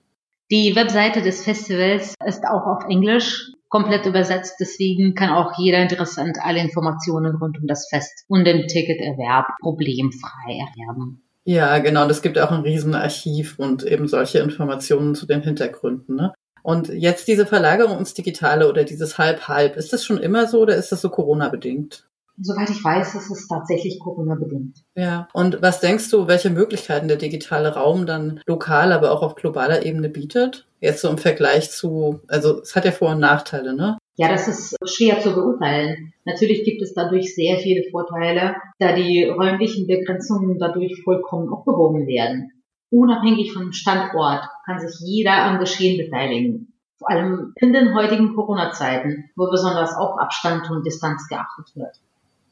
Die 0.49 0.73
Webseite 0.73 1.21
des 1.21 1.43
Festivals 1.43 2.15
ist 2.25 2.45
auch 2.45 2.65
auf 2.65 2.85
Englisch 2.89 3.51
komplett 3.67 4.05
übersetzt. 4.05 4.55
Deswegen 4.61 5.15
kann 5.15 5.31
auch 5.31 5.57
jeder 5.57 5.79
interessant 5.79 6.37
alle 6.41 6.61
Informationen 6.61 7.35
rund 7.35 7.59
um 7.59 7.67
das 7.67 7.89
Fest 7.89 8.23
und 8.29 8.45
den 8.45 8.67
Ticketerwerb 8.67 9.47
problemfrei 9.61 10.53
erwerben. 10.53 11.26
Ja, 11.47 11.79
genau. 11.79 12.03
Und 12.03 12.11
es 12.11 12.21
gibt 12.21 12.37
auch 12.37 12.51
ein 12.51 12.63
Riesenarchiv 12.63 13.57
und 13.57 13.83
eben 13.83 14.09
solche 14.09 14.39
Informationen 14.39 15.15
zu 15.15 15.25
den 15.25 15.41
Hintergründen. 15.41 16.13
Ne? 16.15 16.33
Und 16.61 16.89
jetzt 16.89 17.29
diese 17.29 17.45
Verlagerung 17.45 17.99
ins 17.99 18.13
Digitale 18.13 18.67
oder 18.67 18.83
dieses 18.83 19.17
Halb-Halb, 19.17 19.77
ist 19.77 19.93
das 19.93 20.03
schon 20.03 20.17
immer 20.17 20.47
so 20.47 20.59
oder 20.59 20.75
ist 20.75 20.91
das 20.91 20.99
so 20.99 21.09
Corona-bedingt? 21.09 22.05
Soweit 22.41 22.69
ich 22.69 22.83
weiß, 22.83 23.15
ist 23.15 23.31
es 23.31 23.47
tatsächlich 23.47 23.97
Corona-bedingt. 24.01 24.83
Ja. 24.95 25.29
Und 25.31 25.61
was 25.61 25.79
denkst 25.79 26.09
du, 26.11 26.27
welche 26.27 26.49
Möglichkeiten 26.49 27.07
der 27.07 27.15
digitale 27.15 27.75
Raum 27.75 28.05
dann 28.05 28.41
lokal, 28.45 28.91
aber 28.91 29.11
auch 29.11 29.21
auf 29.21 29.35
globaler 29.35 29.85
Ebene 29.85 30.09
bietet? 30.09 30.67
Jetzt 30.81 30.99
so 30.99 31.09
im 31.09 31.17
Vergleich 31.17 31.71
zu, 31.71 32.19
also 32.27 32.61
es 32.61 32.75
hat 32.75 32.83
ja 32.83 32.91
Vor- 32.91 33.11
und 33.11 33.21
Nachteile, 33.21 33.73
ne? 33.73 33.97
Ja, 34.17 34.29
das 34.29 34.47
ist 34.47 34.75
schwer 34.83 35.19
zu 35.19 35.35
beurteilen. 35.35 36.11
Natürlich 36.25 36.63
gibt 36.63 36.81
es 36.81 36.95
dadurch 36.95 37.35
sehr 37.35 37.59
viele 37.59 37.87
Vorteile, 37.91 38.55
da 38.79 38.93
die 38.93 39.25
räumlichen 39.25 39.85
Begrenzungen 39.85 40.57
dadurch 40.57 41.03
vollkommen 41.03 41.49
aufgehoben 41.49 42.07
werden. 42.07 42.51
Unabhängig 42.89 43.53
vom 43.53 43.73
Standort 43.73 44.43
kann 44.65 44.79
sich 44.79 44.99
jeder 45.01 45.43
am 45.43 45.59
Geschehen 45.59 45.97
beteiligen. 46.03 46.73
Vor 46.97 47.11
allem 47.11 47.53
in 47.57 47.73
den 47.73 47.93
heutigen 47.93 48.33
Corona-Zeiten, 48.33 49.29
wo 49.35 49.51
besonders 49.51 49.95
auf 49.95 50.17
Abstand 50.17 50.69
und 50.71 50.83
Distanz 50.83 51.27
geachtet 51.27 51.75
wird. 51.75 51.95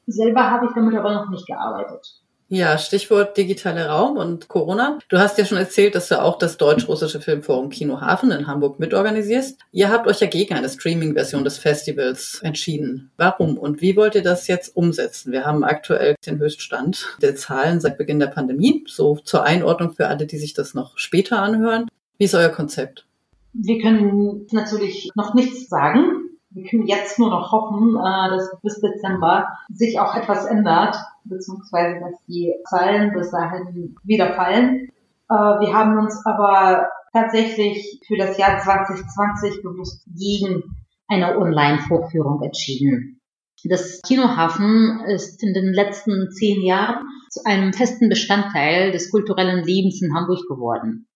Selber 0.06 0.52
habe 0.52 0.68
ich 0.68 0.74
damit 0.74 0.96
aber 0.96 1.16
noch 1.16 1.30
nicht 1.32 1.48
gearbeitet. 1.48 2.22
Ja, 2.48 2.78
Stichwort 2.78 3.36
digitaler 3.38 3.88
Raum 3.90 4.18
und 4.18 4.48
Corona. 4.48 5.00
Du 5.10 5.18
hast 5.18 5.40
ja 5.40 5.46
schon 5.46 5.58
erzählt, 5.58 5.96
dass 5.96 6.10
du 6.10 6.22
auch 6.22 6.38
das 6.38 6.58
deutsch-russische 6.58 7.20
Filmforum 7.20 7.70
Kino 7.70 8.02
Hafen 8.02 8.30
in 8.30 8.46
Hamburg 8.46 8.80
mitorganisierst. 8.80 9.60
Ihr 9.72 9.90
habt 9.90 10.08
euch 10.08 10.20
ja 10.20 10.28
gegen 10.28 10.54
eine 10.54 10.70
Streaming-Version 10.70 11.44
des 11.44 11.58
Festivals 11.58 12.40
entschieden. 12.44 13.10
Warum 13.18 13.58
und 13.58 13.82
wie 13.82 13.96
wollt 13.96 14.14
ihr 14.14 14.22
das 14.22 14.46
jetzt 14.46 14.76
umsetzen? 14.76 15.32
Wir 15.32 15.44
haben 15.44 15.64
aktuell 15.64 16.14
den 16.24 16.38
Höchststand 16.38 17.18
der 17.20 17.36
Zahlen 17.36 17.82
seit 17.82 17.98
Beginn 17.98 18.20
der 18.20 18.28
Pandemie. 18.28 18.84
So 18.88 19.16
zur 19.24 19.44
Einordnung 19.44 19.94
für 19.94 20.08
alle, 20.08 20.28
die 20.28 20.38
sich 20.38 20.54
das 20.54 20.76
noch 20.76 21.00
später 21.00 21.42
anhören. 21.42 21.88
Wie 22.20 22.26
ist 22.26 22.36
euer 22.36 22.50
Konzept? 22.50 23.08
Wir 23.54 23.82
können 23.82 24.46
natürlich 24.52 25.10
noch 25.16 25.34
nichts 25.34 25.68
sagen. 25.68 26.25
Wir 26.56 26.64
können 26.70 26.88
jetzt 26.88 27.20
nur 27.20 27.30
noch 27.30 27.52
hoffen, 27.52 27.98
äh, 27.98 28.30
dass 28.30 28.58
bis 28.62 28.80
Dezember 28.80 29.50
sich 29.74 30.00
auch 30.00 30.16
etwas 30.16 30.46
ändert, 30.46 30.96
beziehungsweise 31.26 32.00
dass 32.00 32.26
die 32.28 32.54
Zahlen 32.70 33.12
bis 33.12 33.32
dahin 33.32 33.98
wieder 34.04 34.34
fallen. 34.36 34.88
Äh, 35.30 35.34
wir 35.34 35.74
haben 35.74 35.98
uns 35.98 36.26
aber 36.26 36.88
tatsächlich 37.12 38.00
für 38.08 38.16
das 38.16 38.38
Jahr 38.38 38.58
2020 38.60 39.64
bewusst 39.64 40.06
gegen 40.16 40.64
eine 41.10 41.38
Online-Vorführung 41.38 42.42
entschieden. 42.42 43.20
Das 43.66 44.02
Kinohafen 44.04 45.02
ist 45.08 45.44
in 45.44 45.54
den 45.54 45.74
letzten 45.74 46.32
zehn 46.32 46.62
Jahren 46.62 47.06
zu 47.30 47.42
einem 47.46 47.74
festen 47.74 48.08
Bestandteil 48.08 48.92
des 48.92 49.12
kulturellen 49.12 49.66
Lebens 49.66 50.02
in 50.02 50.16
Hamburg 50.16 50.48
geworden. 50.48 51.08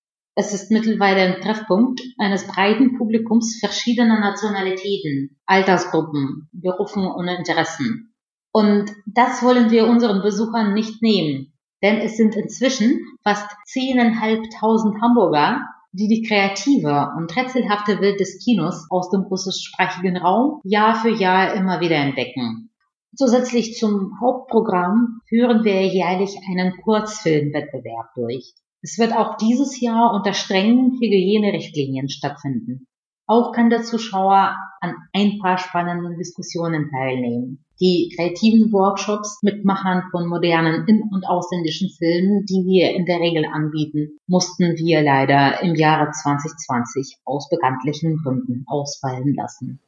Es 0.41 0.53
ist 0.53 0.71
mittlerweile 0.71 1.19
ein 1.19 1.41
Treffpunkt 1.41 1.99
eines 2.17 2.47
breiten 2.47 2.97
Publikums 2.97 3.59
verschiedener 3.59 4.21
Nationalitäten, 4.21 5.37
Altersgruppen, 5.45 6.47
Berufen 6.53 7.05
und 7.05 7.27
Interessen. 7.27 8.15
Und 8.53 8.89
das 9.05 9.43
wollen 9.43 9.69
wir 9.69 9.85
unseren 9.85 10.21
Besuchern 10.21 10.73
nicht 10.73 11.01
nehmen, 11.01 11.51
denn 11.83 11.97
es 11.97 12.15
sind 12.15 12.37
inzwischen 12.37 13.01
fast 13.21 13.51
zehneinhalbtausend 13.65 15.01
Hamburger, 15.01 15.59
die 15.91 16.07
die 16.07 16.25
kreative 16.25 17.11
und 17.17 17.35
rätselhafte 17.35 17.99
Welt 17.99 18.21
des 18.21 18.41
Kinos 18.41 18.87
aus 18.89 19.09
dem 19.09 19.23
russischsprachigen 19.23 20.15
Raum 20.15 20.61
Jahr 20.63 20.95
für 20.95 21.11
Jahr 21.11 21.53
immer 21.53 21.81
wieder 21.81 21.97
entdecken. 21.97 22.71
Zusätzlich 23.13 23.75
zum 23.75 24.13
Hauptprogramm 24.21 25.19
führen 25.27 25.65
wir 25.65 25.85
jährlich 25.85 26.37
einen 26.49 26.77
Kurzfilmwettbewerb 26.81 28.13
durch. 28.15 28.53
Es 28.81 28.97
wird 28.97 29.13
auch 29.13 29.37
dieses 29.37 29.81
Jahr 29.81 30.13
unter 30.13 30.33
strengen 30.33 30.93
Hygienerichtlinien 30.99 32.09
stattfinden. 32.09 32.87
Auch 33.27 33.51
kann 33.51 33.69
der 33.69 33.83
Zuschauer 33.83 34.57
an 34.81 34.95
ein 35.13 35.37
paar 35.39 35.57
spannenden 35.57 36.17
Diskussionen 36.17 36.89
teilnehmen. 36.89 37.63
Die 37.81 38.11
kreativen 38.15 38.71
Workshops 38.71 39.39
mit 39.43 39.65
Machern 39.65 40.03
von 40.11 40.27
modernen 40.27 40.87
in- 40.87 41.03
und 41.03 41.25
ausländischen 41.25 41.89
Filmen, 41.89 42.45
die 42.45 42.65
wir 42.65 42.95
in 42.95 43.05
der 43.05 43.19
Regel 43.19 43.45
anbieten, 43.45 44.17
mussten 44.27 44.75
wir 44.77 45.01
leider 45.01 45.61
im 45.61 45.75
Jahre 45.75 46.11
2020 46.11 47.17
aus 47.23 47.49
bekanntlichen 47.49 48.17
Gründen 48.17 48.65
ausfallen 48.67 49.35
lassen. 49.35 49.79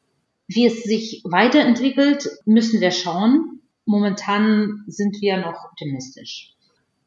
Wie 0.47 0.65
es 0.65 0.83
sich 0.83 1.21
weiterentwickelt, 1.23 2.29
müssen 2.45 2.81
wir 2.81 2.91
schauen. 2.91 3.61
Momentan 3.85 4.83
sind 4.87 5.19
wir 5.21 5.37
noch 5.37 5.65
optimistisch. 5.65 6.55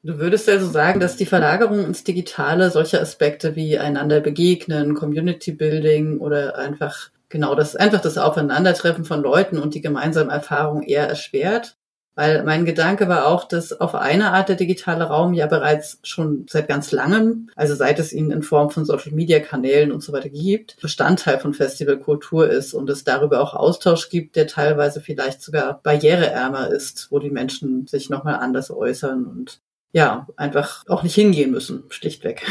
Du 0.07 0.19
würdest 0.19 0.47
also 0.51 0.69
sagen, 0.69 1.01
dass 1.01 1.17
die 1.17 1.25
Verlagerung 1.25 1.83
ins 1.83 2.05
Digitale 2.05 2.71
solche 2.71 3.01
Aspekte 3.01 3.57
wie 3.57 3.79
einander 3.79 4.21
begegnen, 4.21 4.93
Community 4.93 5.51
Building 5.51 6.19
oder 6.19 6.59
einfach 6.59 7.09
genau 7.31 7.55
das, 7.55 7.75
einfach 7.75 8.03
das 8.03 8.19
Aufeinandertreffen 8.19 9.07
von 9.07 9.23
Leuten 9.23 9.57
und 9.57 9.75
die 9.75 9.81
gemeinsame 9.81 10.31
Erfahrung 10.31 10.83
eher 10.83 11.09
erschwert? 11.09 11.79
Weil 12.17 12.45
mein 12.45 12.67
Gedanke 12.67 13.09
war 13.09 13.27
auch, 13.27 13.49
dass 13.49 13.73
auf 13.81 13.95
eine 13.95 14.33
Art 14.33 14.51
der 14.51 14.57
digitale 14.57 15.05
Raum 15.05 15.33
ja 15.33 15.47
bereits 15.47 16.01
schon 16.03 16.45
seit 16.51 16.69
ganz 16.69 16.93
langem, 16.93 17.49
also 17.57 17.75
seit 17.75 17.99
es 17.99 18.13
ihn 18.13 18.31
in 18.31 18.43
Form 18.43 18.69
von 18.69 18.85
Social 18.85 19.13
Media 19.13 19.41
Kanälen 19.41 19.91
und 19.91 20.03
so 20.03 20.13
weiter 20.13 20.29
gibt, 20.29 20.77
Bestandteil 20.83 21.39
von 21.39 21.55
Festivalkultur 21.55 22.51
ist 22.51 22.75
und 22.75 22.91
es 22.91 23.05
darüber 23.05 23.41
auch 23.41 23.55
Austausch 23.55 24.11
gibt, 24.11 24.37
der 24.37 24.49
teilweise 24.49 25.01
vielleicht 25.01 25.41
sogar 25.41 25.81
barriereärmer 25.83 26.69
ist, 26.69 27.11
wo 27.11 27.19
die 27.19 27.31
Menschen 27.31 27.87
sich 27.87 28.11
nochmal 28.11 28.35
anders 28.35 28.71
äußern 28.71 29.25
und 29.25 29.64
ja, 29.95 30.27
einfach 30.37 30.85
auch 30.89 31.05
nicht 31.05 31.15
hingehen 31.15 31.53
müssen, 31.53 31.85
schlichtweg. 31.89 32.45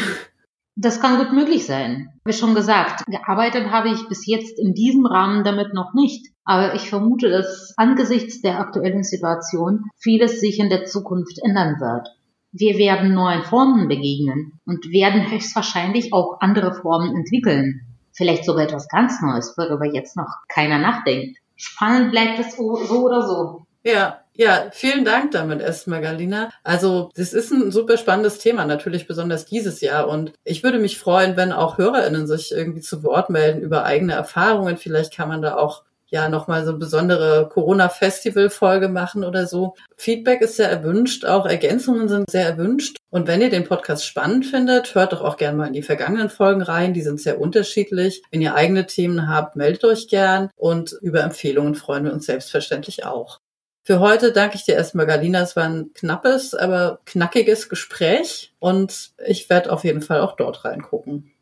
Das 0.75 1.01
kann 1.01 1.17
gut 1.17 1.33
möglich 1.33 1.65
sein. 1.67 2.09
Wie 2.25 2.33
schon 2.33 2.55
gesagt, 2.55 3.05
gearbeitet 3.05 3.69
habe 3.69 3.89
ich 3.89 4.07
bis 4.07 4.25
jetzt 4.25 4.57
in 4.57 4.73
diesem 4.73 5.05
Rahmen 5.05 5.43
damit 5.43 5.73
noch 5.73 5.93
nicht. 5.93 6.33
Aber 6.45 6.73
ich 6.73 6.89
vermute, 6.89 7.29
dass 7.29 7.73
angesichts 7.77 8.41
der 8.41 8.59
aktuellen 8.59 9.03
Situation 9.03 9.83
vieles 9.97 10.39
sich 10.39 10.57
in 10.59 10.69
der 10.69 10.85
Zukunft 10.85 11.37
ändern 11.43 11.79
wird. 11.79 12.07
Wir 12.53 12.77
werden 12.77 13.13
neuen 13.13 13.43
Formen 13.43 13.87
begegnen 13.87 14.59
und 14.65 14.89
werden 14.91 15.29
höchstwahrscheinlich 15.29 16.13
auch 16.13 16.37
andere 16.39 16.73
Formen 16.73 17.15
entwickeln. 17.15 17.81
Vielleicht 18.13 18.45
sogar 18.45 18.63
etwas 18.63 18.87
ganz 18.87 19.21
Neues, 19.21 19.55
worüber 19.57 19.85
jetzt 19.85 20.15
noch 20.15 20.29
keiner 20.47 20.79
nachdenkt. 20.79 21.39
Spannend 21.55 22.11
bleibt 22.11 22.39
es 22.39 22.55
so 22.55 23.03
oder 23.03 23.21
so. 23.27 23.65
Ja, 23.83 24.22
ja, 24.35 24.69
vielen 24.71 25.05
Dank 25.05 25.31
damit 25.31 25.61
erstmal, 25.61 26.01
Galina. 26.01 26.49
Also, 26.63 27.09
das 27.15 27.33
ist 27.33 27.51
ein 27.51 27.71
super 27.71 27.97
spannendes 27.97 28.39
Thema, 28.39 28.65
natürlich 28.65 29.07
besonders 29.07 29.45
dieses 29.45 29.81
Jahr. 29.81 30.07
Und 30.07 30.33
ich 30.43 30.63
würde 30.63 30.79
mich 30.79 30.97
freuen, 30.97 31.37
wenn 31.37 31.51
auch 31.51 31.77
HörerInnen 31.77 32.25
sich 32.25 32.51
irgendwie 32.51 32.81
zu 32.81 33.03
Wort 33.03 33.29
melden 33.29 33.61
über 33.61 33.83
eigene 33.83 34.13
Erfahrungen. 34.13 34.77
Vielleicht 34.77 35.15
kann 35.15 35.29
man 35.29 35.41
da 35.41 35.55
auch 35.55 35.83
ja 36.13 36.29
nochmal 36.29 36.63
so 36.63 36.69
eine 36.69 36.79
besondere 36.79 37.49
Corona-Festival-Folge 37.49 38.87
machen 38.87 39.23
oder 39.23 39.47
so. 39.47 39.73
Feedback 39.97 40.41
ist 40.41 40.57
sehr 40.57 40.69
erwünscht, 40.69 41.25
auch 41.25 41.47
Ergänzungen 41.47 42.07
sind 42.07 42.29
sehr 42.29 42.45
erwünscht. 42.45 42.97
Und 43.09 43.27
wenn 43.27 43.41
ihr 43.41 43.49
den 43.49 43.63
Podcast 43.63 44.05
spannend 44.05 44.45
findet, 44.45 44.93
hört 44.93 45.13
doch 45.13 45.21
auch 45.21 45.37
gerne 45.37 45.57
mal 45.57 45.67
in 45.67 45.73
die 45.73 45.81
vergangenen 45.81 46.29
Folgen 46.29 46.61
rein. 46.61 46.93
Die 46.93 47.01
sind 47.01 47.19
sehr 47.19 47.41
unterschiedlich. 47.41 48.21
Wenn 48.31 48.41
ihr 48.41 48.53
eigene 48.53 48.85
Themen 48.85 49.27
habt, 49.27 49.55
meldet 49.55 49.83
euch 49.85 50.07
gern. 50.07 50.49
Und 50.55 50.95
über 51.01 51.21
Empfehlungen 51.21 51.73
freuen 51.73 52.05
wir 52.05 52.13
uns 52.13 52.27
selbstverständlich 52.27 53.05
auch. 53.05 53.39
Für 53.85 53.99
heute 53.99 54.31
danke 54.31 54.55
ich 54.55 54.63
dir 54.63 54.75
erstmal, 54.75 55.05
Galina. 55.05 55.41
Es 55.41 55.57
war 55.57 55.65
ein 55.65 55.91
knappes, 55.93 56.53
aber 56.53 56.99
knackiges 57.05 57.67
Gespräch 57.67 58.53
und 58.59 59.11
ich 59.25 59.49
werde 59.49 59.73
auf 59.73 59.83
jeden 59.83 60.01
Fall 60.01 60.21
auch 60.21 60.37
dort 60.37 60.63
reingucken. 60.63 61.33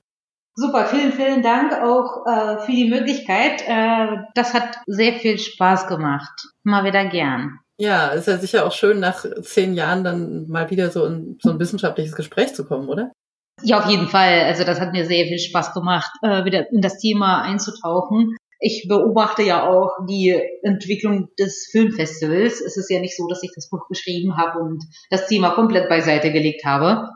Super, 0.56 0.86
vielen, 0.88 1.14
vielen 1.14 1.44
Dank 1.44 1.72
auch 1.74 2.26
äh, 2.26 2.58
für 2.66 2.72
die 2.72 2.90
Möglichkeit. 2.90 3.62
Äh, 3.68 4.24
das 4.34 4.54
hat 4.56 4.80
sehr 4.88 5.14
viel 5.14 5.38
Spaß 5.38 5.88
gemacht. 5.88 6.32
Mal 6.64 6.84
wieder 6.84 7.06
gern. 7.06 7.60
Ja, 7.78 8.10
ist 8.10 8.28
ja 8.28 8.38
sicher 8.38 8.66
auch 8.66 8.74
schön, 8.74 9.00
nach 9.00 9.24
zehn 9.44 9.76
Jahren 9.76 10.04
dann 10.04 10.48
mal 10.48 10.70
wieder 10.72 10.90
so 10.90 11.06
in 11.06 11.38
so 11.42 11.52
ein 11.52 11.60
wissenschaftliches 11.60 12.16
Gespräch 12.16 12.54
zu 12.54 12.66
kommen, 12.66 12.90
oder? 12.90 13.12
Ja, 13.64 13.80
auf 13.80 13.90
jeden 13.90 14.08
Fall. 14.08 14.42
Also 14.42 14.64
das 14.64 14.80
hat 14.80 14.94
mir 14.94 15.06
sehr 15.06 15.26
viel 15.26 15.40
Spaß 15.40 15.74
gemacht, 15.74 16.12
äh, 16.24 16.44
wieder 16.44 16.72
in 16.72 16.82
das 16.82 16.98
Thema 16.98 17.44
einzutauchen 17.44 18.36
ich 18.62 18.86
beobachte 18.88 19.42
ja 19.42 19.68
auch 19.68 19.90
die 20.08 20.40
Entwicklung 20.62 21.30
des 21.38 21.68
Filmfestivals. 21.72 22.62
Es 22.62 22.78
ist 22.78 22.90
ja 22.90 23.00
nicht 23.00 23.18
so, 23.18 23.28
dass 23.28 23.44
ich 23.44 23.52
das 23.56 23.70
Buch 23.70 23.88
geschrieben 23.90 24.38
habe 24.38 24.60
und 24.60 24.84
das 25.10 25.28
Thema 25.28 25.50
komplett 25.50 25.90
beiseite 25.90 26.32
gelegt 26.32 26.64
habe. 26.64 27.10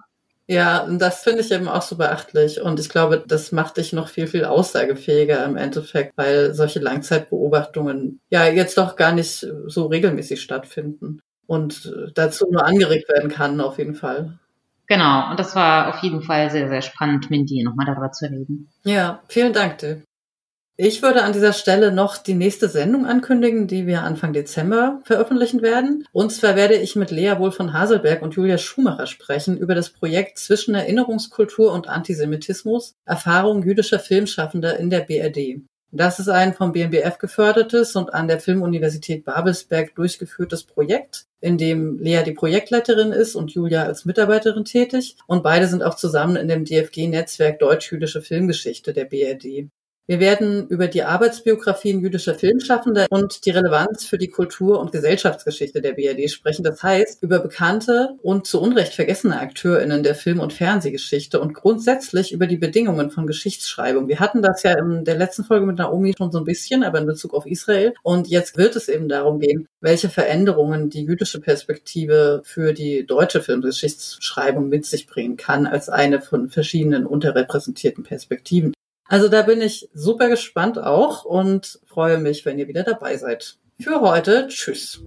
Ja, 0.47 0.83
und 0.83 0.99
das 0.99 1.23
finde 1.23 1.41
ich 1.41 1.51
eben 1.51 1.67
auch 1.67 1.81
so 1.81 1.97
beachtlich. 1.97 2.61
Und 2.61 2.79
ich 2.79 2.89
glaube, 2.89 3.23
das 3.25 3.51
macht 3.51 3.77
dich 3.77 3.93
noch 3.93 4.09
viel, 4.09 4.27
viel 4.27 4.45
aussagefähiger 4.45 5.43
im 5.45 5.55
Endeffekt, 5.55 6.17
weil 6.17 6.53
solche 6.53 6.79
Langzeitbeobachtungen 6.79 8.19
ja 8.29 8.47
jetzt 8.47 8.77
doch 8.77 8.95
gar 8.95 9.11
nicht 9.11 9.47
so 9.67 9.85
regelmäßig 9.85 10.41
stattfinden 10.41 11.21
und 11.47 11.93
dazu 12.15 12.47
nur 12.51 12.65
angeregt 12.65 13.07
werden 13.09 13.29
kann, 13.29 13.61
auf 13.61 13.77
jeden 13.77 13.95
Fall. 13.95 14.39
Genau, 14.87 15.31
und 15.31 15.39
das 15.39 15.55
war 15.55 15.89
auf 15.89 16.03
jeden 16.03 16.21
Fall 16.21 16.51
sehr, 16.51 16.69
sehr 16.69 16.81
spannend, 16.81 17.31
mit 17.31 17.49
dir 17.49 17.63
nochmal 17.63 17.87
darüber 17.87 18.11
zu 18.11 18.25
reden. 18.25 18.69
Ja, 18.83 19.21
vielen 19.27 19.53
Dank 19.53 19.79
dir. 19.79 20.01
Ich 20.77 21.01
würde 21.01 21.23
an 21.23 21.31
dieser 21.31 21.53
Stelle 21.53 21.93
noch 21.93 22.17
die 22.17 22.33
nächste 22.33 22.67
Sendung 22.67 23.05
ankündigen, 23.05 23.65
die 23.65 23.87
wir 23.87 24.03
Anfang 24.03 24.33
Dezember 24.33 24.99
veröffentlichen 25.05 25.61
werden. 25.61 26.05
Und 26.11 26.33
zwar 26.33 26.57
werde 26.57 26.75
ich 26.75 26.97
mit 26.97 27.11
Lea 27.11 27.35
Wohl 27.37 27.53
von 27.53 27.71
Haselberg 27.71 28.21
und 28.21 28.33
Julia 28.33 28.57
Schumacher 28.57 29.07
sprechen 29.07 29.57
über 29.57 29.73
das 29.73 29.91
Projekt 29.91 30.37
Zwischen 30.37 30.75
Erinnerungskultur 30.75 31.71
und 31.71 31.87
Antisemitismus, 31.87 32.95
Erfahrung 33.05 33.63
jüdischer 33.63 33.99
Filmschaffender 33.99 34.77
in 34.77 34.89
der 34.89 34.99
BRD. 34.99 35.61
Das 35.93 36.19
ist 36.19 36.27
ein 36.27 36.53
vom 36.53 36.73
BMBF 36.73 37.19
gefördertes 37.19 37.95
und 37.95 38.13
an 38.13 38.27
der 38.27 38.41
Filmuniversität 38.41 39.23
Babelsberg 39.23 39.95
durchgeführtes 39.95 40.65
Projekt, 40.65 41.27
in 41.39 41.57
dem 41.57 41.99
Lea 41.99 42.23
die 42.25 42.33
Projektleiterin 42.33 43.13
ist 43.13 43.35
und 43.35 43.51
Julia 43.51 43.83
als 43.83 44.03
Mitarbeiterin 44.03 44.65
tätig. 44.65 45.15
Und 45.25 45.41
beide 45.41 45.67
sind 45.67 45.83
auch 45.83 45.95
zusammen 45.95 46.35
in 46.35 46.49
dem 46.49 46.65
DFG-Netzwerk 46.65 47.59
Deutsch-Jüdische 47.59 48.21
Filmgeschichte 48.21 48.91
der 48.91 49.05
BRD. 49.05 49.69
Wir 50.07 50.19
werden 50.19 50.67
über 50.67 50.87
die 50.87 51.01
Arbeitsbiografien 51.01 51.99
jüdischer 51.99 52.35
Filmschaffender 52.35 53.07
und 53.09 53.43
die 53.43 53.49
Relevanz 53.49 54.05
für 54.05 54.19
die 54.19 54.27
Kultur- 54.27 54.79
und 54.79 54.91
Gesellschaftsgeschichte 54.91 55.81
der 55.81 55.93
BRD 55.93 56.29
sprechen. 56.29 56.63
Das 56.63 56.83
heißt, 56.83 57.23
über 57.23 57.39
bekannte 57.39 58.15
und 58.21 58.45
zu 58.45 58.61
Unrecht 58.61 58.93
vergessene 58.93 59.39
AkteurInnen 59.39 60.03
der 60.03 60.13
Film- 60.13 60.41
und 60.41 60.53
Fernsehgeschichte 60.53 61.39
und 61.39 61.55
grundsätzlich 61.55 62.31
über 62.33 62.45
die 62.45 62.57
Bedingungen 62.57 63.09
von 63.09 63.25
Geschichtsschreibung. 63.25 64.07
Wir 64.07 64.19
hatten 64.19 64.43
das 64.43 64.61
ja 64.61 64.77
in 64.77 65.05
der 65.05 65.17
letzten 65.17 65.43
Folge 65.43 65.65
mit 65.65 65.79
Naomi 65.79 66.13
schon 66.15 66.31
so 66.31 66.37
ein 66.37 66.43
bisschen, 66.43 66.83
aber 66.83 66.99
in 66.99 67.07
Bezug 67.07 67.33
auf 67.33 67.47
Israel. 67.47 67.95
Und 68.03 68.27
jetzt 68.27 68.57
wird 68.57 68.75
es 68.75 68.89
eben 68.89 69.09
darum 69.09 69.39
gehen, 69.39 69.67
welche 69.81 70.09
Veränderungen 70.09 70.91
die 70.91 71.03
jüdische 71.03 71.41
Perspektive 71.41 72.43
für 72.45 72.73
die 72.73 73.07
deutsche 73.07 73.41
Filmgeschichtsschreibung 73.41 74.69
mit 74.69 74.85
sich 74.85 75.07
bringen 75.07 75.35
kann, 75.35 75.65
als 75.65 75.89
eine 75.89 76.21
von 76.21 76.49
verschiedenen 76.49 77.07
unterrepräsentierten 77.07 78.03
Perspektiven. 78.03 78.75
Also 79.07 79.27
da 79.27 79.43
bin 79.43 79.61
ich 79.61 79.89
super 79.93 80.29
gespannt 80.29 80.79
auch 80.79 81.25
und 81.25 81.79
freue 81.85 82.17
mich, 82.17 82.45
wenn 82.45 82.57
ihr 82.57 82.67
wieder 82.67 82.83
dabei 82.83 83.17
seid. 83.17 83.57
Für 83.79 84.01
heute, 84.01 84.47
tschüss. 84.47 85.01